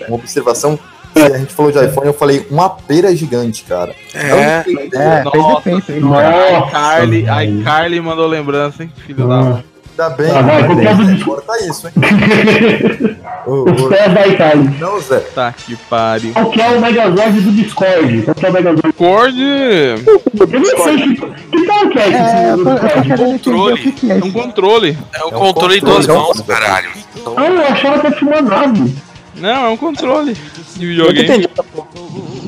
uma 0.09 0.14
observação. 0.16 0.79
Se 1.16 1.22
a 1.24 1.38
gente 1.38 1.53
falou 1.53 1.72
de 1.72 1.85
iPhone, 1.85 2.07
eu 2.07 2.14
falei 2.14 2.46
uma 2.50 2.70
pera 2.70 3.14
gigante, 3.14 3.64
cara. 3.64 3.92
É. 4.14 4.64
É, 4.92 5.24
Nossa 5.24 5.81
senhora, 5.81 6.59
iCarly, 6.68 7.26
iCarly 7.61 8.00
mandou 8.00 8.26
lembrança, 8.29 8.85
hein? 8.85 8.92
Filho 9.07 9.26
da 9.26 9.37
mãe. 9.37 9.64
Ainda 10.00 10.16
bem, 10.16 10.30
Ah, 10.30 10.40
vai, 10.42 10.62
né? 10.62 10.68
por 10.68 10.82
causa 10.82 11.04
disso. 11.04 11.42
Tá 11.46 11.58
isso, 11.66 11.86
hein? 11.88 11.92
Os 13.46 13.82
pés 13.88 14.14
da 14.14 14.26
Itália. 14.26 14.74
Não, 14.78 15.00
Zé. 15.00 15.18
Tá 15.34 15.52
que 15.52 15.76
pariu. 15.76 16.32
Qual 16.32 16.50
que 16.50 16.60
é 16.60 16.68
o 16.68 16.80
Megazord 16.80 17.40
do 17.40 17.52
Discord? 17.52 18.22
Qual 18.22 18.34
que 18.34 18.46
é 18.46 18.48
o 18.48 18.52
Megazord? 18.52 18.92
Cord. 18.94 19.38
Eu 19.38 20.46
nem 20.60 20.64
sei 20.64 20.96
que, 20.96 21.14
que 21.16 21.66
tal 21.66 21.88
que 21.90 21.98
é 21.98 22.08
esse 22.08 22.18
É, 22.18 22.54
Discord. 22.56 23.34
entender 23.34 23.90
o 23.90 23.92
que, 23.92 24.10
é 24.12 24.18
É 24.18 24.24
um 24.24 24.32
controle. 24.32 24.98
É 25.12 25.24
o 25.24 25.30
controle 25.32 25.78
em 25.78 25.80
duas 25.80 26.06
mãos, 26.06 26.40
caralho. 26.42 26.90
Ah, 27.36 27.44
eu 27.46 27.66
achava 27.66 27.98
que 28.10 28.18
tinha 28.18 28.30
uma 28.30 28.42
nave. 28.42 28.94
Não, 29.36 29.66
é 29.66 29.68
um 29.68 29.76
controle 29.76 30.34
de 30.76 30.84
Eu 30.98 31.04
não 31.04 31.12
videogame. 31.12 31.28
entendi. 31.28 31.48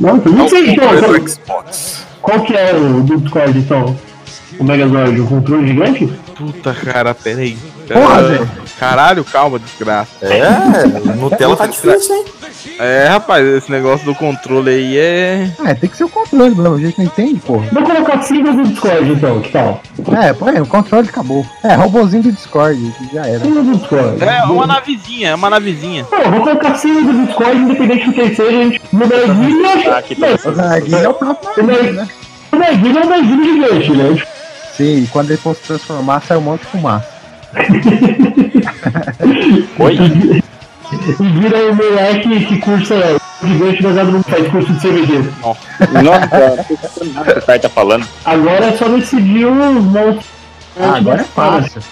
Não, 0.00 0.22
eu 0.24 0.32
não 0.32 0.48
sei 0.48 0.70
então. 0.70 0.88
Controle 0.88 1.00
Qual, 1.00 1.20
do 1.20 1.28
Xbox. 1.30 2.06
qual 2.20 2.40
que 2.40 2.54
é 2.54 2.74
o 2.74 3.02
do 3.02 3.18
Discord 3.18 3.58
então? 3.58 3.96
O 4.58 4.64
Megazord, 4.64 5.20
o 5.20 5.26
controle 5.26 5.66
gigante? 5.66 6.12
Puta, 6.36 6.74
cara, 6.74 7.14
peraí. 7.14 7.56
Porra, 7.88 8.18
Ah, 8.18 8.22
Zé. 8.22 8.40
Caralho, 8.78 9.24
calma, 9.24 9.58
desgraça. 9.58 10.10
É, 10.22 11.14
Nutella 11.16 11.56
tá 11.56 11.66
difícil, 11.66 12.14
hein? 12.16 12.24
É, 12.78 13.06
rapaz, 13.08 13.44
esse 13.46 13.70
negócio 13.70 14.06
do 14.06 14.14
controle 14.14 14.70
aí 14.70 14.96
é. 14.98 15.50
Ah, 15.64 15.74
tem 15.74 15.90
que 15.90 15.96
ser 15.96 16.04
o 16.04 16.08
controle. 16.08 16.54
A 16.54 16.78
gente 16.78 16.98
não 16.98 17.04
entende, 17.06 17.40
porra. 17.40 17.66
Vou 17.72 17.82
colocar 17.82 18.22
siglas 18.22 18.54
do 18.56 18.62
Discord 18.64 19.10
então, 19.12 19.40
que 19.40 19.50
tal? 19.52 19.82
É, 20.20 20.32
põe, 20.32 20.60
o 20.60 20.66
controle 20.66 21.08
acabou. 21.08 21.44
É, 21.62 21.74
robozinho 21.74 22.22
do 22.22 22.32
Discord, 22.32 22.78
que 22.98 23.14
já 23.14 23.26
era. 23.26 23.40
Siglas 23.40 23.66
do 23.66 23.76
Discord. 23.76 24.24
É 24.24 24.42
uma 24.44 24.66
navezinha, 24.66 25.28
é 25.30 25.34
uma 25.34 25.50
navezinha. 25.50 26.04
Pô, 26.04 26.30
vou 26.30 26.40
colocar 26.40 26.74
siglas 26.76 27.04
do 27.04 27.26
Discord, 27.26 27.56
independente 27.56 28.06
do 28.06 28.12
que 28.12 28.34
seja, 28.34 28.48
a 28.48 28.50
gente 28.62 28.80
muda 28.92 29.16
a 29.16 29.26
guia 29.26 29.56
e 29.60 29.66
acha. 29.66 29.96
Aqui 29.98 30.14
tá. 30.14 30.26
O 30.48 30.52
Narguilha 30.52 30.96
é 30.98 31.08
o 31.08 31.14
próprio 31.14 31.66
né? 31.66 32.08
O 32.52 32.56
Narguilha 32.56 32.98
é 33.00 33.04
um 33.04 33.08
Narguilha 33.08 33.44
gigante, 33.44 33.90
né? 33.96 34.22
E 34.82 35.06
quando 35.12 35.30
ele 35.30 35.38
for 35.38 35.54
se 35.54 35.62
transformar, 35.62 36.20
sai 36.22 36.36
um 36.36 36.40
monte 36.40 36.62
de 36.62 36.66
fumaça. 36.66 37.06
Oi? 39.78 39.94
E 39.94 40.42
vira 41.40 41.70
o 41.70 41.74
moleque 41.74 42.46
que 42.46 42.58
cursa 42.58 43.16
gigante 43.46 43.82
baseado 43.82 44.12
no 44.12 44.22
faz 44.22 44.48
curso 44.48 44.72
de 44.72 44.80
cervejeiro. 44.80 45.32
Nossa, 45.40 45.60
o 47.38 47.42
cara 47.46 47.58
tá 47.58 47.68
falando? 47.68 48.06
Agora 48.24 48.66
é 48.66 48.76
só 48.76 48.88
decidir 48.88 49.46
os 49.46 49.84
monstros. 49.84 50.26
Ah, 50.78 50.96
agora 50.96 51.20
é 51.20 51.24
fácil. 51.24 51.82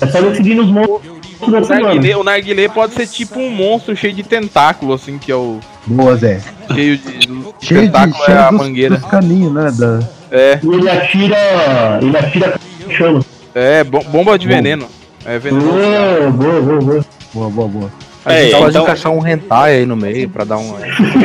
É 0.00 0.06
só 0.06 0.20
decidir 0.20 0.58
os 0.58 0.68
monstros 0.68 1.18
O 1.40 1.50
narguilé, 1.50 2.16
o 2.16 2.24
narguilé 2.24 2.68
pode 2.68 2.94
ser 2.94 3.06
tipo 3.06 3.38
um 3.38 3.50
monstro 3.50 3.96
cheio 3.96 4.14
de 4.14 4.22
tentáculo, 4.22 4.94
assim, 4.94 5.18
que 5.18 5.30
é 5.30 5.36
o. 5.36 5.60
Boa, 5.86 6.16
Zé. 6.16 6.40
Cheio 6.72 6.96
de. 6.98 7.30
O 7.30 7.54
Cheio 7.60 7.80
de, 7.82 7.86
tentáculo 7.86 8.24
cheio 8.24 8.36
é 8.38 8.40
a 8.40 8.50
dos, 8.50 8.60
mangueira. 8.60 8.96
dos 8.96 9.10
caninhos, 9.10 9.52
né? 9.52 9.70
Da... 9.78 10.00
É, 10.30 10.58
ele 10.62 10.88
atira. 10.90 11.98
Ele 12.00 12.16
atira 12.16 12.54
chama. 12.90 13.20
é, 13.54 13.84
bom- 13.84 14.04
bomba 14.04 14.38
de 14.38 14.46
veneno. 14.48 14.86
É 15.26 15.38
venenoso. 15.38 15.68
Boa, 15.72 16.30
boa, 16.30 16.60
boa, 16.62 16.80
boa. 16.80 17.04
Boa, 17.32 17.50
boa, 17.50 17.68
boa. 17.68 17.92
A 18.24 18.32
É, 18.32 18.42
gente 18.44 18.52
pode 18.56 18.70
então- 18.70 18.82
encaixar 18.84 19.12
um 19.12 19.26
hentai 19.26 19.76
aí 19.78 19.86
no 19.86 19.96
meio 19.96 20.28
pra 20.30 20.44
dar 20.44 20.56
um. 20.56 20.74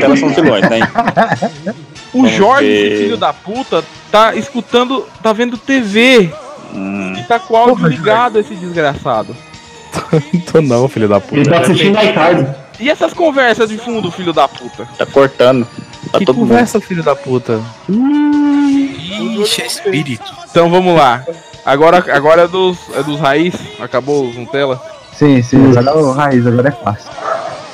Elas 0.02 0.20
são 0.20 0.30
vilões, 0.30 0.70
né? 0.70 0.80
O 2.12 2.24
Vamos 2.24 2.32
Jorge, 2.32 2.66
ver. 2.66 2.98
filho 3.04 3.18
da 3.18 3.32
puta, 3.32 3.84
tá 4.12 4.34
escutando, 4.36 5.06
tá 5.22 5.32
vendo 5.32 5.58
TV. 5.60 6.32
Hum, 6.74 7.14
E 7.16 7.24
tá 7.24 7.38
com 7.40 7.54
o 7.54 7.58
áudio 7.58 7.86
ligado, 7.88 8.40
esse 8.40 8.56
desgraçado. 8.56 9.36
Tô 10.52 10.60
não, 10.60 10.88
filho 10.88 11.08
da 11.08 11.20
puta. 11.20 11.36
Ele 11.36 11.50
tá 11.50 11.60
assistindo 11.60 11.98
a 11.98 12.04
iCard. 12.06 12.48
E 12.80 12.90
essas 12.90 13.14
conversas 13.14 13.70
de 13.70 13.78
fundo, 13.78 14.10
filho 14.12 14.32
da 14.34 14.48
puta? 14.48 14.88
tá 14.98 15.06
cortando. 15.06 15.68
Tá 16.12 16.20
Que 16.20 16.26
todo 16.26 16.38
mundo. 16.38 16.50
conversa, 16.50 16.80
filho 16.80 17.04
da 17.04 17.16
puta. 17.16 17.60
Ixi, 19.42 19.62
é 19.62 19.66
espírito. 19.66 20.32
Então 20.50 20.70
vamos 20.70 20.96
lá. 20.96 21.24
Agora, 21.66 21.98
agora 22.14 22.44
é 22.44 22.48
dos, 22.48 22.78
é 22.96 23.04
dos 23.04 23.20
raiz. 23.20 23.54
Acabou 23.80 24.30
os 24.30 24.36
Nutella. 24.36 24.82
Sim, 25.14 25.42
sim, 25.44 25.78
agora 25.78 26.00
é 26.00 26.04
o 26.04 26.12
raiz, 26.12 26.48
agora 26.48 26.70
é 26.70 26.72
fácil. 26.72 27.10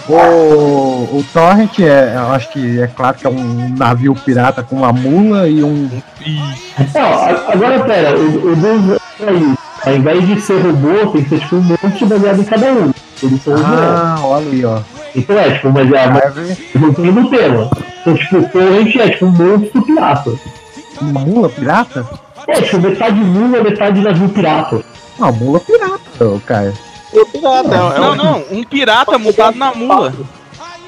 O, 0.08 1.18
o 1.18 1.26
Torrent 1.34 1.80
é, 1.80 2.13
eu 2.15 2.32
acho 2.32 2.50
que 2.50 2.80
é 2.80 2.88
claro 2.88 3.18
que 3.18 3.26
é 3.26 3.30
um 3.30 3.70
navio 3.76 4.13
pirata 4.15 4.62
com 4.63 4.76
uma 4.78 4.91
mula 4.94 5.48
e 5.48 5.63
um. 5.63 5.89
Não, 6.94 7.52
agora 7.52 7.80
pera, 7.84 8.15
o, 8.18 8.52
o 8.52 8.56
dos. 8.56 9.00
Aí, 9.28 9.56
ao 9.86 9.96
invés 9.96 10.28
de 10.28 10.41
ser 10.41 10.62
robô, 10.62 11.12
tem 11.12 11.24
que 11.24 11.30
ser 11.30 11.39
tipo 11.39 11.56
um 11.56 11.62
monte 11.62 12.06
baseado 12.06 12.39
em 12.41 12.44
cada 12.44 12.68
um. 12.74 12.91
Eles 13.26 13.44
são 13.44 13.56
Ah, 13.58 14.20
olha 14.24 14.52
aí, 14.52 14.66
ó. 14.66 14.80
Então 15.16 15.40
é, 15.40 15.52
tipo, 15.54 15.72
mas 15.72 15.92
é 15.92 16.08
mas 16.08 16.24
Árvore, 16.24 16.58
voltando 16.76 17.12
no 17.12 17.30
tema. 17.30 17.70
Então, 18.02 18.16
tipo, 18.16 18.38
o 18.38 18.50
Torrent 18.50 18.96
é 18.98 19.10
tipo 19.10 19.26
um 19.26 19.32
monstro 19.32 19.82
pirata. 19.82 20.32
uma 21.02 21.20
mula 21.22 21.50
pirata? 21.50 22.06
É, 22.48 22.62
tipo, 22.62 22.80
metade 22.80 23.20
mula, 23.20 23.64
metade 23.64 24.02
navio 24.02 24.30
pirata. 24.30 24.84
Não, 25.18 25.32
mula 25.32 25.60
pirata, 25.60 26.26
ô, 26.26 26.40
cara. 26.46 26.74
Eu 27.14 27.26
pirata, 27.26 27.70
é, 27.70 27.98
é 27.98 28.00
Não, 28.00 28.12
um, 28.12 28.16
não, 28.16 28.44
um 28.52 28.64
pirata 28.64 29.18
mutado 29.18 29.58
na 29.58 29.74
mula. 29.74 30.14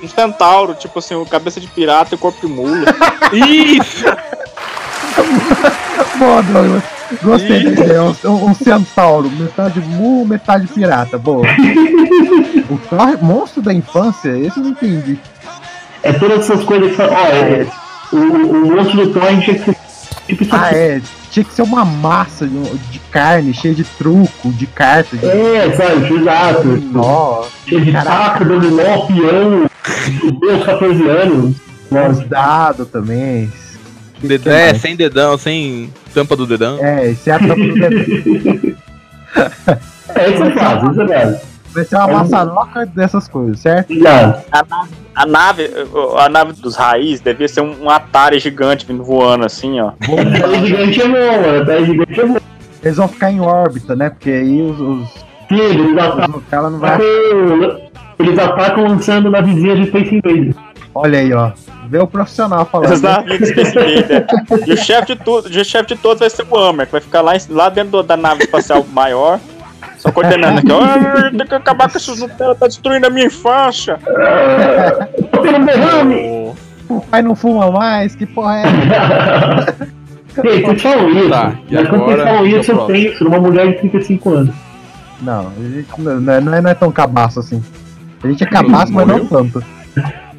um 0.04 0.08
centauro, 0.08 0.76
tipo 0.76 1.00
assim, 1.00 1.16
o 1.16 1.26
cabeça 1.26 1.60
de 1.60 1.68
pirata 1.68 2.14
e 2.16 2.18
corpo 2.18 2.46
de 2.46 2.54
mula. 2.54 2.86
Isso! 3.32 4.06
Boa, 6.20 6.42
Douglas. 6.44 6.84
Gostei 7.22 7.64
da 7.64 7.72
ideia. 7.72 8.04
Um, 8.04 8.46
um 8.50 8.54
centauro, 8.54 9.30
metade 9.32 9.80
mula, 9.80 10.28
metade 10.28 10.68
pirata. 10.68 11.18
Boa. 11.18 11.46
o 12.70 13.26
monstro 13.26 13.62
da 13.62 13.74
infância, 13.74 14.30
esse 14.38 14.58
eu 14.58 14.64
não 14.64 14.72
entendi. 14.72 15.20
É 16.04 16.14
todas 16.14 16.40
essas 16.40 16.64
coisas 16.64 16.96
que. 16.96 17.02
Ó, 17.02 17.06
é, 17.06 17.68
o, 18.12 18.18
o 18.18 18.76
monstro 18.76 19.06
do 19.06 19.14
Torrent 19.14 19.44
tinha 19.44 19.58
que 19.58 19.66
ser 19.66 19.78
tipo 20.28 20.46
Ah, 20.52 20.72
é. 20.74 21.02
Tinha 21.32 21.44
que 21.44 21.54
ser 21.54 21.62
uma 21.62 21.86
massa 21.86 22.48
de, 22.48 23.00
carne 23.12 23.54
cheia 23.54 23.76
de 23.76 23.84
truco, 23.84 24.52
de 24.52 24.66
carta. 24.66 25.16
De... 25.16 25.26
É, 25.26 25.76
sabe, 25.76 26.14
exato. 26.14 26.68
Nossa, 26.68 27.50
Cheio 27.68 27.86
de 27.86 27.92
taco, 27.92 28.46
dominó, 28.46 29.06
peão, 29.06 29.70
Deus, 30.40 30.64
14 30.66 31.10
anos. 31.10 31.56
os 31.92 32.30
dados 32.30 32.88
também. 32.90 33.52
Dedão, 34.22 34.54
é, 34.54 34.74
sem 34.74 34.96
dedão, 34.96 35.38
sem 35.38 35.94
tampa 36.14 36.36
do 36.36 36.46
dedão. 36.46 36.84
É, 36.84 37.12
esse 37.12 37.30
é 37.30 37.34
a 37.34 37.40
tampa 37.40 37.56
do 37.56 37.74
dedo. 37.74 38.78
É, 40.16 40.30
isso 40.30 40.44
é 40.44 40.52
fácil, 40.52 40.92
isso 40.92 41.02
é 41.02 41.08
fácil. 41.08 41.48
Vai 41.74 41.84
ser 41.84 41.96
uma 41.98 42.08
maçaroca 42.08 42.86
dessas 42.88 43.28
coisas, 43.28 43.60
certo? 43.60 43.92
Exato. 43.92 44.44
A 44.52 44.64
nave, 44.66 44.92
a 45.14 45.26
nave, 45.26 45.70
a 46.18 46.30
nave 46.30 46.54
dos 46.54 46.76
raiz 46.76 47.22
devia 47.22 47.48
ser 47.48 47.62
um, 47.62 47.84
um 47.84 47.90
Atari 47.90 48.40
gigante 48.40 48.86
vindo 48.86 49.04
voando 49.04 49.46
assim, 49.46 49.80
ó. 49.80 49.90
Atari 49.90 50.66
gigante 50.66 51.02
é 51.02 51.08
bom, 51.08 51.42
mano. 51.42 51.62
Atari 51.62 51.86
gigante 51.86 52.20
é 52.20 52.26
bom. 52.26 52.38
Eles 52.84 52.98
vão 52.98 53.08
ficar 53.08 53.32
em 53.32 53.40
órbita, 53.42 53.96
né? 53.96 54.10
Porque 54.10 54.32
aí 54.32 54.62
os. 54.62 54.80
os, 54.80 55.10
Sim, 55.50 55.62
eles 55.62 55.98
atacam, 55.98 56.44
cara 56.50 56.70
não 56.70 56.80
vai. 56.80 57.00
eles 58.20 58.40
atacam 58.40 58.88
lançando 58.88 59.30
na 59.30 59.42
vizinha 59.42 59.76
de 59.76 59.86
Space 59.88 60.16
Invaders. 60.16 60.56
Olha 60.96 61.20
aí, 61.20 61.32
ó. 61.34 61.52
Vê 61.90 62.00
o 62.00 62.08
profissional 62.08 62.66
falando. 62.66 62.92
Exato, 62.92 63.34
Space 63.46 63.72
Invader. 63.78 64.26
E 64.66 64.74
o 64.74 64.78
chefe 64.78 65.16
de 65.16 65.24
tudo, 65.24 65.50
e 65.52 65.60
o 65.60 65.66
chefe 65.66 65.96
de 65.96 65.96
todos 66.02 66.20
vai 66.20 66.30
ser 66.30 66.46
o 66.50 66.58
Hammer, 66.58 66.86
que 66.86 66.92
vai 66.92 67.02
ficar 67.02 67.22
lá, 67.22 67.34
lá 67.50 67.70
dentro 67.70 68.04
da 68.04 68.18
nave 68.18 68.44
espacial 68.44 68.86
maior. 68.92 69.40
Só 69.98 70.12
coordenando 70.12 70.60
aqui, 70.60 70.72
ó, 70.72 71.30
tem 71.32 71.48
que 71.48 71.56
acabar 71.56 71.90
com 71.90 71.98
esses 71.98 72.20
Nutella, 72.20 72.54
tá 72.56 72.68
destruindo 72.68 73.08
a 73.08 73.10
minha 73.10 73.26
infância. 73.28 73.98
Um 75.58 75.66
derrame! 75.66 76.54
O 76.90 77.02
pai 77.02 77.22
não 77.22 77.36
fuma 77.36 77.70
mais, 77.72 78.16
que 78.16 78.26
porra 78.26 78.60
é 78.60 78.64
essa? 78.64 79.88
Ei, 80.44 80.62
vocês 80.62 80.82
falam 80.84 81.10
isso, 81.10 81.30
Tá, 81.30 81.54
e 81.68 81.74
mas 81.76 81.90
quando 81.90 82.06
vocês 82.06 82.20
agora, 82.20 82.26
falam 82.36 82.46
isso, 82.48 82.72
eu 82.72 82.86
penso 82.86 83.24
numa 83.24 83.40
mulher 83.40 83.68
de 83.72 83.80
35 83.80 84.30
anos. 84.34 84.56
Não, 85.22 85.48
a 85.48 85.64
gente 85.64 85.88
não, 85.98 86.22
não 86.22 86.34
é, 86.34 86.40
não 86.42 86.54
é- 86.54 86.62
não 86.62 86.70
é 86.70 86.74
tão 86.76 86.92
cabaço 86.92 87.40
assim. 87.40 87.64
A 88.24 88.28
gente 88.28 88.44
é 88.44 88.48
cabaço, 88.48 88.94
mas 88.94 89.08
não 89.08 89.26
tanto. 89.26 89.64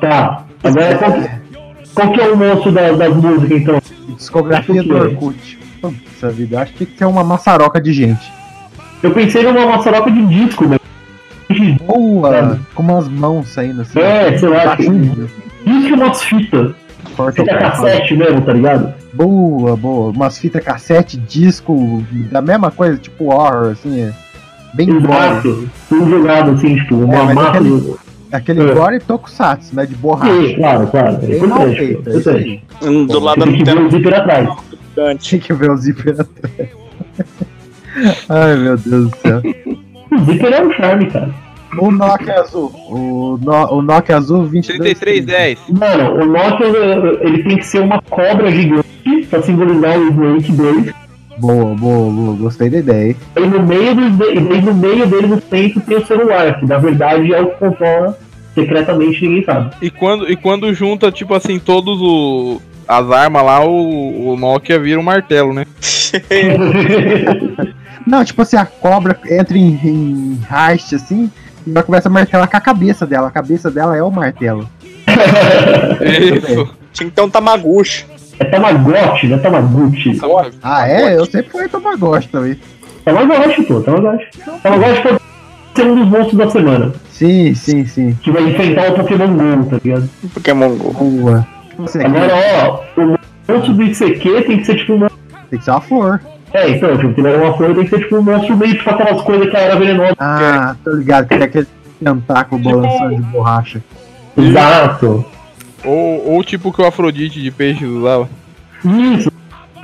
Tá, 0.01 0.45
agora 0.63 0.99
qual 0.99 1.13
que, 1.13 1.29
qual 1.95 2.13
que 2.13 2.21
é 2.21 2.29
o 2.29 2.37
monstro 2.37 2.73
da- 2.73 2.93
das 2.93 3.15
músicas, 3.17 3.51
então? 3.61 3.79
Discografia 4.17 4.83
do 4.83 4.97
Orkut. 4.97 5.59
Puxa 5.81 6.31
vida, 6.31 6.61
acho 6.63 6.73
que 6.75 6.85
tem 6.87 7.07
uma 7.07 7.23
maçaroca 7.23 7.81
de 7.81 7.93
gente. 7.93 8.33
Eu 9.03 9.13
pensei 9.13 9.43
numa 9.45 9.65
maçaroca 9.67 10.11
de 10.11 10.27
disco, 10.27 10.65
mas... 10.69 10.79
Boa! 11.87 12.59
Com 12.75 12.83
umas 12.83 13.09
mãos 13.09 13.49
saindo 13.49 13.83
assim. 13.83 13.99
É, 14.01 14.37
sei 14.37 14.49
lá, 14.49 14.67
Baixinho. 14.67 15.31
Disco 15.65 15.89
e 15.89 15.93
umas 15.93 16.23
fitas. 16.23 16.73
Fita 17.35 17.59
cassete 17.59 18.15
mesmo, 18.17 18.41
tá 18.43 18.53
ligado? 18.53 18.93
Boa, 19.15 19.77
boa. 19.77 20.11
Umas 20.13 20.39
fitas 20.39 20.63
cassete, 20.65 21.17
disco, 21.17 22.05
da 22.31 22.41
mesma 22.43 22.71
coisa, 22.71 22.97
tipo 22.99 23.27
horror, 23.33 23.71
assim. 23.73 24.01
é 24.03 24.13
Bem. 24.75 24.89
Exato. 24.91 25.69
Tudo 25.89 26.11
jogado 26.11 26.51
assim, 26.53 26.77
tipo, 26.77 26.97
uma 26.97 27.15
É, 27.15 27.23
mas 27.23 27.35
massa... 27.35 27.49
aquele- 27.51 27.95
Aquele 28.33 28.63
É. 28.71 28.75
gore 28.75 29.01
tokusatsu, 29.01 29.75
né? 29.75 29.87
De 29.87 29.95
borracha. 29.95 30.33
Sim, 30.35 30.55
claro, 30.57 30.87
claro. 30.89 31.19
É 31.23 31.27
Bem 31.27 31.39
mal 31.41 31.47
importante. 31.69 31.77
feito, 31.79 32.09
é 32.09 32.13
importante. 32.13 32.65
Hum, 32.83 33.07
Do 33.07 33.21
lado 33.21 33.41
da 33.41 33.47
Tem 33.47 33.59
que 33.59 33.65
ver 33.65 33.81
o 33.81 33.91
zíper 33.91 34.15
atrás. 34.15 34.49
Tinha 35.21 35.41
que 35.41 35.53
ver 35.55 35.71
o 35.71 35.77
zíper 35.77 36.17
atrás. 36.21 36.69
Ai, 38.29 38.57
meu 38.57 38.77
Deus 38.77 39.11
do 39.11 39.17
céu. 39.17 39.43
O 40.13 40.25
Zipper 40.25 40.53
é 40.53 40.63
um 40.65 40.73
charme, 40.73 41.07
cara. 41.11 41.35
O 41.79 41.91
Nokia 41.91 42.41
azul. 42.41 42.71
O, 42.89 43.39
no, 43.43 43.75
o 43.75 43.83
Nokia 43.83 44.17
azul 44.17 44.45
22. 44.45 44.79
3310. 44.99 45.59
Mano, 45.79 46.23
o 46.23 46.27
Nokia 46.27 46.67
ele 47.21 47.43
tem 47.43 47.57
que 47.59 47.67
ser 47.67 47.81
uma 47.81 48.01
cobra 48.03 48.51
gigante 48.51 48.87
pra 49.29 49.43
simbolizar 49.43 49.99
o 49.99 50.09
Snake 50.11 50.53
2. 50.53 50.95
Boa, 51.39 51.75
boa, 51.75 52.13
boa. 52.13 52.37
Gostei 52.37 52.69
da 52.69 52.79
ideia. 52.79 53.17
E 53.37 53.41
no 53.41 53.63
meio, 53.63 53.95
dos, 53.95 54.29
e 54.29 54.41
no 54.41 54.75
meio 54.75 55.07
dele 55.07 55.27
no 55.29 55.41
centro 55.41 55.81
tem 55.81 55.97
o 55.97 56.07
celular, 56.07 56.59
que 56.59 56.67
na 56.67 56.79
verdade 56.79 57.33
é 57.33 57.41
o 57.41 57.51
que 57.51 57.57
controla 57.57 58.19
secretamente, 58.55 59.27
ninguém 59.27 59.45
sabe. 59.45 59.71
E 59.81 59.91
quando, 59.91 60.31
e 60.31 60.37
quando 60.37 60.75
junta, 60.75 61.13
tipo 61.13 61.35
assim, 61.35 61.59
todos 61.59 62.01
o, 62.01 62.61
as 62.87 63.11
armas 63.11 63.45
lá, 63.45 63.65
o, 63.65 64.33
o 64.33 64.37
Nokia 64.37 64.79
vira 64.79 64.99
um 64.99 65.03
martelo, 65.03 65.53
né? 65.53 65.65
Não, 68.07 68.25
tipo 68.25 68.43
assim, 68.43 68.57
a 68.57 68.65
cobra 68.65 69.19
entra 69.31 69.57
em, 69.57 69.79
em 69.85 70.41
haste 70.49 70.95
assim 70.95 71.31
e 71.67 71.71
ela 71.71 71.83
começa 71.83 72.09
a 72.09 72.13
martelar 72.13 72.49
com 72.49 72.57
a 72.57 72.61
cabeça 72.61 73.07
dela. 73.07 73.29
A 73.29 73.31
cabeça 73.31 73.71
dela 73.71 73.95
é 73.97 74.03
o 74.03 74.11
martelo. 74.11 74.69
Isso. 76.01 76.75
Tinha 76.93 77.11
que 77.11 77.15
ter 77.15 77.23
um 77.23 77.29
Tamaguchi. 77.29 78.07
É 78.41 78.45
Tamagotchi, 78.45 79.27
não 79.27 79.37
é 79.37 79.41
Tamaguchi. 79.41 80.21
Ah, 80.63 80.89
é? 80.89 81.17
Eu 81.17 81.27
sempre 81.27 81.51
fui 81.51 81.69
Tamagotchi 81.69 82.29
também. 82.29 82.59
Tamagotchi, 83.05 83.63
pô, 83.65 83.81
Tamagotchi. 83.81 84.27
Tamagotchi 84.63 85.03
pode 85.03 85.19
ser 85.75 85.87
um 85.87 85.95
dos 85.97 86.09
monstros 86.09 86.39
da 86.39 86.51
semana. 86.51 86.93
Sim, 87.11 87.55
sim, 87.55 87.85
sim. 87.85 88.17
Que 88.23 88.31
vai 88.31 88.45
enfrentar 88.45 88.93
o 88.93 88.95
Pokémon 88.95 89.37
GO, 89.37 89.71
tá 89.71 89.79
ligado? 89.83 90.09
Pokémon 90.33 90.77
GO. 90.77 90.93
Boa. 90.93 91.47
Agora, 92.05 92.33
ó, 92.97 93.01
o 93.01 93.19
monstro 93.49 93.75
do 93.75 93.83
ICQ 93.83 94.43
tem 94.43 94.59
que 94.59 94.65
ser 94.65 94.77
tipo 94.77 94.95
um 94.95 95.09
Tem 95.51 95.59
que 95.59 95.65
ser 95.65 95.71
uma 95.71 95.81
flor. 95.81 96.21
É, 96.53 96.71
então, 96.71 96.97
tipo, 96.97 97.13
tem 97.15 97.37
uma 97.37 97.57
flor 97.57 97.75
tem 97.75 97.85
que 97.85 97.91
ser 97.91 97.99
tipo 98.01 98.17
um 98.17 98.23
monstro 98.23 98.57
meio 98.57 98.75
tipo 98.77 98.91
aquelas 98.91 99.23
coisas 99.23 99.51
que 99.51 99.57
era 99.57 99.77
venenosa. 99.77 100.15
Ah, 100.19 100.77
tô 100.85 100.93
ligado, 100.93 101.29
que 101.29 101.35
tem 101.35 101.45
aquele 101.45 101.67
tentáculo 102.03 102.63
balançando 102.63 103.17
de 103.17 103.23
borracha. 103.23 103.83
Exato. 104.37 105.25
Ou, 105.85 106.35
ou 106.35 106.45
tipo 106.45 106.73
que 106.73 106.83
o 106.83 106.87
Afrodite 106.87 107.41
de 107.41 107.51
peixe 107.51 107.85
usava. 107.85 108.29
Isso. 108.85 109.31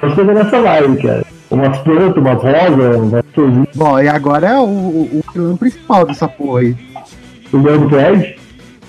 As 0.03 0.15
coisas 0.15 0.35
nessa 0.35 0.61
vibe, 0.61 1.03
cara. 1.03 1.25
Umas 1.51 1.79
plantas, 1.79 2.17
umas 2.17 2.43
rosas, 2.43 2.97
umas 2.97 3.25
florzinhas. 3.33 3.69
Bom, 3.75 4.01
e 4.01 4.09
agora 4.09 4.49
é 4.49 4.59
o, 4.59 4.65
o, 4.65 5.23
o 5.53 5.59
principal 5.59 6.05
dessa 6.05 6.27
porra 6.29 6.61
aí. 6.61 6.77
O 7.53 7.59
do 7.59 7.89
Pride? 7.89 8.37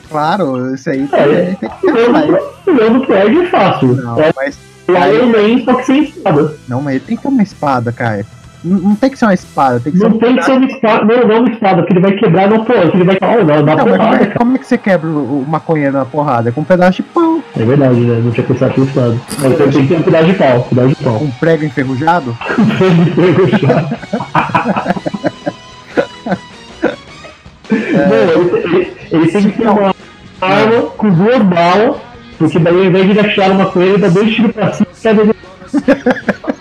Claro, 0.09 0.73
esse 0.73 0.89
aí 0.89 1.07
É, 1.11 1.55
tem, 1.55 1.55
tem 1.55 1.69
que 1.69 1.87
o 1.87 2.73
o 2.73 2.99
do 2.99 3.05
Pride 3.05 3.39
é 3.39 3.45
fácil. 3.47 3.95
Não, 3.95 4.19
é 4.19 4.31
mas. 4.35 4.57
Lion 4.87 5.27
Man, 5.27 5.65
só 5.65 5.73
que 5.75 5.85
sem 5.85 6.03
espada. 6.03 6.55
Não, 6.67 6.81
mas 6.81 6.95
ele 6.95 7.05
tem 7.05 7.17
que 7.17 7.23
ter 7.23 7.27
uma 7.29 7.43
espada, 7.43 7.91
cara. 7.91 8.25
Não, 8.65 8.79
não 8.79 8.95
tem 8.95 9.09
que 9.11 9.17
ser 9.19 9.25
uma 9.25 9.33
espada, 9.33 9.79
tem 9.79 9.91
que 9.93 9.99
ser 9.99 10.09
Não 10.09 10.15
um 10.15 10.19
tem 10.19 10.35
que 10.35 10.43
ser 10.43 10.51
uma 10.53 10.65
espada, 10.65 11.05
não, 11.05 11.27
não 11.27 11.39
uma 11.41 11.49
espada, 11.51 11.75
porque 11.83 11.93
ele 11.93 11.99
vai 12.01 12.11
quebrar 12.13 12.49
no 12.49 12.65
pão, 12.65 12.75
ele 12.93 13.03
vai 13.03 13.15
falar, 13.17 13.37
não, 13.43 13.45
dá 13.45 13.55
Não, 13.57 13.63
mas 13.65 13.77
como 13.83 13.97
porrada. 13.97 14.23
é, 14.23 14.27
como 14.27 14.55
é 14.55 14.57
que 14.59 14.65
você 14.67 14.77
quebra 14.77 15.07
o 15.09 15.45
maconheiro 15.47 15.93
na 15.93 16.05
porrada? 16.05 16.51
Com 16.51 16.61
um 16.61 16.65
pedaço 16.65 16.97
de 16.97 17.03
pau. 17.03 17.39
É 17.55 17.63
verdade, 17.63 17.99
né? 17.99 18.19
Não 18.23 18.31
tinha 18.31 18.45
pensado 18.47 18.81
nisso 18.81 18.99
nada. 18.99 19.15
Mas 19.41 19.57
tem 19.57 19.69
que 19.69 19.87
ter 19.87 19.95
um 19.97 20.01
pedaço 20.01 20.25
de 20.25 20.33
pau, 20.33 20.61
pedaço 20.69 20.87
de 20.89 20.95
pau. 20.95 21.15
Um 21.23 21.31
prego 21.31 21.63
enferrujado? 21.63 22.35
Não, 27.69 28.15
ele, 28.41 28.57
ele- 28.75 28.97
ele 29.11 29.31
tem 29.31 29.49
que 29.49 29.57
ter 29.57 29.67
uma 29.67 29.93
arma 30.41 30.81
com 30.97 31.09
duas 31.09 31.41
balas, 31.43 31.97
porque 32.37 32.59
daí 32.59 32.73
ao 32.75 32.85
invés 32.85 33.05
de 33.05 33.11
ele 33.11 33.19
atirar 33.21 33.51
uma 33.51 33.65
coisa, 33.67 33.89
ele 33.93 34.01
dá 34.01 34.07
dois 34.09 34.33
tiros 34.33 34.51
pra 34.51 34.73
cima 34.73 34.87
e 35.03 35.13
vez 35.13 35.35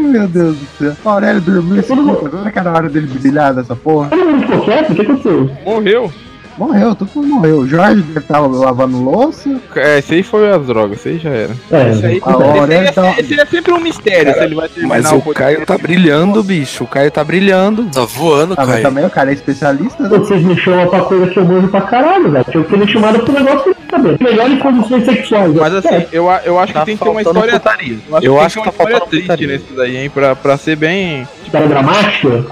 Ai, 0.00 0.06
meu 0.06 0.26
Deus 0.26 0.56
do 0.56 0.66
céu. 0.78 0.96
O 1.04 1.08
Aurélio 1.08 1.42
dormiu 1.42 1.78
esse 1.78 1.94
puto, 1.94 2.26
agora 2.26 2.50
que 2.50 2.58
era 2.58 2.70
a 2.70 2.74
hora 2.74 2.88
dele 2.88 3.06
brilhar 3.06 3.54
nessa 3.54 3.76
porra. 3.76 4.08
Todo 4.08 4.24
mundo 4.24 4.40
ficou 4.46 4.64
quieto? 4.64 4.92
O 4.92 4.94
que 4.94 5.02
aconteceu? 5.02 5.50
Morreu. 5.64 6.12
Morreu, 6.60 6.94
todo 6.94 7.08
mundo 7.16 7.28
morreu. 7.28 7.58
O 7.60 7.66
Jorge 7.66 8.02
deve 8.02 8.18
estar 8.18 8.38
lavando 8.38 9.02
louça. 9.02 9.58
É, 9.76 9.98
esse 9.98 10.14
aí 10.14 10.22
foi 10.22 10.50
as 10.50 10.66
drogas, 10.66 10.98
esse 10.98 11.08
aí 11.08 11.18
já 11.18 11.30
era. 11.30 11.52
É, 11.70 11.90
esse 11.90 12.06
aí 12.06 12.22
a 12.22 12.32
Aurélio 12.32 12.84
esse, 12.84 12.92
tá- 12.92 13.14
esse 13.18 13.40
é 13.40 13.46
sempre 13.46 13.72
um 13.72 13.80
mistério 13.80 14.34
se 14.34 14.40
ele 14.40 14.54
vai 14.54 14.68
terminar 14.68 14.88
Mas 15.02 15.10
o 15.10 15.20
Caio 15.32 15.64
tá 15.64 15.78
brilhando, 15.78 16.42
bicho. 16.44 16.84
O 16.84 16.86
Caio 16.86 17.10
tá 17.10 17.24
brilhando. 17.24 17.84
Tá 17.86 18.04
voando, 18.04 18.54
Ah, 18.58 18.66
mas 18.66 18.82
também 18.82 19.06
o 19.06 19.10
cara 19.10 19.30
é 19.30 19.32
especialista, 19.34 20.02
né? 20.02 20.18
Vocês 20.18 20.42
me 20.42 20.54
chamam 20.58 20.86
pra 20.88 21.00
coisa 21.00 21.26
que 21.28 21.38
eu 21.38 21.44
manjo 21.46 21.68
pra 21.68 21.80
caralho, 21.80 22.30
velho. 22.30 22.44
Tinha 22.50 22.62
que 22.64 22.70
ter 22.70 22.76
me 22.78 22.86
chamado 22.88 23.20
pro 23.20 23.32
negócio 23.32 23.62
que 23.62 23.70
eu 23.70 23.76
saber. 23.90 24.18
Melhor 24.20 24.50
em 24.50 24.58
condições 24.58 25.04
sexuais. 25.06 25.54
Mas 25.54 25.74
assim, 25.74 26.06
eu, 26.12 26.26
eu 26.44 26.58
acho 26.58 26.72
Tá 26.74 26.80
que 26.80 26.86
tem 26.86 26.96
que 26.98 27.02
ter 27.04 27.08
uma 27.10 27.22
história. 27.22 27.52
putaria. 27.54 27.98
Eu 28.10 28.20
Eu 28.22 28.36
acho, 28.36 28.46
acho 28.46 28.54
que 28.56 28.70
que 28.70 28.76
tá 28.76 28.84
faltando 28.84 29.06
triste 29.10 29.22
putaria. 29.26 29.46
nesse 29.48 29.72
daí, 29.74 29.96
hein? 29.96 30.10
Pra, 30.10 30.36
pra 30.36 30.58
ser 30.58 30.76
bem. 30.76 31.26
História 31.44 31.68
dramática? 31.68 32.44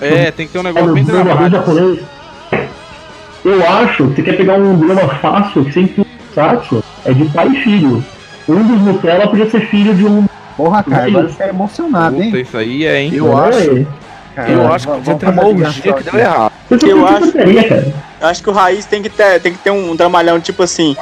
É, 0.00 0.32
tem 0.32 0.48
que 0.48 0.52
ter 0.52 0.58
um 0.58 0.64
negócio 0.64 0.88
Olha, 0.88 0.94
bem 0.94 1.04
o 1.04 1.06
dramático. 1.06 1.98
Eu 3.44 3.66
acho 3.68 4.08
que 4.08 4.14
você 4.16 4.22
quer 4.22 4.36
pegar 4.36 4.54
um 4.54 4.78
drama 4.78 5.08
fácil, 5.16 5.64
que 5.64 5.72
sempre 5.72 6.06
fácil, 6.34 6.82
é 7.04 7.12
de 7.12 7.24
pai 7.26 7.48
e 7.48 7.56
filho. 7.62 8.04
Um 8.48 8.62
dos 8.62 8.80
Nutella 8.82 9.28
podia 9.28 9.50
ser 9.50 9.66
filho 9.68 9.94
de 9.94 10.04
um. 10.04 10.26
Porra, 10.56 10.82
cara, 10.82 11.06
agora 11.06 11.28
você 11.28 11.42
é 11.44 11.48
emocionado, 11.48 12.16
Puta, 12.16 12.24
hein? 12.36 12.40
isso 12.40 12.56
aí 12.56 12.84
é, 12.86 13.00
hein? 13.00 13.10
Eu 13.14 13.38
É, 13.38 13.48
acho. 13.48 13.86
Cara, 14.34 14.50
Eu 14.50 14.72
acho 14.72 14.86
que 14.86 14.92
vamos 14.92 15.04
podia 15.08 15.14
ter 15.18 15.26
uma 15.26 15.42
fazer 15.42 15.48
orgia 15.48 15.68
ligação 15.68 15.92
que 15.92 16.10
deu 16.10 16.20
errado. 16.20 16.52
Você 16.68 16.92
Eu 16.92 17.06
acho-. 17.06 17.92
Eu 18.20 18.28
acho 18.28 18.42
que 18.42 18.50
o 18.50 18.52
Raiz 18.52 18.86
tem 18.86 19.02
que 19.02 19.08
ter, 19.10 19.40
tem 19.40 19.52
que 19.52 19.58
ter 19.58 19.70
um 19.70 19.96
dramalhão 19.96 20.40
tipo 20.40 20.62
assim. 20.62 20.96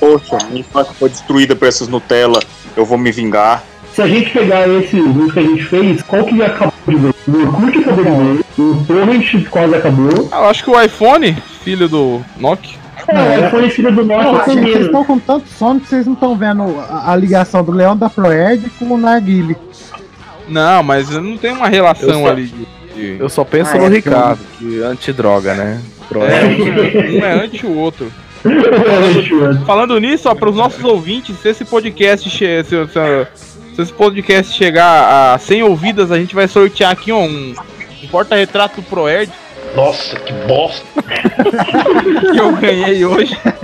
Poxa, 0.00 0.36
minha 0.48 0.60
infância 0.60 0.92
foi 0.98 1.08
destruída 1.08 1.54
por 1.54 1.66
essas 1.68 1.88
Nutella, 1.88 2.40
eu 2.76 2.84
vou 2.84 2.98
me 2.98 3.10
vingar. 3.12 3.62
Se 3.94 4.02
a 4.02 4.08
gente 4.08 4.30
pegar 4.30 4.68
esse 4.68 5.00
vídeo 5.00 5.32
que 5.32 5.38
a 5.38 5.42
gente 5.42 5.64
fez, 5.64 6.02
qual 6.02 6.24
que 6.24 6.36
já 6.36 6.46
acabou 6.46 6.72
de 6.88 6.96
ver? 6.96 7.14
O 7.28 7.40
Orkut 7.42 7.78
acabou 7.78 8.04
de 8.04 8.10
ver, 8.10 8.44
o 8.58 8.84
Torrent 8.86 9.48
quase 9.48 9.74
acabou. 9.76 10.28
Ah, 10.32 10.38
eu 10.40 10.44
acho 10.46 10.64
que 10.64 10.70
o 10.70 10.80
iPhone, 10.82 11.36
filho 11.62 11.88
do 11.88 12.20
Nokia. 12.36 12.78
É, 13.06 13.38
o 13.38 13.46
iPhone 13.46 13.70
filho 13.70 13.94
do 13.94 14.04
nosso 14.04 14.50
é 14.50 14.54
gente, 14.54 14.70
vocês 14.72 14.86
estão 14.86 15.04
com 15.04 15.18
tanto 15.18 15.48
sono 15.48 15.78
que 15.80 15.88
vocês 15.88 16.06
não 16.06 16.14
estão 16.14 16.36
vendo 16.36 16.62
a, 16.80 17.12
a 17.12 17.16
ligação 17.16 17.62
do 17.62 17.70
Leão 17.70 17.96
da 17.96 18.08
Proerd 18.10 18.68
com 18.78 18.86
o 18.86 18.96
Narguile. 18.98 19.56
Não, 20.48 20.82
mas 20.82 21.08
não 21.10 21.36
tem 21.36 21.52
uma 21.52 21.68
relação 21.68 22.22
só- 22.22 22.28
ali 22.30 22.46
de. 22.46 22.66
de- 22.94 23.16
Eu 23.20 23.28
só 23.28 23.44
penso 23.44 23.70
Ah, 23.74 23.78
no 23.78 23.86
é, 23.86 23.88
Ricardo, 23.90 24.40
que 24.58 24.82
é 24.82 24.86
antidroga, 24.86 25.54
né? 25.54 25.80
É, 26.14 27.16
um, 27.16 27.18
um 27.20 27.24
é 27.24 27.44
anti 27.44 27.64
o 27.66 27.76
outro. 27.76 28.10
Falando 29.66 29.98
nisso, 29.98 30.28
ó, 30.28 30.34
para 30.34 30.50
os 30.50 30.56
nossos 30.56 30.82
ouvintes, 30.84 31.36
se 31.38 31.48
esse 31.48 31.64
podcast 31.64 32.28
che- 32.28 32.62
se, 32.64 32.76
se- 32.88 33.53
se 33.74 33.82
esse 33.82 33.92
podcast 33.92 34.56
chegar 34.56 35.34
a 35.34 35.38
100 35.38 35.64
ouvidas, 35.64 36.10
a 36.12 36.18
gente 36.18 36.34
vai 36.34 36.46
sortear 36.48 36.92
aqui 36.92 37.12
ó, 37.12 37.18
um, 37.18 37.54
um 38.02 38.06
porta-retrato 38.08 38.80
do 38.80 38.86
Proerd 38.86 39.30
Nossa, 39.74 40.16
que 40.20 40.32
bosta. 40.46 40.84
que 42.32 42.38
eu 42.38 42.52
ganhei 42.56 43.04
hoje. 43.04 43.36
É? 43.44 43.54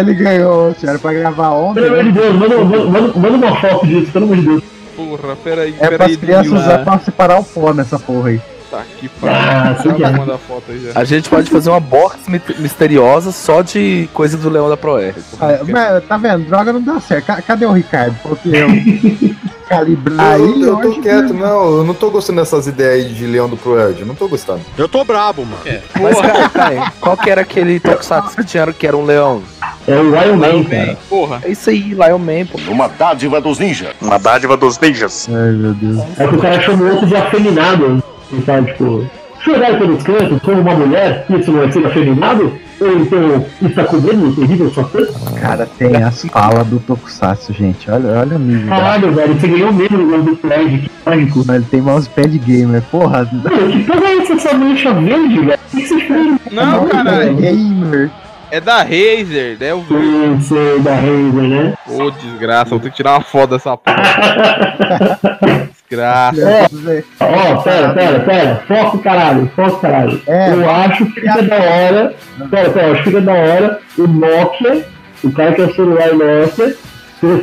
Ele 0.00 0.14
ganhou, 0.14 0.74
era 0.82 0.98
pra 0.98 1.12
gravar 1.12 1.50
ontem. 1.50 1.82
Pelo 1.82 2.00
amor 2.00 2.04
de 2.04 2.10
né? 2.10 2.20
Deus, 2.20 2.34
manda, 2.34 2.56
manda, 2.84 3.18
manda 3.18 3.46
uma 3.46 3.56
foto 3.60 3.86
disso, 3.86 4.12
pelo 4.12 4.24
amor 4.26 4.36
de 4.36 4.42
Deus. 4.46 4.62
Porra, 4.94 5.36
peraí, 5.42 5.74
É 5.78 5.88
peraí. 5.88 5.96
para 5.98 6.06
as 6.06 6.16
crianças 6.16 6.52
usar 6.52 6.78
pra 6.84 6.98
separar 7.00 7.38
o 7.40 7.44
pó 7.44 7.72
nessa 7.72 7.98
porra 7.98 8.28
aí. 8.30 8.40
Tá 8.76 8.82
que 8.98 9.10
Ah, 9.22 9.74
pariu. 9.76 9.98
cara. 9.98 10.16
vou 10.16 10.26
mandar 10.26 10.38
foto 10.38 10.62
aí 10.70 10.80
já. 10.92 11.00
A 11.00 11.04
gente 11.04 11.28
pode 11.28 11.50
fazer 11.50 11.70
uma 11.70 11.80
box 11.80 12.18
mi- 12.28 12.40
misteriosa 12.58 13.32
só 13.32 13.62
de 13.62 14.08
coisa 14.12 14.36
do 14.36 14.48
Leão 14.50 14.68
da 14.68 14.76
Proer. 14.76 15.14
Ah, 15.40 15.58
mas, 15.68 16.04
tá 16.04 16.16
vendo? 16.16 16.44
Droga 16.46 16.72
não 16.72 16.82
dá 16.82 17.00
certo. 17.00 17.26
Ca- 17.26 17.42
Cadê 17.42 17.66
o 17.66 17.72
Ricardo? 17.72 18.16
Porque 18.22 18.48
eu 18.48 18.68
calibrar 19.68 20.38
Eu, 20.38 20.44
aí. 20.44 20.62
eu 20.62 20.76
tô 20.76 20.88
hoje- 20.88 21.00
quieto, 21.00 21.32
não, 21.34 21.78
eu 21.78 21.84
não 21.84 21.94
tô 21.94 22.10
gostando 22.10 22.40
dessas 22.40 22.66
ideias 22.66 23.06
aí 23.06 23.12
de 23.12 23.26
Leão 23.26 23.48
do 23.48 23.56
Proerd, 23.56 24.00
eu 24.00 24.06
não 24.06 24.14
tô 24.14 24.28
gostando. 24.28 24.60
Eu 24.76 24.88
tô 24.88 25.04
brabo, 25.04 25.44
mano. 25.44 25.62
Mas, 26.00 26.20
cara, 26.20 26.48
Caio, 26.50 26.82
qual 27.00 27.16
que 27.16 27.30
era 27.30 27.40
aquele 27.40 27.80
Tokusatsu 27.80 28.36
que 28.36 28.44
tinha 28.44 28.64
que 28.72 28.86
era 28.86 28.96
um 28.96 29.04
leão? 29.04 29.42
É 29.86 29.94
o 29.96 30.02
Lion 30.02 30.36
Man, 30.36 30.64
cara. 30.64 30.98
Porra. 31.08 31.40
É 31.44 31.50
isso 31.50 31.68
aí, 31.70 31.80
Lion 31.94 32.18
Man, 32.18 32.46
pô. 32.50 32.58
Uma 32.70 32.88
dádiva 32.88 33.40
dos 33.40 33.58
ninjas. 33.58 33.88
Uma 34.00 34.18
dádiva 34.18 34.56
dos 34.56 34.78
ninjas. 34.78 35.28
Ai, 35.30 35.50
meu 35.52 35.74
Deus. 35.74 36.02
É 36.18 36.26
que 36.26 36.34
o 36.34 36.38
cara 36.38 36.60
chama 36.62 36.84
o 36.84 36.90
outro 36.92 37.06
de 37.06 37.16
afeminado. 37.16 38.02
Sabe, 38.42 38.72
tipo, 38.72 39.06
chorar 39.40 39.78
pelos 39.78 40.02
cantos 40.02 40.40
como 40.42 40.60
uma 40.60 40.74
mulher, 40.74 41.26
isso 41.30 41.52
não 41.52 41.62
é 41.62 41.70
ser 41.70 41.86
afeminado? 41.86 42.52
Ou 42.80 42.98
então 42.98 43.46
está 43.62 43.84
comendo 43.84 44.28
o 44.28 44.34
terrível 44.34 44.70
sua 44.70 44.84
coisa? 44.84 45.12
Cara, 45.40 45.66
tem 45.78 45.94
as 46.02 46.22
falas 46.24 46.66
do 46.66 46.80
Tokusatsu, 46.80 47.52
gente. 47.52 47.88
Olha, 47.90 48.20
olha 48.20 48.36
o 48.36 48.38
nível. 48.38 48.68
Caralho, 48.68 49.12
velho, 49.12 49.34
você 49.34 49.46
ganhou 49.46 49.72
mesmo 49.72 49.98
no 49.98 50.10
nome 50.10 50.24
do 50.30 50.36
Fred, 50.36 50.78
que 50.78 50.90
mágico. 51.06 51.44
Mas 51.46 51.56
ele 51.56 51.66
tem 51.70 51.80
mousepad 51.80 52.36
gamer. 52.38 52.82
Porra, 52.90 53.28
Mano, 53.32 53.70
que 53.70 53.84
porra 53.84 54.06
é 54.06 54.16
essa, 54.18 54.32
essa 54.32 54.54
mancha 54.54 54.92
verde, 54.92 55.38
velho? 55.40 55.52
O 55.72 55.76
que 55.76 55.86
vocês 55.86 56.02
fez? 56.02 56.38
Não, 56.50 56.88
caralho. 56.88 57.36
gamer. 57.36 58.10
É 58.50 58.60
da 58.60 58.78
Razer, 58.82 59.56
é 59.60 59.74
o 59.74 59.82
Eu 59.90 60.40
sei 60.40 60.78
da 60.80 60.94
Razer, 60.94 61.48
né? 61.48 61.74
Ô, 61.88 62.10
desgraça, 62.10 62.70
vou 62.70 62.80
ter 62.80 62.90
que 62.90 62.96
tirar 62.96 63.12
uma 63.14 63.20
foto 63.20 63.50
dessa 63.50 63.76
porra. 63.76 63.98
Desgraça. 65.88 66.40
É, 66.40 67.04
ó, 67.20 67.56
pera, 67.62 67.94
pera, 67.94 68.20
pera, 68.20 68.64
foco 68.66 68.98
caralho, 68.98 69.50
foco 69.54 69.80
caralho. 69.80 70.20
É, 70.26 70.50
eu 70.50 70.70
acho 70.70 71.06
que 71.06 71.20
fica 71.20 71.42
da 71.42 71.56
hora, 71.56 72.14
pera, 72.50 72.70
pera, 72.70 72.92
acho 72.92 73.02
que 73.02 73.10
fica 73.10 73.20
da 73.20 73.32
hora 73.32 73.80
o 73.98 74.06
Nokia, 74.06 74.86
o 75.22 75.32
cara 75.32 75.52
que 75.52 75.60
é 75.60 75.64
o 75.64 75.74
celular 75.74 76.14
Nokia, 76.14 76.76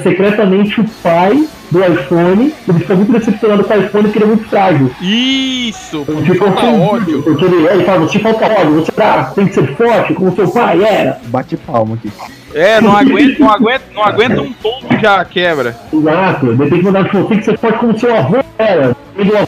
secretamente 0.02 0.82
o 0.82 0.86
pai 1.04 1.48
do 1.72 1.84
iPhone, 1.84 2.54
ele 2.68 2.80
ficou 2.80 2.98
muito 2.98 3.12
decepcionado 3.12 3.64
com 3.64 3.74
o 3.74 3.78
iPhone 3.78 4.04
porque 4.04 4.18
ele 4.18 4.26
é 4.26 4.28
muito 4.28 4.50
frágil. 4.50 4.92
Isso! 5.02 6.06
Ele 6.08 6.22
ficou 6.26 6.48
Falta 6.52 6.66
ofendido, 6.66 6.84
ódio. 6.84 7.24
Porque 7.24 7.46
ele, 7.46 7.68
ele 7.68 7.84
fala, 7.84 8.00
você 8.00 8.20
falta 8.20 8.46
ódio, 8.46 8.74
você 8.74 8.92
tá, 8.92 9.24
tem 9.36 9.48
que 9.48 9.54
ser 9.54 9.76
forte, 9.76 10.14
como 10.14 10.36
seu 10.36 10.50
pai 10.52 10.84
era. 10.84 11.20
Bate 11.28 11.56
palma 11.58 11.96
aqui. 11.96 12.12
É, 12.54 12.82
não 12.82 12.96
aguenta, 12.96 13.40
não 13.40 13.50
aguenta, 13.50 13.86
não 13.94 14.04
aguenta 14.04 14.42
um 14.42 14.54
tombo 14.54 14.88
já 15.02 15.24
quebra. 15.24 15.76
Exato, 15.94 16.54
de 16.54 16.64
repente 16.64 16.84
mandar 16.84 17.06
tipo, 17.06 17.24
tem 17.26 17.40
que 17.40 17.46
ser 17.46 17.58
forte 17.58 17.80
como 17.80 17.98
seu 17.98 18.16
avô 18.16 18.44
era. 18.58 18.96
Ele 19.18 19.32
é 19.34 19.48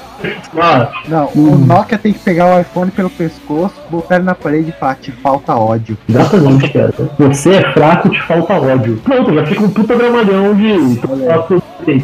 Não, 1.07 1.29
o 1.35 1.55
Nokia 1.57 1.97
tem 1.97 2.13
que 2.13 2.19
pegar 2.19 2.55
o 2.55 2.59
iPhone 2.61 2.91
pelo 2.91 3.09
pescoço, 3.09 3.75
botar 3.89 4.15
ele 4.15 4.23
na 4.25 4.35
parede 4.35 4.69
e 4.69 4.79
falar, 4.79 4.95
te 4.95 5.11
falta 5.11 5.55
ódio. 5.55 5.97
Exatamente, 6.07 6.69
cara. 6.71 6.93
Você 7.19 7.49
é 7.51 7.73
fraco, 7.73 8.09
te 8.09 8.21
falta 8.23 8.53
ódio. 8.53 8.97
Pronto, 9.03 9.33
já 9.33 9.45
fica 9.45 9.63
um 9.63 9.69
puta 9.69 9.95
dramalhão 9.95 10.55
de. 10.55 10.99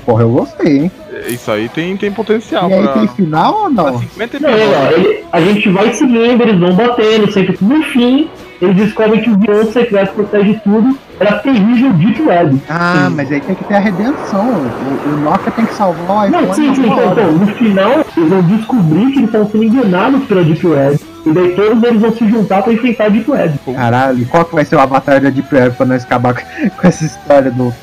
Porra, 0.06 0.24
eu 0.24 0.30
gostei, 0.32 0.78
hein? 0.80 0.92
Isso 1.28 1.52
aí 1.52 1.68
tem, 1.70 1.96
tem 1.98 2.12
potencial 2.12 2.70
E 2.70 2.74
aí 2.74 2.84
pra. 2.84 2.94
tem 2.94 3.08
final 3.10 3.64
ou 3.64 3.70
não? 3.70 4.00
50 4.00 4.40
Não, 4.40 4.50
ele- 4.92 5.24
a 5.32 5.42
gente 5.42 5.70
vai 5.70 5.94
seguindo, 5.94 6.42
eles 6.42 6.60
vão 6.60 6.74
batendo, 6.74 7.32
sempre. 7.32 7.58
No 7.62 7.82
fim, 7.84 8.30
eles 8.62 8.76
descobrem 8.76 9.22
que 9.22 9.30
o 9.30 9.38
vilão 9.38 9.66
secreto 9.72 10.14
protege 10.14 10.60
tudo. 10.64 10.98
Era 11.20 11.40
terrível 11.40 11.92
Deep 11.94 12.22
Web. 12.22 12.62
Ah, 12.70 13.10
mas 13.14 13.32
aí 13.32 13.42
tem 13.42 13.56
que 13.56 13.64
ter 13.66 13.76
a 13.76 13.80
redenção. 13.80 14.48
O, 14.48 15.10
o 15.10 15.18
Nokia 15.18 15.52
tem 15.52 15.66
que 15.66 15.74
salvar 15.74 16.18
o 16.18 16.28
iPhone. 16.28 16.48
Não, 16.48 16.54
sim, 16.54 16.76
sim, 16.76 16.86
então, 16.86 17.12
então, 17.12 17.32
no 17.34 17.48
final, 17.48 17.92
eles 18.16 18.30
vão 18.30 18.42
descobrir 18.44 19.12
que 19.12 19.18
eles 19.20 19.26
estão 19.26 19.50
sendo 19.50 19.64
enganados 19.64 20.24
pela 20.26 20.44
Deep 20.44 20.66
Web. 20.66 21.00
E 21.30 21.34
daí 21.34 21.56
todos 21.56 21.84
eles 21.84 22.02
vão 22.02 22.12
se 22.12 22.28
juntar 22.28 22.64
pra 22.64 22.74
enfrentar 22.74 23.06
a 23.06 23.10
Deep 23.10 23.30
Web. 23.30 23.60
Caralho, 23.76 24.26
qual 24.28 24.46
que 24.46 24.56
vai 24.56 24.66
ser 24.66 24.76
o 24.76 24.80
avatar 24.80 25.22
da 25.22 25.30
Deep 25.30 25.54
Web 25.54 25.76
pra 25.76 25.86
nós 25.86 26.04
acabar 26.04 26.34
com, 26.78 26.88
essa 26.88 27.06
história 27.06 27.52
do, 27.52 27.74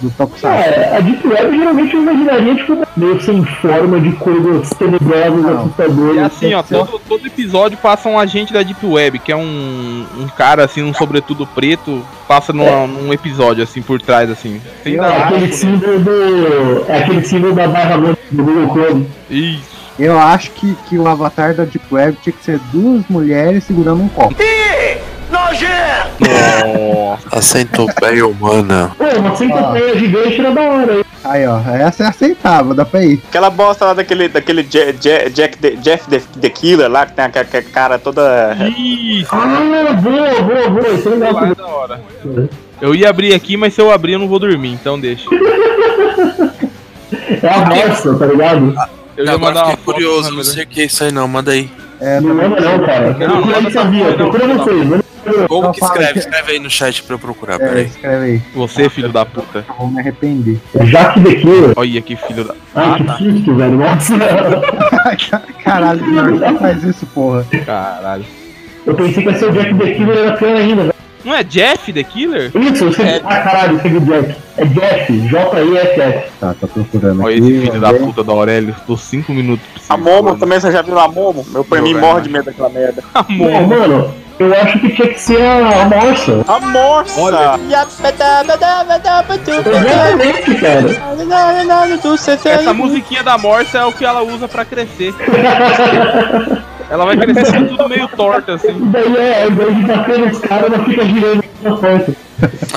do 0.00 0.10
Tokusatsu? 0.10 0.46
É, 0.70 0.96
a 0.96 1.00
Deep 1.00 1.26
Web 1.26 1.56
geralmente 1.56 1.94
eu 1.94 2.02
imaginaria 2.02 2.54
tipo, 2.54 2.78
meio 2.96 3.20
sem 3.20 3.44
forma 3.44 4.00
de 4.00 4.12
coisas 4.12 4.70
tenebrosas, 4.70 5.56
assustadoras. 5.56 6.16
E 6.16 6.20
assim, 6.20 6.54
ó, 6.54 6.62
todo, 6.62 7.00
todo 7.08 7.26
episódio 7.26 7.76
passa 7.78 8.08
um 8.08 8.18
agente 8.18 8.52
da 8.52 8.62
Deep 8.62 8.84
Web, 8.86 9.18
que 9.18 9.32
é 9.32 9.36
um, 9.36 10.06
um 10.20 10.28
cara 10.28 10.64
assim, 10.64 10.82
um 10.82 10.94
sobretudo 10.94 11.46
preto, 11.46 12.02
passa 12.28 12.52
numa- 12.52 12.86
num 12.86 13.12
episódio 13.12 13.62
assim 13.62 13.82
por 13.82 14.00
trás, 14.00 14.30
assim. 14.30 14.60
Sem 14.84 14.96
É 14.96 15.00
aquele 15.22 15.52
símbolo 15.52 15.98
do. 15.98 16.84
É 16.88 16.98
aquele 16.98 17.24
símbolo 17.24 17.54
da 17.54 17.66
barra 17.68 17.96
do 17.96 18.16
Google 18.32 18.68
Chrome. 18.74 19.06
Isso. 19.30 19.81
Eu 19.98 20.18
acho 20.18 20.50
que, 20.52 20.74
que 20.88 20.98
o 20.98 21.06
avatar 21.06 21.54
da 21.54 21.64
Deep 21.64 21.84
Web 21.92 22.16
tinha 22.22 22.32
que 22.32 22.42
ser 22.44 22.58
duas 22.72 23.02
mulheres 23.08 23.64
segurando 23.64 24.02
um 24.02 24.08
copo. 24.08 24.34
Nossa. 25.30 25.62
A 27.30 27.40
centopeia 27.42 28.26
humana. 28.26 28.92
Pô, 28.96 29.04
uma 29.18 29.36
centopeia 29.36 29.96
gigante 29.98 30.40
era 30.40 30.50
da 30.50 30.60
hora, 30.62 30.94
hein? 30.98 31.04
Aí, 31.24 31.46
ó, 31.46 31.58
essa 31.60 32.04
é 32.04 32.06
aceitável, 32.08 32.74
dá 32.74 32.84
pra 32.84 33.02
ir. 33.04 33.22
Aquela 33.28 33.48
bosta 33.48 33.84
lá 33.86 33.94
daquele, 33.94 34.28
daquele 34.28 34.62
Je- 34.68 34.94
Je- 35.00 35.30
Jack 35.30 35.56
the- 35.58 35.76
Jeff 35.76 36.08
the, 36.08 36.20
the 36.40 36.48
Killer 36.50 36.90
lá, 36.90 37.06
que 37.06 37.12
tem 37.12 37.24
aquela 37.24 37.44
aquela 37.44 37.62
cara 37.64 37.98
toda. 37.98 38.56
Isso. 38.76 39.28
Ah, 39.32 39.92
boa, 39.94 40.42
boa, 40.42 40.70
boa. 40.70 40.88
Isso 40.88 41.08
é 41.08 41.12
legal. 41.12 41.44
É 41.46 41.54
da 41.54 41.66
hora. 41.66 42.00
Eu 42.80 42.94
ia 42.94 43.08
abrir 43.08 43.32
aqui, 43.34 43.56
mas 43.56 43.72
se 43.74 43.80
eu 43.80 43.90
abrir 43.92 44.14
eu 44.14 44.18
não 44.18 44.28
vou 44.28 44.38
dormir, 44.38 44.72
então 44.72 44.98
deixa. 44.98 45.28
É 47.42 47.48
a 47.48 47.64
Marcia, 47.66 48.14
tá 48.14 48.26
ligado? 48.26 48.74
Eu 49.16 49.24
Não, 49.24 49.32
ia 49.32 49.36
agora 49.36 49.54
mandar 49.54 49.64
uma 49.66 49.70
fiquei 49.70 49.84
foto 49.84 49.94
curioso, 49.94 50.30
não 50.34 50.44
sei 50.44 50.64
o 50.64 50.66
que 50.66 50.80
é 50.80 50.84
isso 50.86 51.04
aí 51.04 51.12
não, 51.12 51.28
manda 51.28 51.52
aí. 51.52 51.70
É, 52.00 52.20
Não 52.20 52.34
lembra 52.34 52.60
não, 52.60 52.84
cara. 52.84 53.16
Não, 53.16 53.40
não, 53.46 53.62
não, 53.62 53.70
sabia. 53.70 54.12
Procura 54.14 54.46
não. 54.46 54.58
vocês. 54.58 55.02
Como 55.46 55.70
que 55.72 55.84
escreve? 55.84 56.18
Escreve 56.18 56.52
aí 56.52 56.58
no 56.58 56.68
chat 56.68 57.00
pra 57.04 57.14
eu 57.14 57.18
procurar, 57.18 57.54
É, 57.54 57.58
peraí. 57.58 57.84
escreve 57.84 58.24
aí. 58.24 58.42
Você, 58.56 58.88
filho 58.88 59.12
da 59.12 59.24
puta. 59.24 59.64
Eu 59.68 59.74
vou 59.78 59.86
me 59.88 60.00
arrepender. 60.00 60.58
Jaque 60.82 61.20
The 61.20 61.34
Killer. 61.36 61.72
Olha 61.76 62.02
que 62.02 62.16
filho 62.16 62.44
da. 62.44 62.54
Ah, 62.74 62.96
que 62.96 63.24
susto, 63.24 63.54
velho. 63.54 63.76
Nossa. 63.78 64.14
Caralho, 65.62 66.04
não 66.40 66.58
faz 66.58 66.82
isso, 66.82 67.06
porra. 67.06 67.46
Caralho. 67.64 68.24
Eu 68.84 68.94
pensei 68.96 69.22
que 69.22 69.30
ia 69.30 69.38
ser 69.38 69.44
o 69.48 69.52
Jack 69.52 69.74
The 69.74 69.94
Killer, 69.94 70.18
era 70.18 70.36
pior 70.36 70.56
ainda, 70.56 70.82
velho. 70.82 70.91
Não 71.24 71.34
é 71.34 71.42
Jeff 71.42 71.92
the 71.92 72.02
Killer? 72.02 72.50
Isso, 72.54 72.86
você... 72.86 73.20
Ah, 73.24 73.40
caralho, 73.40 73.78
você 73.78 73.88
viu 73.88 74.00
Jack. 74.00 74.34
É 74.56 74.64
Jeff, 74.64 75.28
J-I-F-F. 75.28 76.30
Tá, 76.40 76.54
tá 76.60 76.66
procurando 76.66 77.22
Olha 77.22 77.36
aqui. 77.36 77.48
esse 77.48 77.60
filho 77.66 77.80
da 77.80 77.94
puta 77.94 78.24
da 78.24 78.32
Aurélio. 78.32 78.74
Tô 78.86 78.96
5 78.96 79.32
minutos. 79.32 79.66
A 79.88 79.96
Momo 79.96 80.36
também, 80.36 80.60
você 80.60 80.70
já 80.70 80.82
viu 80.82 80.98
a 80.98 81.08
Momo? 81.08 81.44
Meu 81.50 81.64
pra 81.64 81.80
mim 81.80 81.94
morre 81.94 82.22
de 82.22 82.28
medo 82.28 82.44
daquela 82.46 82.68
merda. 82.68 83.02
Não, 83.28 83.66
mano, 83.66 84.14
eu 84.38 84.54
acho 84.54 84.78
que 84.80 84.90
tinha 84.90 85.08
que 85.08 85.20
ser 85.20 85.40
a, 85.42 85.82
a 85.82 85.84
Morsa. 85.88 86.44
A 86.48 86.60
Morsa! 86.60 87.20
Olha. 87.20 87.60
Exatamente, 89.70 90.54
cara. 90.60 90.90
Essa 92.54 92.74
musiquinha 92.74 93.22
da 93.22 93.38
Morsa 93.38 93.78
é 93.78 93.84
o 93.84 93.92
que 93.92 94.04
ela 94.04 94.22
usa 94.22 94.48
pra 94.48 94.64
crescer. 94.64 95.14
Ela 96.92 97.06
vai 97.06 97.16
crescendo 97.16 97.68
tudo 97.76 97.88
meio 97.88 98.06
torta, 98.08 98.54
assim. 98.54 98.90
Daí 98.92 99.16
é, 99.16 99.44
ao 99.44 99.50
invés 99.50 99.76
de 99.76 99.82
bater 99.82 100.18
nos 100.18 100.38
caras, 100.40 100.72
ela 100.72 100.84
fica 100.84 101.04
girando 101.06 101.44
na 101.62 101.76
porta. 101.76 102.12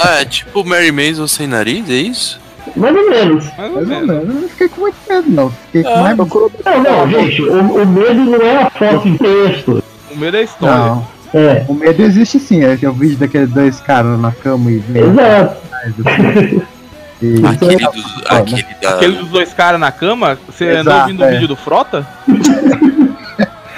Ah, 0.02 0.22
é 0.22 0.26
tipo 0.26 0.64
Mary 0.64 0.92
Mason 0.92 1.28
sem 1.28 1.48
nariz, 1.48 1.90
é 1.90 1.94
isso? 1.96 2.40
Mais 2.78 2.96
ou 2.96 3.10
menos. 3.10 3.46
Mais 3.58 3.70
ou 3.72 3.76
Mais 3.76 3.76
ou 3.76 3.86
menos. 3.88 4.08
menos. 4.08 4.28
Eu 4.36 4.42
não 4.42 4.50
fiquei 4.50 4.70
com 4.70 4.82
muito 4.82 4.96
medo, 5.10 5.30
não. 5.32 5.50
Fiquei 5.52 5.84
com 5.84 5.98
mais. 6.00 6.18
Não, 6.18 6.84
não, 6.84 7.10
gente, 7.10 7.42
o, 7.42 7.82
o 7.82 7.86
medo 7.86 8.14
não 8.26 8.42
é 8.42 8.64
a 8.64 8.70
foto 8.70 9.08
em 9.08 9.18
texto. 9.18 9.84
O 10.12 10.18
medo 10.18 10.38
é 10.38 10.40
a 10.40 10.44
história. 10.44 10.76
Não. 10.76 11.08
É, 11.34 11.66
O 11.68 11.74
medo 11.74 12.02
existe 12.02 12.40
sim. 12.40 12.64
É 12.64 12.78
que 12.78 12.88
o 12.88 12.94
vídeo 12.94 13.18
daqueles 13.18 13.50
dois 13.50 13.82
caras 13.82 14.18
na 14.18 14.32
cama 14.32 14.72
e 14.72 14.82
exato. 14.96 15.58
atrás 15.66 15.94
do 15.96 16.66
E- 17.22 17.42
Aquele, 17.46 17.78
dos, 17.78 18.24
aquele 18.26 18.66
da. 18.82 18.90
Aquele 18.90 19.16
dos 19.18 19.30
dois 19.30 19.54
caras 19.54 19.80
na 19.80 19.92
cama, 19.92 20.38
você 20.48 20.66
andou 20.70 20.82
Exato, 20.94 21.02
ouvindo 21.04 21.22
o 21.22 21.24
é. 21.24 21.32
vídeo 21.32 21.48
do 21.48 21.56
Frota? 21.56 22.06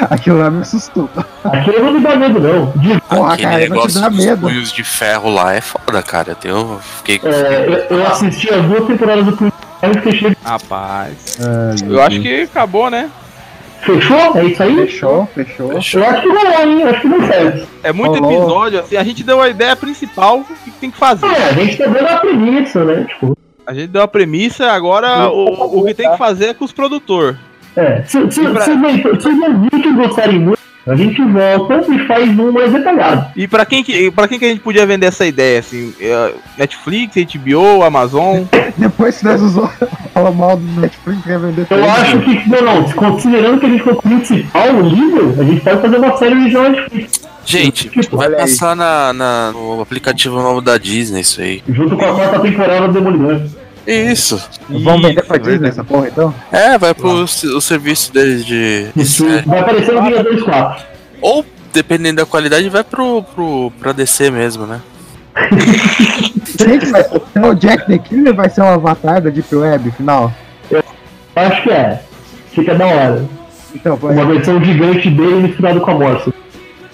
Aquilo 0.10 0.39
lá 0.39 0.49
me 0.49 0.62
assustou. 0.62 1.10
Aquilo 1.43 1.84
não 1.86 1.93
me 1.93 1.99
dá 2.01 2.16
medo, 2.16 2.39
não. 2.39 2.72
De- 2.76 2.99
Porra, 3.01 3.34
aquele 3.34 3.49
cara, 3.51 3.68
vou 3.70 3.88
te 3.88 3.93
dos 3.99 4.26
medo. 4.26 4.41
punhos 4.41 4.72
de 4.72 4.84
ferro 4.84 5.30
lá 5.34 5.53
é 5.55 5.62
foda, 5.62 6.01
cara. 6.03 6.36
Eu, 6.43 6.80
fiquei. 6.97 7.20
É, 7.24 7.66
eu, 7.89 7.97
eu 7.97 8.08
assisti 8.08 8.53
as 8.53 8.64
duas 8.66 8.86
temporadas 8.86 9.26
do 9.26 9.36
Twin 9.38 9.51
e 9.84 9.93
fiquei 9.95 10.12
cheio 10.14 10.32
de... 10.32 10.38
Rapaz. 10.43 11.38
Ai, 11.39 11.86
meu 11.88 11.95
Eu 11.97 12.01
acho 12.03 12.20
que 12.22 12.41
acabou, 12.43 12.89
né? 12.89 13.10
Fechou? 13.82 14.36
É 14.38 14.45
isso 14.45 14.64
aí? 14.64 14.76
Fechou, 14.76 15.28
fechou. 15.36 15.72
Eu 15.72 15.78
acho 15.78 15.91
que 16.22 16.28
rolou, 16.28 16.62
hein? 16.62 16.82
Eu 16.82 16.89
acho 16.89 17.01
que 17.01 17.08
não 17.08 17.28
serve. 17.28 17.66
É 17.84 17.93
muito 17.93 18.20
Rolou. 18.20 18.32
episódio, 18.41 18.80
assim, 18.80 18.97
a 18.97 19.03
gente 19.03 19.24
deu 19.24 19.39
a 19.41 19.47
ideia 19.49 19.76
principal 19.76 20.39
do 20.39 20.45
que 20.64 20.72
tem 20.72 20.89
que 20.91 20.97
fazer. 20.97 21.26
É, 21.28 21.49
a 21.49 21.53
gente 21.53 21.78
tá 21.78 21.86
dando 21.86 22.08
a 22.08 22.18
premissa, 22.18 22.84
né? 22.84 23.05
Tipo, 23.08 23.38
A 23.66 23.74
gente 23.74 23.88
deu 23.88 24.01
a 24.01 24.08
premissa, 24.08 24.72
agora 24.72 25.30
o, 25.30 25.80
o 25.80 25.86
que 25.86 25.93
tem 25.93 26.10
que 26.12 26.18
fazer 26.18 26.45
é 26.47 26.53
com 26.55 26.66
os 26.66 26.72
produtores. 26.72 27.38
É. 27.78 28.03
Se, 28.05 28.32
se, 28.32 28.41
E 28.41 28.49
pra- 28.49 28.61
se, 28.61 28.71
se, 28.71 29.21
se 29.21 29.30
os 29.30 29.41
ouvintes 29.41 29.95
gostarem 29.95 30.39
muito, 30.39 30.57
a 30.86 30.95
gente 30.95 31.21
volta 31.21 31.84
e 31.93 31.99
faz 32.07 32.30
um 32.39 32.51
mais 32.51 32.71
detalhado. 32.71 33.25
E 33.36 33.45
pra 33.47 33.65
quem, 33.65 33.84
que, 33.84 34.09
pra 34.11 34.25
quem 34.28 34.39
que 34.39 34.45
a 34.45 34.47
gente 34.47 34.61
podia 34.61 34.86
vender 34.86 35.07
essa 35.07 35.25
ideia, 35.25 35.59
assim? 35.59 35.93
É, 35.99 36.34
Netflix, 36.57 37.13
HBO, 37.36 37.84
Amazon? 37.84 38.43
Depois 38.78 39.17
que 39.17 39.25
nós 39.25 39.41
usou, 39.41 39.69
fala 40.13 40.32
mal 40.32 40.55
do 40.55 40.80
Netflix, 40.82 41.23
quer 41.23 41.39
vender 41.39 41.67
Eu 41.69 41.84
acho 41.91 42.19
que, 42.21 42.49
não, 42.49 42.61
não, 42.61 42.84
considerando 42.93 43.59
que 43.59 43.65
a 43.65 43.69
gente 43.69 43.84
for 43.84 44.01
principal, 44.01 44.69
o 44.75 44.82
livro, 44.88 45.36
a 45.39 45.43
gente 45.43 45.59
pode 45.61 45.82
fazer 45.82 45.97
uma 45.97 46.17
série 46.17 46.36
original 46.36 46.69
Netflix. 46.69 47.28
Gente, 47.45 47.89
Tipo, 47.89 48.17
vai 48.17 48.28
aí. 48.28 48.36
passar 48.36 48.75
na, 48.75 49.13
na- 49.13 49.51
no 49.53 49.82
aplicativo 49.82 50.36
novo 50.41 50.61
da 50.61 50.78
Disney 50.78 51.21
isso 51.21 51.41
aí. 51.41 51.63
Junto 51.67 51.95
com 51.97 52.05
a 52.05 52.13
quarta 52.15 52.39
temporada 52.39 52.88
do 52.88 52.93
Demolidor. 52.93 53.41
Isso. 53.88 54.41
Vamos 54.69 55.01
vender 55.07 55.23
pra 55.23 55.38
Isso, 55.38 55.49
Disney 55.49 55.69
essa 55.69 55.83
porra 55.83 56.07
então? 56.09 56.33
É, 56.51 56.77
vai 56.77 56.93
pro 56.93 57.23
s- 57.23 57.47
o 57.47 57.61
serviço 57.61 58.11
deles 58.13 58.45
de. 58.45 58.88
série. 59.05 59.41
vai 59.45 59.59
aparecer 59.59 59.93
no 59.93 60.03
Vingadores 60.03 60.43
4. 60.43 60.85
Ou, 61.21 61.45
dependendo 61.73 62.17
da 62.17 62.25
qualidade, 62.25 62.67
vai 62.69 62.83
pro, 62.83 63.23
pro, 63.23 63.71
pra 63.79 63.91
DC 63.93 64.29
mesmo, 64.29 64.65
né? 64.67 64.81
Quem 66.57 66.79
que 66.79 66.85
vai 66.88 67.01
então, 67.01 67.49
o 67.51 67.55
Jack 67.55 67.85
the 67.85 67.97
Killer 67.97 68.33
vai 68.33 68.49
ser 68.49 68.61
o 68.61 68.65
avatar 68.65 69.21
da 69.21 69.29
Deep 69.29 69.55
Web 69.55 69.91
final? 69.91 70.33
Eu 70.71 70.83
acho 71.35 71.63
que 71.63 71.69
é. 71.69 72.01
Fica 72.51 72.73
da 72.75 72.85
hora. 72.88 73.25
Então, 73.75 73.95
Uma 74.01 74.25
versão 74.25 74.63
gigante 74.63 75.09
dele 75.09 75.47
misturado 75.47 75.79
com 75.81 75.91
a 75.91 75.93
Morsa. 75.93 76.33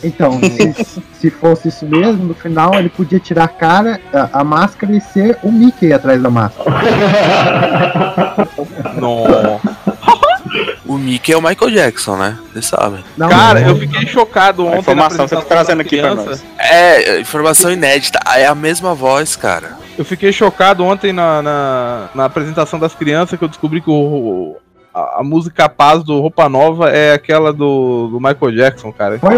Então 0.04 0.40
se, 0.40 1.02
se 1.20 1.30
fosse 1.30 1.70
isso 1.70 1.86
mesmo, 1.86 2.24
no 2.26 2.34
final 2.34 2.74
ele 2.76 2.90
podia 2.90 3.20
tirar 3.20 3.46
a 3.46 3.48
cara, 3.48 4.00
a, 4.14 4.42
a 4.42 4.44
máscara 4.44 4.94
e 4.94 5.02
ser 5.02 5.38
o 5.44 5.52
Mickey 5.52 5.94
atrás 5.94 6.22
da 6.22 6.30
máscara. 6.30 6.72
Não. 9.00 9.60
O 10.86 10.98
Mickey 10.98 11.32
é 11.32 11.38
o 11.38 11.42
Michael 11.42 11.72
Jackson, 11.72 12.18
né? 12.18 12.38
Vocês 12.52 12.66
sabem. 12.66 13.04
Não, 13.18 13.30
Cara, 13.30 13.62
não. 13.62 13.70
eu 13.70 13.76
fiquei 13.78 14.06
chocado 14.06 14.66
ontem. 14.66 14.80
informação 14.80 15.20
na 15.20 15.24
que 15.24 15.30
você 15.30 15.36
tá 15.36 15.42
apresentação 15.42 15.76
trazendo 15.76 15.82
aqui 15.82 16.00
pra 16.00 16.16
nós. 16.16 16.44
É, 16.60 17.20
informação 17.20 17.72
inédita. 17.72 18.20
É 18.36 18.46
a 18.46 18.54
mesma 18.54 18.94
voz, 18.94 19.36
cara. 19.36 19.78
Eu 19.98 20.06
fiquei 20.06 20.32
chocado 20.32 20.84
ontem 20.84 21.14
na, 21.14 21.42
na, 21.42 22.10
na 22.14 22.26
apresentação 22.26 22.78
das 22.78 22.94
crianças 22.94 23.40
que 23.40 23.44
eu 23.44 23.48
descobri 23.48 23.82
que 23.82 23.90
o, 23.90 24.58
a, 24.94 25.20
a 25.20 25.24
música 25.24 25.68
Paz 25.68 26.04
do 26.04 26.20
Roupa 26.22 26.48
Nova 26.48 26.90
é 26.90 27.14
aquela 27.14 27.52
do, 27.52 28.08
do 28.10 28.20
Michael 28.20 28.52
Jackson, 28.56 28.92
cara. 28.92 29.20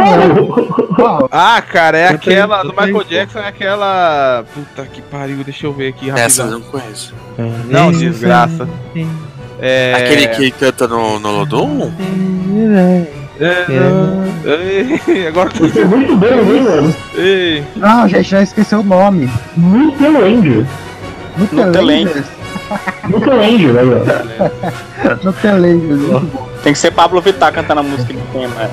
Ah, 1.29 1.61
cara, 1.61 1.97
é 1.97 2.13
Eu 2.13 2.17
tenho- 2.19 2.37
aquela 2.43 2.59
eu 2.59 2.63
do 2.63 2.69
Michael 2.69 2.87
tenho- 3.03 3.03
Jackson, 3.09 3.39
é 3.39 3.47
aquela. 3.47 4.45
Puta 4.53 4.83
que 4.85 5.01
pariu, 5.01 5.43
deixa 5.43 5.65
eu 5.67 5.73
ver 5.73 5.89
aqui 5.89 6.09
Essa 6.09 6.41
eu 6.43 6.45
rapidão. 6.45 6.59
não 6.71 6.79
conheço. 6.81 7.13
Não, 7.69 7.91
desgraça. 7.91 8.67
É. 9.59 9.93
Aquele 9.97 10.27
que 10.29 10.51
canta 10.51 10.87
no, 10.87 11.19
no 11.19 11.31
Lodum? 11.39 11.91
É, 13.39 15.27
Agora 15.27 15.49
Isso 15.53 15.79
é 15.79 15.85
muito 15.85 16.15
bom, 16.15 16.25
hein, 16.27 16.63
mano? 16.63 16.95
Ei. 17.15 17.63
Não, 17.75 18.07
gente, 18.07 18.29
já 18.29 18.41
esqueceu 18.41 18.79
o 18.79 18.83
nome. 18.83 19.29
Nutelanger. 19.57 20.65
Nutelanger. 23.09 23.73
Nutelanger, 23.73 23.73
velho. 23.73 25.19
Nutelanger, 25.23 25.97
muito 25.97 26.25
bom. 26.31 26.49
Tem 26.63 26.73
que 26.73 26.79
ser 26.79 26.91
Pablo 26.91 27.21
Vittar 27.21 27.53
cantando 27.53 27.81
a 27.81 27.83
música 27.83 28.11
do 28.13 28.19
tema. 28.31 28.53
é. 28.63 28.69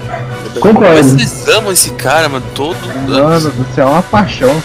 Mas 0.94 1.06
vocês 1.06 1.48
amam 1.48 1.72
esse 1.72 1.90
cara, 1.90 2.28
mano, 2.28 2.44
todo 2.54 2.76
Mano 3.06 3.50
do 3.50 3.74
céu, 3.74 3.88
é 3.88 3.90
uma 3.90 4.02
paixão. 4.02 4.62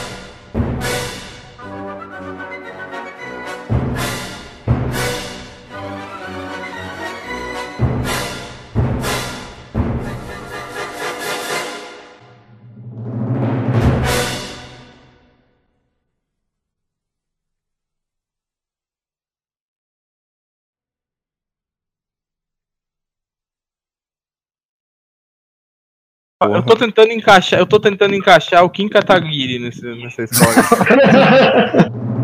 Eu 26.40 26.62
tô 26.62 26.76
tentando 26.76 27.12
encaixar, 27.12 27.60
eu 27.60 27.66
tô 27.66 27.80
tentando 27.80 28.14
encaixar 28.14 28.64
o 28.64 28.70
Kim 28.70 28.88
Kataguiri 28.88 29.58
nesse, 29.58 29.84
nessa 29.96 30.24
história. 30.24 30.62